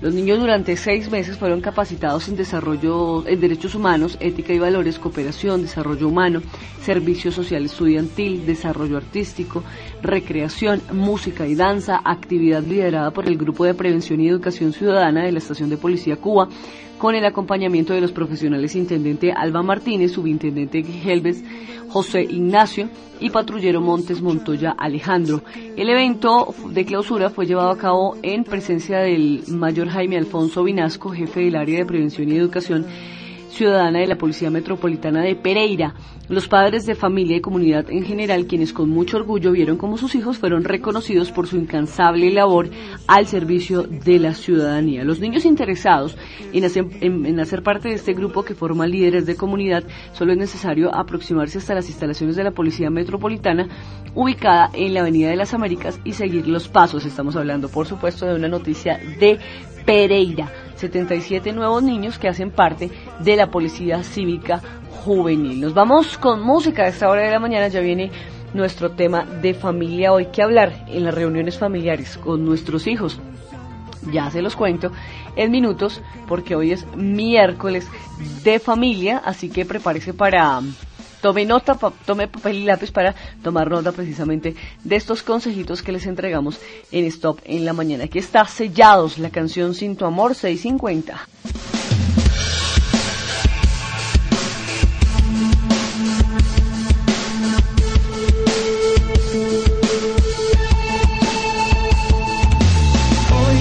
Los 0.00 0.14
niños 0.14 0.40
durante 0.40 0.78
seis 0.78 1.10
meses 1.10 1.36
fueron 1.36 1.60
capacitados 1.60 2.26
en 2.28 2.36
desarrollo, 2.36 3.26
en 3.26 3.38
derechos 3.38 3.74
humanos, 3.74 4.16
ética 4.18 4.54
y 4.54 4.58
valores, 4.58 4.98
cooperación, 4.98 5.60
desarrollo 5.60 6.08
humano, 6.08 6.40
servicio 6.82 7.30
social 7.30 7.66
estudiantil, 7.66 8.46
desarrollo 8.46 8.96
artístico, 8.96 9.62
recreación, 10.02 10.80
música 10.94 11.46
y 11.46 11.54
danza, 11.54 12.00
actividad 12.02 12.62
liderada 12.62 13.10
por 13.10 13.28
el 13.28 13.36
Grupo 13.36 13.66
de 13.66 13.74
Prevención 13.74 14.22
y 14.22 14.28
Educación 14.28 14.72
Ciudadana 14.72 15.24
de 15.24 15.32
la 15.32 15.38
Estación 15.38 15.68
de 15.68 15.76
Policía 15.76 16.16
Cuba, 16.16 16.48
con 17.00 17.14
el 17.14 17.24
acompañamiento 17.24 17.94
de 17.94 18.02
los 18.02 18.12
profesionales 18.12 18.76
Intendente 18.76 19.32
Alba 19.32 19.62
Martínez, 19.62 20.12
Subintendente 20.12 20.84
Helves 21.02 21.42
José 21.88 22.22
Ignacio 22.22 22.90
y 23.20 23.30
Patrullero 23.30 23.80
Montes 23.80 24.20
Montoya 24.20 24.72
Alejandro. 24.78 25.42
El 25.76 25.88
evento 25.88 26.54
de 26.68 26.84
clausura 26.84 27.30
fue 27.30 27.46
llevado 27.46 27.70
a 27.70 27.78
cabo 27.78 28.16
en 28.22 28.44
presencia 28.44 28.98
del 28.98 29.42
mayor 29.48 29.88
Jaime 29.88 30.18
Alfonso 30.18 30.62
Vinasco, 30.62 31.08
jefe 31.10 31.40
del 31.40 31.56
área 31.56 31.78
de 31.78 31.86
prevención 31.86 32.30
y 32.30 32.36
educación 32.36 32.86
Ciudadana 33.50 33.98
de 33.98 34.06
la 34.06 34.16
Policía 34.16 34.50
Metropolitana 34.50 35.22
de 35.22 35.34
Pereira. 35.34 35.94
Los 36.28 36.46
padres 36.46 36.86
de 36.86 36.94
familia 36.94 37.36
y 37.36 37.40
comunidad 37.40 37.90
en 37.90 38.04
general, 38.04 38.46
quienes 38.46 38.72
con 38.72 38.88
mucho 38.88 39.16
orgullo 39.16 39.50
vieron 39.50 39.76
cómo 39.76 39.98
sus 39.98 40.14
hijos 40.14 40.38
fueron 40.38 40.62
reconocidos 40.62 41.32
por 41.32 41.48
su 41.48 41.56
incansable 41.56 42.30
labor 42.30 42.70
al 43.08 43.26
servicio 43.26 43.82
de 43.82 44.20
la 44.20 44.34
ciudadanía. 44.34 45.02
Los 45.02 45.18
niños 45.18 45.44
interesados 45.44 46.16
en 46.52 46.64
hacer, 46.64 46.86
en, 47.00 47.40
hacer 47.40 47.64
parte 47.64 47.88
de 47.88 47.94
este 47.94 48.14
grupo 48.14 48.44
que 48.44 48.54
forma 48.54 48.86
líderes 48.86 49.26
de 49.26 49.36
comunidad, 49.36 49.82
solo 50.12 50.32
es 50.32 50.38
necesario 50.38 50.94
aproximarse 50.94 51.58
hasta 51.58 51.74
las 51.74 51.88
instalaciones 51.88 52.36
de 52.36 52.44
la 52.44 52.52
Policía 52.52 52.90
Metropolitana 52.90 53.68
ubicada 54.14 54.70
en 54.72 54.94
la 54.94 55.00
Avenida 55.00 55.30
de 55.30 55.36
las 55.36 55.52
Américas 55.52 56.00
y 56.04 56.12
seguir 56.12 56.46
los 56.46 56.68
pasos. 56.68 57.04
Estamos 57.04 57.34
hablando, 57.34 57.68
por 57.68 57.86
supuesto, 57.86 58.26
de 58.26 58.36
una 58.36 58.48
noticia 58.48 59.00
de 59.18 59.38
Pereira. 59.84 60.50
77 60.76 61.52
nuevos 61.52 61.82
niños 61.82 62.18
que 62.18 62.28
hacen 62.28 62.50
parte 62.50 62.90
de 63.18 63.36
la 63.36 63.50
Policía 63.50 64.02
Cívica 64.02 64.62
Juvenil. 65.04 65.60
Nos 65.60 65.74
vamos 65.74 66.16
con 66.16 66.40
música 66.40 66.84
a 66.84 66.88
esta 66.88 67.08
hora 67.08 67.22
de 67.22 67.30
la 67.30 67.38
mañana. 67.38 67.68
Ya 67.68 67.80
viene 67.80 68.10
nuestro 68.54 68.92
tema 68.92 69.24
de 69.24 69.54
familia 69.54 70.12
hoy 70.12 70.26
que 70.26 70.42
hablar 70.42 70.84
en 70.88 71.04
las 71.04 71.14
reuniones 71.14 71.58
familiares 71.58 72.16
con 72.16 72.44
nuestros 72.44 72.86
hijos. 72.86 73.20
Ya 74.10 74.30
se 74.30 74.40
los 74.40 74.56
cuento 74.56 74.90
en 75.36 75.50
minutos 75.50 76.00
porque 76.26 76.56
hoy 76.56 76.72
es 76.72 76.86
miércoles 76.96 77.86
de 78.42 78.58
familia, 78.58 79.18
así 79.18 79.50
que 79.50 79.66
prepárese 79.66 80.14
para 80.14 80.62
tome 81.20 81.44
nota, 81.44 81.74
pa- 81.74 81.92
tome 82.06 82.28
papel 82.28 82.56
y 82.58 82.64
lápiz 82.64 82.90
para 82.90 83.14
tomar 83.42 83.70
nota 83.70 83.92
precisamente 83.92 84.54
de 84.84 84.96
estos 84.96 85.22
consejitos 85.22 85.82
que 85.82 85.92
les 85.92 86.06
entregamos 86.06 86.58
en 86.92 87.04
Stop 87.06 87.40
en 87.44 87.64
la 87.64 87.72
mañana. 87.72 88.04
Aquí 88.04 88.18
está 88.18 88.44
Sellados, 88.46 89.18
la 89.18 89.30
canción 89.30 89.74
Sin 89.74 89.96
tu 89.96 90.04
amor 90.04 90.34
650. 90.34 91.26
Hoy 103.32 103.58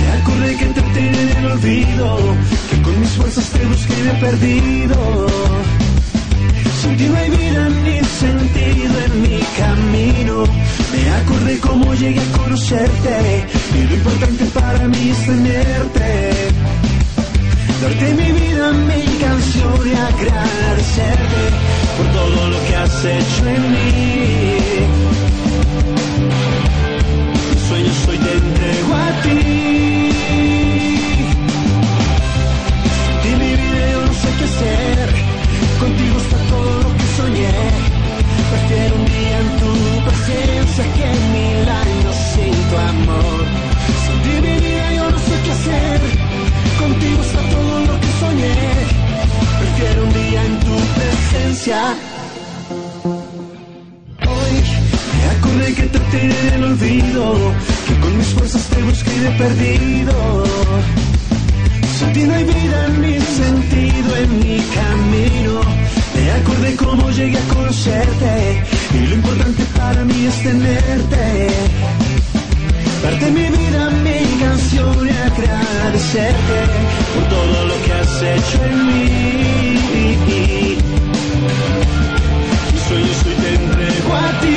me 0.00 0.10
acordé 0.20 0.56
que 2.70 2.82
con 2.82 3.00
mis 3.00 3.10
fuerzas 3.10 3.50
te 3.50 3.64
busqué 3.66 3.94
y 4.48 5.77
me 6.96 7.26
he 7.26 7.30
vida 7.30 7.68
ni 7.84 7.98
sentido 8.04 8.94
en 9.06 9.22
mi 9.22 9.40
camino. 9.58 10.44
Me 10.92 11.10
acordé 11.10 11.58
cómo 11.58 11.94
llegué 11.94 12.20
a 12.20 12.38
conocerte 12.38 13.46
y 13.74 13.94
importante 13.94 14.44
para 14.46 14.88
mí 14.88 15.10
es 15.10 15.26
tenerte. 15.26 16.32
Darte 17.82 18.14
mi 18.14 18.32
vida, 18.32 18.72
mi 18.72 19.02
canción 19.18 19.80
y 19.86 19.94
agradecerte 19.94 21.42
por 21.96 22.06
todo 22.06 22.50
lo 22.50 22.66
que 22.66 22.76
has 22.76 23.04
hecho 23.04 23.48
en 23.48 23.62
mí. 23.72 24.52
Mi 27.50 27.68
sueño 27.68 27.92
soy 28.04 28.18
te 28.18 28.32
entrego 28.32 28.94
a 28.94 29.22
ti. 29.22 30.10
Ti 33.22 33.28
mi 33.28 33.50
vida 33.60 33.90
yo 33.92 34.00
no 34.06 34.12
sé 34.12 34.28
qué 34.38 34.44
hacer. 34.44 34.97
En 39.40 39.48
tu 39.60 39.72
presencia 40.06 40.84
que 40.96 41.08
mil 41.34 41.68
años 41.84 42.16
sin 42.34 42.54
tu 42.68 42.76
amor. 42.92 43.38
Sin 44.04 44.16
ti 44.24 44.34
mi 44.44 44.96
yo 44.96 45.10
no 45.10 45.18
sé 45.26 45.34
qué 45.44 45.52
hacer. 45.58 46.00
Contigo 46.82 47.20
está 47.22 47.40
todo 47.54 47.74
lo 47.88 47.94
que 48.02 48.10
soñé. 48.20 48.58
Prefiero 49.60 50.04
un 50.06 50.12
día 50.20 50.40
en 50.50 50.54
tu 50.64 50.74
presencia. 50.98 51.78
Hoy 54.32 54.54
me 55.18 55.26
acordé 55.36 55.74
que 55.74 55.86
te 55.94 55.98
tiré 56.12 56.54
en 56.54 56.64
olvido, 56.64 57.24
que 57.86 57.94
con 58.02 58.18
mis 58.18 58.28
fuerzas 58.34 58.64
te 58.72 58.82
busqué 58.82 59.12
y 59.20 59.26
he 59.26 59.30
perdido. 59.44 60.14
Sin 61.98 62.12
ti 62.12 62.22
no 62.24 62.34
hay 62.34 62.44
vida 62.44 62.88
ni 63.02 63.14
sentido 63.20 64.16
en 64.22 64.30
mi 64.40 64.58
camino. 64.78 65.60
Me 66.14 66.30
acordé 66.32 66.76
cómo 66.76 67.10
llegué 67.10 67.38
a 67.38 67.54
conocerte 67.54 68.77
y 68.94 69.06
lo 69.06 69.14
importante 69.14 69.64
para 69.76 70.04
mí 70.04 70.26
es 70.26 70.42
tenerte. 70.42 71.48
Darte 73.02 73.30
mi 73.30 73.42
vida, 73.42 73.90
mi 73.90 74.40
canción 74.40 75.06
y 75.06 75.10
agradecerte 75.10 76.66
por 77.14 77.24
todo 77.28 77.66
lo 77.66 77.82
que 77.84 77.92
has 77.92 78.22
hecho 78.22 78.64
en 78.64 78.86
mí. 78.86 79.04
Mi 80.26 80.78
sueño 82.88 83.12
soy 83.22 83.34
te 83.34 83.48
entrego 83.54 84.14
a 84.14 84.16
ti. 84.40 84.56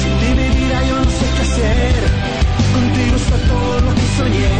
Sin 0.00 0.14
ti 0.20 0.28
mi 0.40 0.48
vida 0.58 0.78
yo 0.88 0.94
no 0.96 1.10
sé 1.18 1.26
qué 1.34 1.42
hacer. 1.42 2.00
Contigo 2.74 3.14
está 3.16 3.36
todo 3.48 3.74
lo 3.80 3.90
que 3.94 4.06
soñé. 4.16 4.56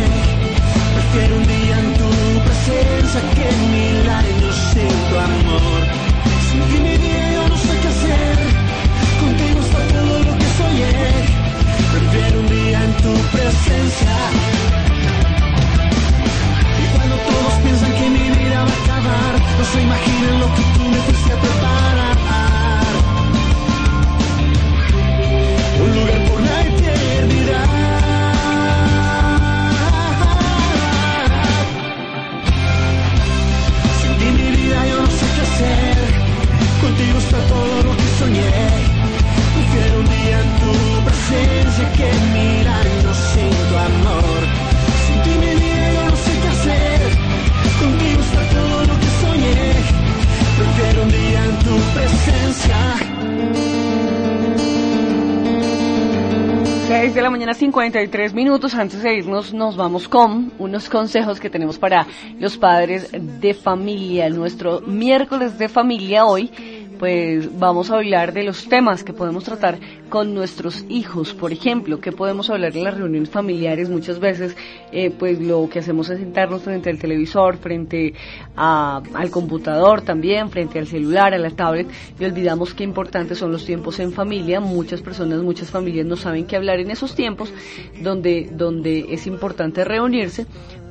Tu 13.02 13.12
presencia. 13.34 14.14
Y 16.82 16.96
cuando 16.96 17.16
todos 17.16 17.54
piensan 17.62 17.92
que 17.92 18.10
mi 18.10 18.30
vida 18.38 18.64
va 18.64 18.70
a 18.70 18.84
acabar, 18.84 19.32
no 19.58 19.64
se 19.72 19.82
imaginen 19.82 20.40
lo 20.40 20.46
que 20.54 20.62
tú 20.74 20.82
me 20.92 20.98
fuiste 21.06 21.32
a 21.32 21.36
preparar. 21.44 22.16
Un 25.84 25.90
lugar 25.96 26.20
por 26.28 26.40
la 26.40 26.56
eternidad. 26.70 27.68
Sin 34.00 34.12
ti 34.18 34.26
mi 34.38 34.48
vida 34.56 34.86
yo 34.90 34.96
no 35.02 35.10
sé 35.18 35.26
qué 35.34 35.42
hacer. 35.48 35.98
Contigo 36.80 37.18
está 37.18 37.38
todo 37.48 37.82
lo 37.86 37.92
que 37.96 38.08
soñé. 38.18 38.50
Prefiero 39.54 40.00
un 40.00 40.06
día 40.06 40.36
en 40.44 40.50
tu 40.60 40.72
presencia 41.04 41.92
que 41.92 42.08
sin 42.34 42.67
tu 43.50 43.76
amor. 43.76 44.40
Sin 45.06 45.22
ti 45.22 45.30
mi 45.38 45.52
vida 45.60 45.92
yo 45.92 46.04
no 46.10 46.16
sé 46.16 46.32
qué 46.42 46.48
hacer. 46.48 47.00
Contigo 47.80 48.20
está 48.20 48.42
todo 48.56 48.80
lo 48.86 48.94
que 49.00 49.10
soñé. 49.22 49.58
Prefiero 50.58 51.02
un 51.02 51.10
día 51.10 51.44
en 51.44 51.54
tu 51.64 51.74
presencia. 51.94 52.78
6 56.88 57.14
de 57.14 57.20
la 57.20 57.28
mañana 57.28 57.52
53 57.52 58.32
minutos. 58.32 58.74
Antes 58.74 59.02
de 59.02 59.14
irnos 59.14 59.52
nos 59.52 59.76
vamos 59.76 60.08
con 60.08 60.52
unos 60.58 60.88
consejos 60.88 61.38
que 61.38 61.50
tenemos 61.50 61.78
para 61.78 62.06
los 62.40 62.56
padres 62.56 63.10
de 63.12 63.52
familia. 63.52 64.30
Nuestro 64.30 64.80
miércoles 64.80 65.58
de 65.58 65.68
familia 65.68 66.24
hoy 66.24 66.50
pues 66.98 67.58
vamos 67.58 67.90
a 67.90 67.94
hablar 67.96 68.32
de 68.32 68.42
los 68.42 68.68
temas 68.68 69.04
que 69.04 69.12
podemos 69.12 69.44
tratar 69.44 69.78
con 70.08 70.34
nuestros 70.34 70.84
hijos. 70.88 71.32
Por 71.34 71.52
ejemplo, 71.52 72.00
que 72.00 72.12
podemos 72.12 72.50
hablar 72.50 72.76
en 72.76 72.84
las 72.84 72.96
reuniones 72.96 73.30
familiares 73.30 73.88
muchas 73.88 74.18
veces, 74.18 74.56
eh, 74.92 75.10
pues 75.10 75.40
lo 75.40 75.68
que 75.68 75.78
hacemos 75.78 76.10
es 76.10 76.18
sentarnos 76.18 76.62
frente 76.62 76.90
al 76.90 76.98
televisor, 76.98 77.56
frente 77.58 78.14
a- 78.56 79.00
al 79.14 79.30
computador 79.30 80.02
también, 80.02 80.50
frente 80.50 80.78
al 80.78 80.86
celular, 80.86 81.34
a 81.34 81.38
la 81.38 81.50
tablet, 81.50 81.86
y 82.18 82.24
olvidamos 82.24 82.74
qué 82.74 82.84
importantes 82.84 83.38
son 83.38 83.52
los 83.52 83.64
tiempos 83.64 83.98
en 84.00 84.12
familia. 84.12 84.60
Muchas 84.60 85.00
personas, 85.00 85.40
muchas 85.42 85.70
familias 85.70 86.06
no 86.06 86.16
saben 86.16 86.46
qué 86.46 86.56
hablar 86.56 86.80
en 86.80 86.90
esos 86.90 87.14
tiempos 87.14 87.52
donde, 88.02 88.50
donde 88.52 89.06
es 89.14 89.26
importante 89.26 89.84
reunirse. 89.84 90.46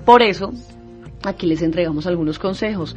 Por 0.06 0.22
eso, 0.22 0.54
aquí 1.24 1.48
les 1.48 1.62
entregamos 1.62 2.08
algunos 2.08 2.40
consejos. 2.40 2.96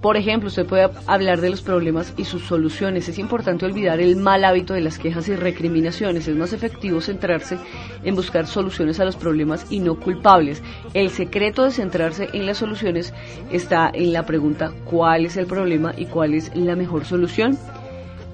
Por 0.00 0.16
ejemplo, 0.16 0.48
usted 0.48 0.66
puede 0.66 0.90
hablar 1.06 1.40
de 1.40 1.50
los 1.50 1.62
problemas 1.62 2.12
y 2.16 2.24
sus 2.24 2.44
soluciones. 2.44 3.08
Es 3.08 3.18
importante 3.18 3.64
olvidar 3.64 3.98
el 4.00 4.16
mal 4.16 4.44
hábito 4.44 4.74
de 4.74 4.82
las 4.82 4.98
quejas 4.98 5.28
y 5.28 5.34
recriminaciones. 5.34 6.28
Es 6.28 6.36
más 6.36 6.52
efectivo 6.52 7.00
centrarse 7.00 7.58
en 8.04 8.14
buscar 8.14 8.46
soluciones 8.46 9.00
a 9.00 9.04
los 9.04 9.16
problemas 9.16 9.66
y 9.70 9.80
no 9.80 9.98
culpables. 9.98 10.62
El 10.94 11.10
secreto 11.10 11.64
de 11.64 11.70
centrarse 11.70 12.28
en 12.32 12.46
las 12.46 12.58
soluciones 12.58 13.14
está 13.50 13.90
en 13.92 14.12
la 14.12 14.26
pregunta 14.26 14.72
¿cuál 14.84 15.26
es 15.26 15.36
el 15.36 15.46
problema 15.46 15.94
y 15.96 16.06
cuál 16.06 16.34
es 16.34 16.54
la 16.54 16.76
mejor 16.76 17.04
solución? 17.04 17.58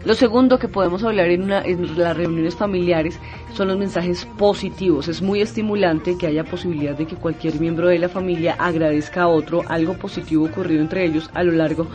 Lo 0.04 0.14
segundo 0.14 0.58
que 0.58 0.66
podemos 0.66 1.04
hablar 1.04 1.28
en, 1.28 1.42
una- 1.44 1.62
las 1.64 2.16
reuniones 2.16 2.56
familiares 2.56 3.20
son 3.54 3.68
los 3.68 3.78
mensajes 3.78 4.24
positivos. 4.36 5.06
Es 5.06 5.22
muy 5.22 5.40
estimulante 5.40 6.18
que 6.18 6.26
haya 6.26 6.42
posibilidad 6.44 6.96
de 6.96 7.06
que 7.06 7.14
cualquier 7.14 7.60
miembro 7.60 7.86
de 7.86 8.00
la 8.00 8.08
familia 8.08 8.56
agradezca 8.58 9.22
a 9.22 9.28
otro 9.28 9.62
algo 9.68 9.94
positivo 9.94 10.44
ocurrido 10.46 10.82
entre 10.82 11.04
ellos 11.04 11.30
a 11.34 11.44
lo 11.44 11.52
largo 11.52 11.86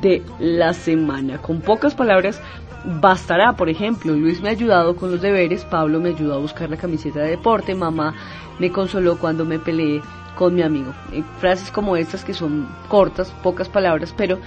de 0.00 0.22
la 0.38 0.72
semana. 0.72 1.36
Con 1.38 1.60
pocas 1.60 1.94
palabras 1.94 2.40
bastará, 2.84 3.52
por 3.56 3.68
ejemplo, 3.68 4.14
Luis 4.14 4.40
me 4.40 4.48
ha 4.48 4.52
ayudado 4.52 4.96
con 4.96 5.10
los 5.10 5.20
deberes, 5.20 5.66
Pablo 5.66 6.00
me 6.00 6.08
ayudó 6.10 6.34
a 6.34 6.38
buscar 6.38 6.70
la 6.70 6.78
camiseta 6.78 7.20
de 7.20 7.30
deporte, 7.30 7.74
mamá 7.74 8.14
me 8.58 8.72
consoló 8.72 9.18
cuando 9.18 9.44
me 9.44 9.58
peleé 9.58 10.00
con 10.34 10.54
mi 10.54 10.62
amigo. 10.62 10.94
Eh, 11.12 11.22
frases 11.40 11.70
como 11.70 11.94
estas 11.96 12.24
que 12.24 12.32
son 12.32 12.66
cortas, 12.88 13.30
pocas 13.42 13.68
palabras, 13.68 14.14
pero 14.16 14.38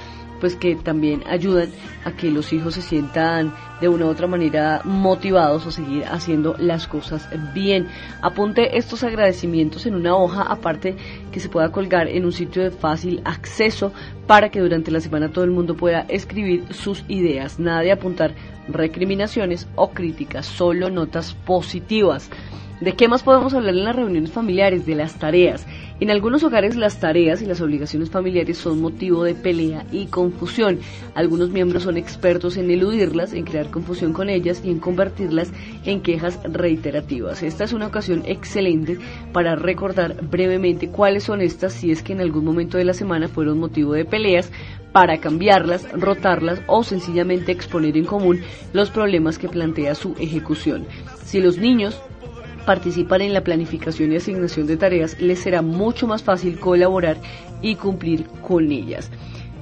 pues 0.43 0.57
que 0.57 0.75
también 0.75 1.23
ayudan 1.25 1.69
a 2.03 2.11
que 2.11 2.29
los 2.29 2.51
hijos 2.51 2.73
se 2.73 2.81
sientan 2.81 3.53
de 3.79 3.87
una 3.87 4.07
u 4.07 4.09
otra 4.09 4.27
manera 4.27 4.81
motivados 4.83 5.65
a 5.65 5.71
seguir 5.71 6.03
haciendo 6.03 6.57
las 6.59 6.85
cosas 6.85 7.29
bien. 7.53 7.87
Apunte 8.21 8.77
estos 8.77 9.05
agradecimientos 9.05 9.85
en 9.85 9.95
una 9.95 10.17
hoja 10.17 10.41
aparte 10.41 10.97
que 11.31 11.39
se 11.39 11.47
pueda 11.47 11.71
colgar 11.71 12.09
en 12.09 12.25
un 12.25 12.33
sitio 12.33 12.61
de 12.61 12.71
fácil 12.71 13.21
acceso 13.23 13.93
para 14.27 14.51
que 14.51 14.59
durante 14.59 14.91
la 14.91 14.99
semana 14.99 15.31
todo 15.31 15.45
el 15.45 15.51
mundo 15.51 15.77
pueda 15.77 16.01
escribir 16.09 16.65
sus 16.73 17.05
ideas. 17.07 17.57
Nada 17.57 17.79
de 17.79 17.93
apuntar 17.93 18.35
recriminaciones 18.67 19.69
o 19.75 19.91
críticas, 19.91 20.45
solo 20.45 20.89
notas 20.89 21.35
positivas. 21.45 22.29
¿De 22.83 22.95
qué 22.97 23.07
más 23.07 23.23
podemos 23.23 23.53
hablar 23.53 23.75
en 23.75 23.85
las 23.85 23.95
reuniones 23.95 24.31
familiares? 24.33 24.85
De 24.85 24.93
las 24.93 25.13
tareas. 25.17 25.65
En 26.01 26.11
algunos 26.11 26.43
hogares 26.43 26.75
las 26.75 26.99
tareas 26.99 27.41
y 27.41 27.45
las 27.45 27.61
obligaciones 27.61 28.09
familiares 28.09 28.57
son 28.57 28.81
motivo 28.81 29.23
de 29.23 29.35
pelea 29.35 29.85
y 29.89 30.07
confusión. 30.07 30.79
Algunos 31.15 31.49
miembros 31.49 31.83
son 31.83 31.95
expertos 31.95 32.57
en 32.57 32.69
eludirlas, 32.69 33.31
en 33.31 33.45
crear 33.45 33.71
confusión 33.71 34.11
con 34.11 34.29
ellas 34.29 34.61
y 34.65 34.69
en 34.69 34.79
convertirlas 34.79 35.53
en 35.85 36.01
quejas 36.01 36.37
reiterativas. 36.43 37.41
Esta 37.41 37.63
es 37.63 37.71
una 37.71 37.87
ocasión 37.87 38.23
excelente 38.25 38.97
para 39.31 39.55
recordar 39.55 40.17
brevemente 40.21 40.89
cuáles 40.89 41.23
son 41.23 41.39
estas 41.39 41.71
si 41.71 41.89
es 41.89 42.03
que 42.03 42.11
en 42.11 42.19
algún 42.19 42.43
momento 42.43 42.77
de 42.77 42.83
la 42.83 42.93
semana 42.93 43.29
fueron 43.29 43.59
motivo 43.59 43.93
de 43.93 44.03
peleas 44.03 44.51
para 44.91 45.21
cambiarlas, 45.21 45.89
rotarlas 45.93 46.61
o 46.67 46.83
sencillamente 46.83 47.53
exponer 47.53 47.95
en 47.95 48.03
común 48.03 48.41
los 48.73 48.89
problemas 48.89 49.37
que 49.37 49.47
plantea 49.47 49.95
su 49.95 50.15
ejecución. 50.19 50.85
Si 51.23 51.39
los 51.39 51.57
niños 51.57 51.99
participan 52.65 53.21
en 53.21 53.33
la 53.33 53.43
planificación 53.43 54.11
y 54.11 54.17
asignación 54.17 54.67
de 54.67 54.77
tareas, 54.77 55.19
les 55.19 55.39
será 55.39 55.61
mucho 55.61 56.07
más 56.07 56.23
fácil 56.23 56.59
colaborar 56.59 57.17
y 57.61 57.75
cumplir 57.75 58.27
con 58.41 58.71
ellas. 58.71 59.09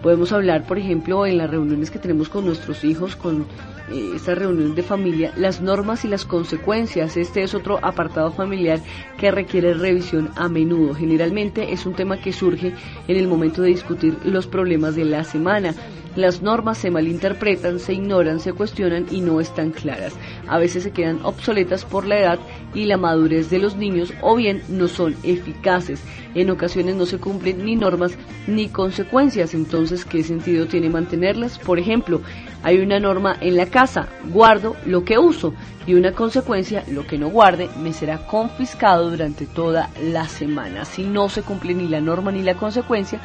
Podemos 0.02 0.32
hablar, 0.32 0.66
por 0.66 0.80
ejemplo, 0.80 1.28
en 1.28 1.38
las 1.38 1.49
reuniones 1.49 1.91
que 1.91 1.99
tenemos 1.99 2.28
con 2.28 2.45
nuestros 2.45 2.84
hijos, 2.84 3.16
con 3.16 3.45
eh, 3.91 4.14
estas 4.16 4.38
reuniones 4.38 4.76
de 4.76 4.82
familia, 4.82 5.32
las 5.38 5.62
normas 5.62 6.04
y 6.06 6.08
las 6.08 6.26
consecuencias. 6.26 7.18
Este 7.18 7.43
es 7.43 7.54
otro 7.54 7.78
apartado 7.84 8.32
familiar 8.32 8.80
que 9.20 9.30
requiere 9.30 9.76
revisión 9.76 10.32
a 10.36 10.49
menudo. 10.49 10.95
Generalmente 10.95 11.72
es 11.72 11.86
un 11.86 11.93
tema 11.93 12.18
que 12.18 12.34
surge 12.34 12.74
en 13.08 13.16
el 13.18 13.28
momento 13.28 13.62
de 13.62 13.70
discutir 13.70 14.18
los 14.24 14.47
problemas 14.47 14.95
de 14.95 15.06
la 15.06 15.24
semana. 15.24 15.76
Las 16.16 16.41
normas 16.41 16.80
se 16.80 16.89
malinterpretan, 16.89 17.80
se 17.80 17.93
ignoran, 17.93 18.39
se 18.39 18.54
cuestionan 18.54 19.06
y 19.12 19.22
no 19.22 19.39
están 19.39 19.72
claras. 19.72 20.14
A 20.47 20.58
veces 20.58 20.84
se 20.84 20.91
quedan 20.91 21.20
obsoletas 21.24 21.86
por 21.86 22.08
la 22.08 22.20
edad 22.20 22.39
y 22.74 22.86
la 22.86 22.97
madurez 22.97 23.49
de 23.49 23.59
los 23.59 23.76
niños 23.76 24.13
o 24.22 24.36
bien 24.36 24.61
no 24.69 24.88
son 24.88 25.15
eficaces. 25.24 26.01
En 26.34 26.49
ocasiones 26.49 26.95
no 26.95 27.05
se 27.05 27.17
cumplen 27.17 27.65
ni 27.65 27.76
normas 27.76 28.13
ni 28.47 28.69
consecuencias. 28.69 29.53
Entonces, 29.53 30.05
¿qué 30.05 30.24
sentido 30.24 30.65
tiene 30.65 30.89
mantenerlas? 30.89 31.59
Por 31.59 31.80
ejemplo, 31.80 32.22
hay 32.63 32.80
una 32.80 32.99
norma 32.99 33.36
en 33.41 33.57
la 33.57 33.65
casa, 33.65 34.07
guardo 34.30 34.76
lo 34.86 35.03
que 35.03 35.17
uso 35.17 35.53
y 35.86 35.95
una 35.95 36.11
consecuencia, 36.13 36.84
lo 36.89 37.05
que 37.07 37.17
no 37.17 37.30
guarde 37.30 37.69
me 37.82 37.91
será 37.91 38.26
confiscado 38.28 39.09
durante 39.09 39.45
toda 39.45 39.89
la 40.01 40.28
semana. 40.28 40.86
Si 40.86 41.03
no 41.03 41.28
se 41.30 41.41
cumple 41.41 41.74
ni 41.74 41.88
la 41.88 42.01
norma 42.01 42.32
ni 42.32 42.43
la 42.43 42.55
consecuencia, 42.55 43.19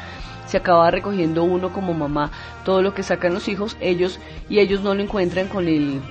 se 0.47 0.57
acaba 0.57 0.89
recogiendo 0.89 1.43
uno 1.43 1.71
como 1.71 1.93
mamá 1.93 2.31
todo 2.63 2.81
lo 2.81 2.93
que 2.93 3.03
sacan 3.03 3.33
los 3.33 3.47
hijos, 3.47 3.77
ellos 3.79 4.19
y 4.49 4.59
ellos 4.59 4.81
no 4.81 4.95
lo 4.95 5.03
encuentran 5.03 5.47
con 5.47 5.67
el 5.67 6.01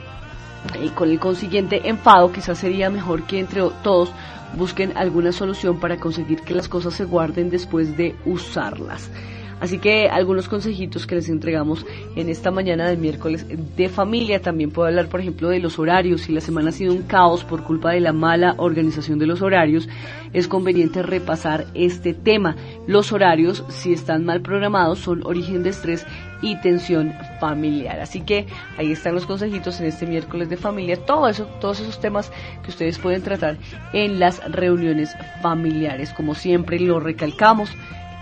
eh, 0.75 0.91
con 0.95 1.11
el 1.11 1.19
consiguiente 1.19 1.89
enfado, 1.89 2.33
quizás 2.33 2.59
sería 2.59 2.91
mejor 2.91 3.25
que 3.25 3.39
entre 3.39 3.63
todos 3.83 4.13
busquen 4.57 4.97
alguna 4.97 5.33
solución 5.33 5.79
para 5.79 5.99
conseguir 5.99 6.41
que 6.41 6.55
las 6.55 6.69
cosas 6.69 6.95
se 6.95 7.05
guarden 7.05 7.51
después 7.51 7.97
de 7.97 8.15
usarlas. 8.25 9.11
Así 9.59 9.79
que 9.79 10.09
algunos 10.09 10.49
consejitos 10.49 11.07
que 11.07 11.15
les 11.15 11.31
entregamos 11.31 11.87
en 12.15 12.29
esta 12.29 12.51
mañana 12.51 12.89
de 12.89 12.97
miércoles 12.99 13.47
de 13.49 13.89
familia. 13.89 14.43
También 14.43 14.71
puedo 14.71 14.89
hablar, 14.89 15.09
por 15.09 15.21
ejemplo, 15.21 15.49
de 15.49 15.61
los 15.61 15.79
horarios. 15.79 16.23
Si 16.23 16.33
la 16.33 16.43
semana 16.43 16.69
ha 16.69 16.73
sido 16.73 16.93
un 16.93 17.03
caos 17.03 17.43
por 17.43 17.65
culpa 17.65 17.93
de 17.93 18.01
la 18.01 18.13
mala 18.13 18.55
organización 18.59 19.19
de 19.19 19.27
los 19.27 19.41
horarios, 19.41 19.89
es 20.35 20.47
conveniente 20.47 21.03
repasar 21.03 21.67
este 21.73 22.13
tema. 22.13 22.55
Los 22.87 23.13
horarios, 23.13 23.65
si 23.69 23.95
están 23.95 24.27
mal 24.27 24.43
programados, 24.43 24.99
son 24.99 25.27
origen 25.27 25.63
de 25.63 25.71
estrés 25.71 26.07
y 26.43 26.57
tensión 26.61 27.15
familiar. 27.41 28.01
Así 28.01 28.21
que 28.21 28.47
ahí 28.79 28.93
están 28.93 29.15
los 29.15 29.27
consejitos 29.27 29.81
en 29.81 29.87
este 29.87 30.07
miércoles 30.07 30.49
de 30.49 30.57
familia. 30.57 30.97
Todo 30.97 31.29
eso, 31.29 31.47
todos 31.61 31.81
esos 31.81 32.01
temas 32.01 32.31
que 32.63 32.71
ustedes 32.71 32.99
pueden 32.99 33.23
tratar 33.23 33.57
en 33.93 34.19
las 34.19 34.43
reuniones 34.51 35.15
familiares. 35.43 36.13
Como 36.13 36.35
siempre 36.35 36.79
lo 36.79 37.01
recalcamos, 37.01 37.71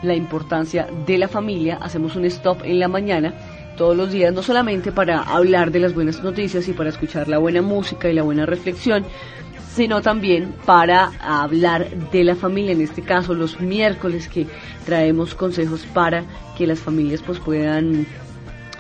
la 0.03 0.15
importancia 0.15 0.87
de 1.07 1.19
la 1.19 1.29
familia. 1.29 1.79
Hacemos 1.81 2.17
un 2.17 2.25
stop 2.27 2.63
en 2.65 2.79
la 2.79 2.89
mañana 2.89 3.35
todos 3.77 3.97
los 3.97 4.13
días, 4.13 4.33
no 4.33 4.43
solamente 4.43 4.93
para 4.93 5.23
hablar 5.23 5.71
de 5.73 5.81
las 5.81 5.95
buenas 5.95 6.23
noticias 6.23 6.69
y 6.69 6.73
para 6.73 6.91
escuchar 6.91 7.29
la 7.29 7.39
buena 7.39 7.63
música 7.63 8.09
y 8.09 8.15
la 8.15 8.23
buena 8.23 8.47
reflexión, 8.47 9.05
sino 9.75 10.03
también 10.03 10.55
para 10.65 11.13
hablar 11.21 11.91
de 12.11 12.25
la 12.25 12.37
familia, 12.37 12.73
en 12.73 12.81
este 12.81 13.03
caso 13.03 13.35
los 13.35 13.61
miércoles 13.61 14.29
que 14.29 14.47
traemos 14.87 15.35
consejos 15.35 15.85
para 15.93 16.25
que 16.57 16.67
las 16.67 16.81
familias 16.81 17.23
pues 17.23 17.39
puedan 17.41 18.07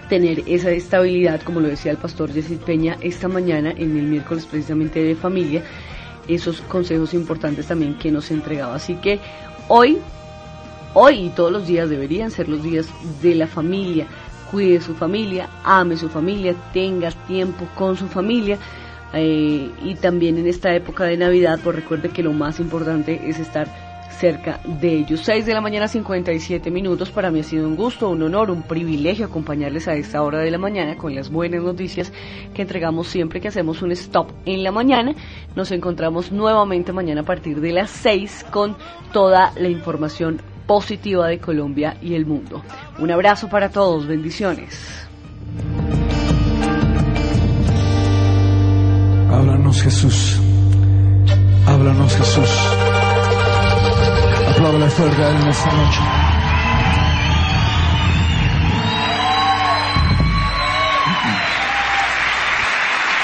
tener 0.08 0.42
esa 0.46 0.70
estabilidad, 0.70 1.42
como 1.42 1.60
lo 1.60 1.68
decía 1.68 1.90
el 1.90 1.98
pastor 1.98 2.32
Jesse 2.32 2.58
Peña 2.64 2.96
esta 3.00 3.26
mañana 3.26 3.70
en 3.70 3.96
el 3.96 4.04
miércoles 4.04 4.46
precisamente 4.46 5.02
de 5.02 5.16
familia, 5.16 5.62
esos 6.28 6.60
consejos 6.62 7.14
importantes 7.14 7.66
también 7.66 7.98
que 7.98 8.10
nos 8.10 8.30
entregaba. 8.30 8.76
Así 8.76 8.94
que 8.96 9.18
hoy 9.68 9.98
Hoy 10.96 11.26
y 11.26 11.28
todos 11.30 11.50
los 11.50 11.66
días 11.66 11.90
deberían 11.90 12.30
ser 12.30 12.48
los 12.48 12.62
días 12.62 12.86
de 13.20 13.34
la 13.34 13.48
familia. 13.48 14.06
Cuide 14.48 14.80
su 14.80 14.94
familia, 14.94 15.48
ame 15.64 15.96
su 15.96 16.08
familia, 16.08 16.54
tenga 16.72 17.10
tiempo 17.26 17.66
con 17.74 17.96
su 17.96 18.06
familia. 18.06 18.58
Eh, 19.14 19.70
y 19.82 19.94
también 19.96 20.38
en 20.38 20.46
esta 20.46 20.74
época 20.74 21.04
de 21.04 21.16
Navidad, 21.16 21.60
pues 21.62 21.76
recuerde 21.76 22.08
que 22.08 22.22
lo 22.22 22.32
más 22.32 22.60
importante 22.60 23.20
es 23.28 23.38
estar 23.38 23.68
cerca 24.14 24.60
de 24.64 24.92
ellos. 24.92 25.20
6 25.24 25.46
de 25.46 25.54
la 25.54 25.60
mañana, 25.60 25.88
57 25.88 26.70
minutos. 26.70 27.10
Para 27.10 27.30
mí 27.30 27.40
ha 27.40 27.42
sido 27.42 27.66
un 27.66 27.76
gusto, 27.76 28.08
un 28.08 28.22
honor, 28.22 28.50
un 28.50 28.62
privilegio 28.62 29.26
acompañarles 29.26 29.88
a 29.88 29.94
esta 29.94 30.22
hora 30.22 30.38
de 30.38 30.50
la 30.50 30.58
mañana 30.58 30.96
con 30.96 31.14
las 31.14 31.30
buenas 31.30 31.62
noticias 31.62 32.12
que 32.54 32.62
entregamos 32.62 33.08
siempre 33.08 33.40
que 33.40 33.48
hacemos 33.48 33.82
un 33.82 33.92
stop 33.92 34.30
en 34.46 34.62
la 34.62 34.72
mañana. 34.72 35.14
Nos 35.54 35.70
encontramos 35.72 36.32
nuevamente 36.32 36.92
mañana 36.92 37.22
a 37.22 37.24
partir 37.24 37.60
de 37.60 37.72
las 37.72 37.90
6 37.90 38.46
con 38.50 38.76
toda 39.12 39.52
la 39.56 39.68
información 39.68 40.40
positiva 40.66 41.28
de 41.28 41.38
Colombia 41.38 41.96
y 42.00 42.14
el 42.14 42.24
mundo. 42.24 42.62
Un 42.98 43.10
abrazo 43.10 43.48
para 43.48 43.68
todos, 43.70 44.06
bendiciones. 44.06 45.06
Háblanos 49.74 49.82
Jesús, 49.82 50.40
háblanos 51.66 52.16
Jesús. 52.16 52.50
Apláudale 54.50 54.88
fuerte 54.88 55.24
a 55.24 55.30
en 55.30 55.48
esta 55.48 55.72
noche. 55.72 56.00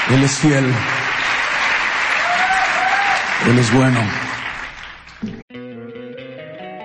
Él 0.09 0.23
es 0.23 0.31
fiel. 0.39 0.73
Él 3.47 3.57
es 3.57 3.73
bueno. 3.73 4.01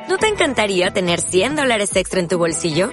¿No 0.09 0.19
te 0.19 0.29
encantaría 0.29 0.93
tener 0.93 1.21
100 1.21 1.57
dólares 1.57 1.97
extra 1.97 2.21
en 2.21 2.29
tu 2.29 2.39
bolsillo? 2.39 2.93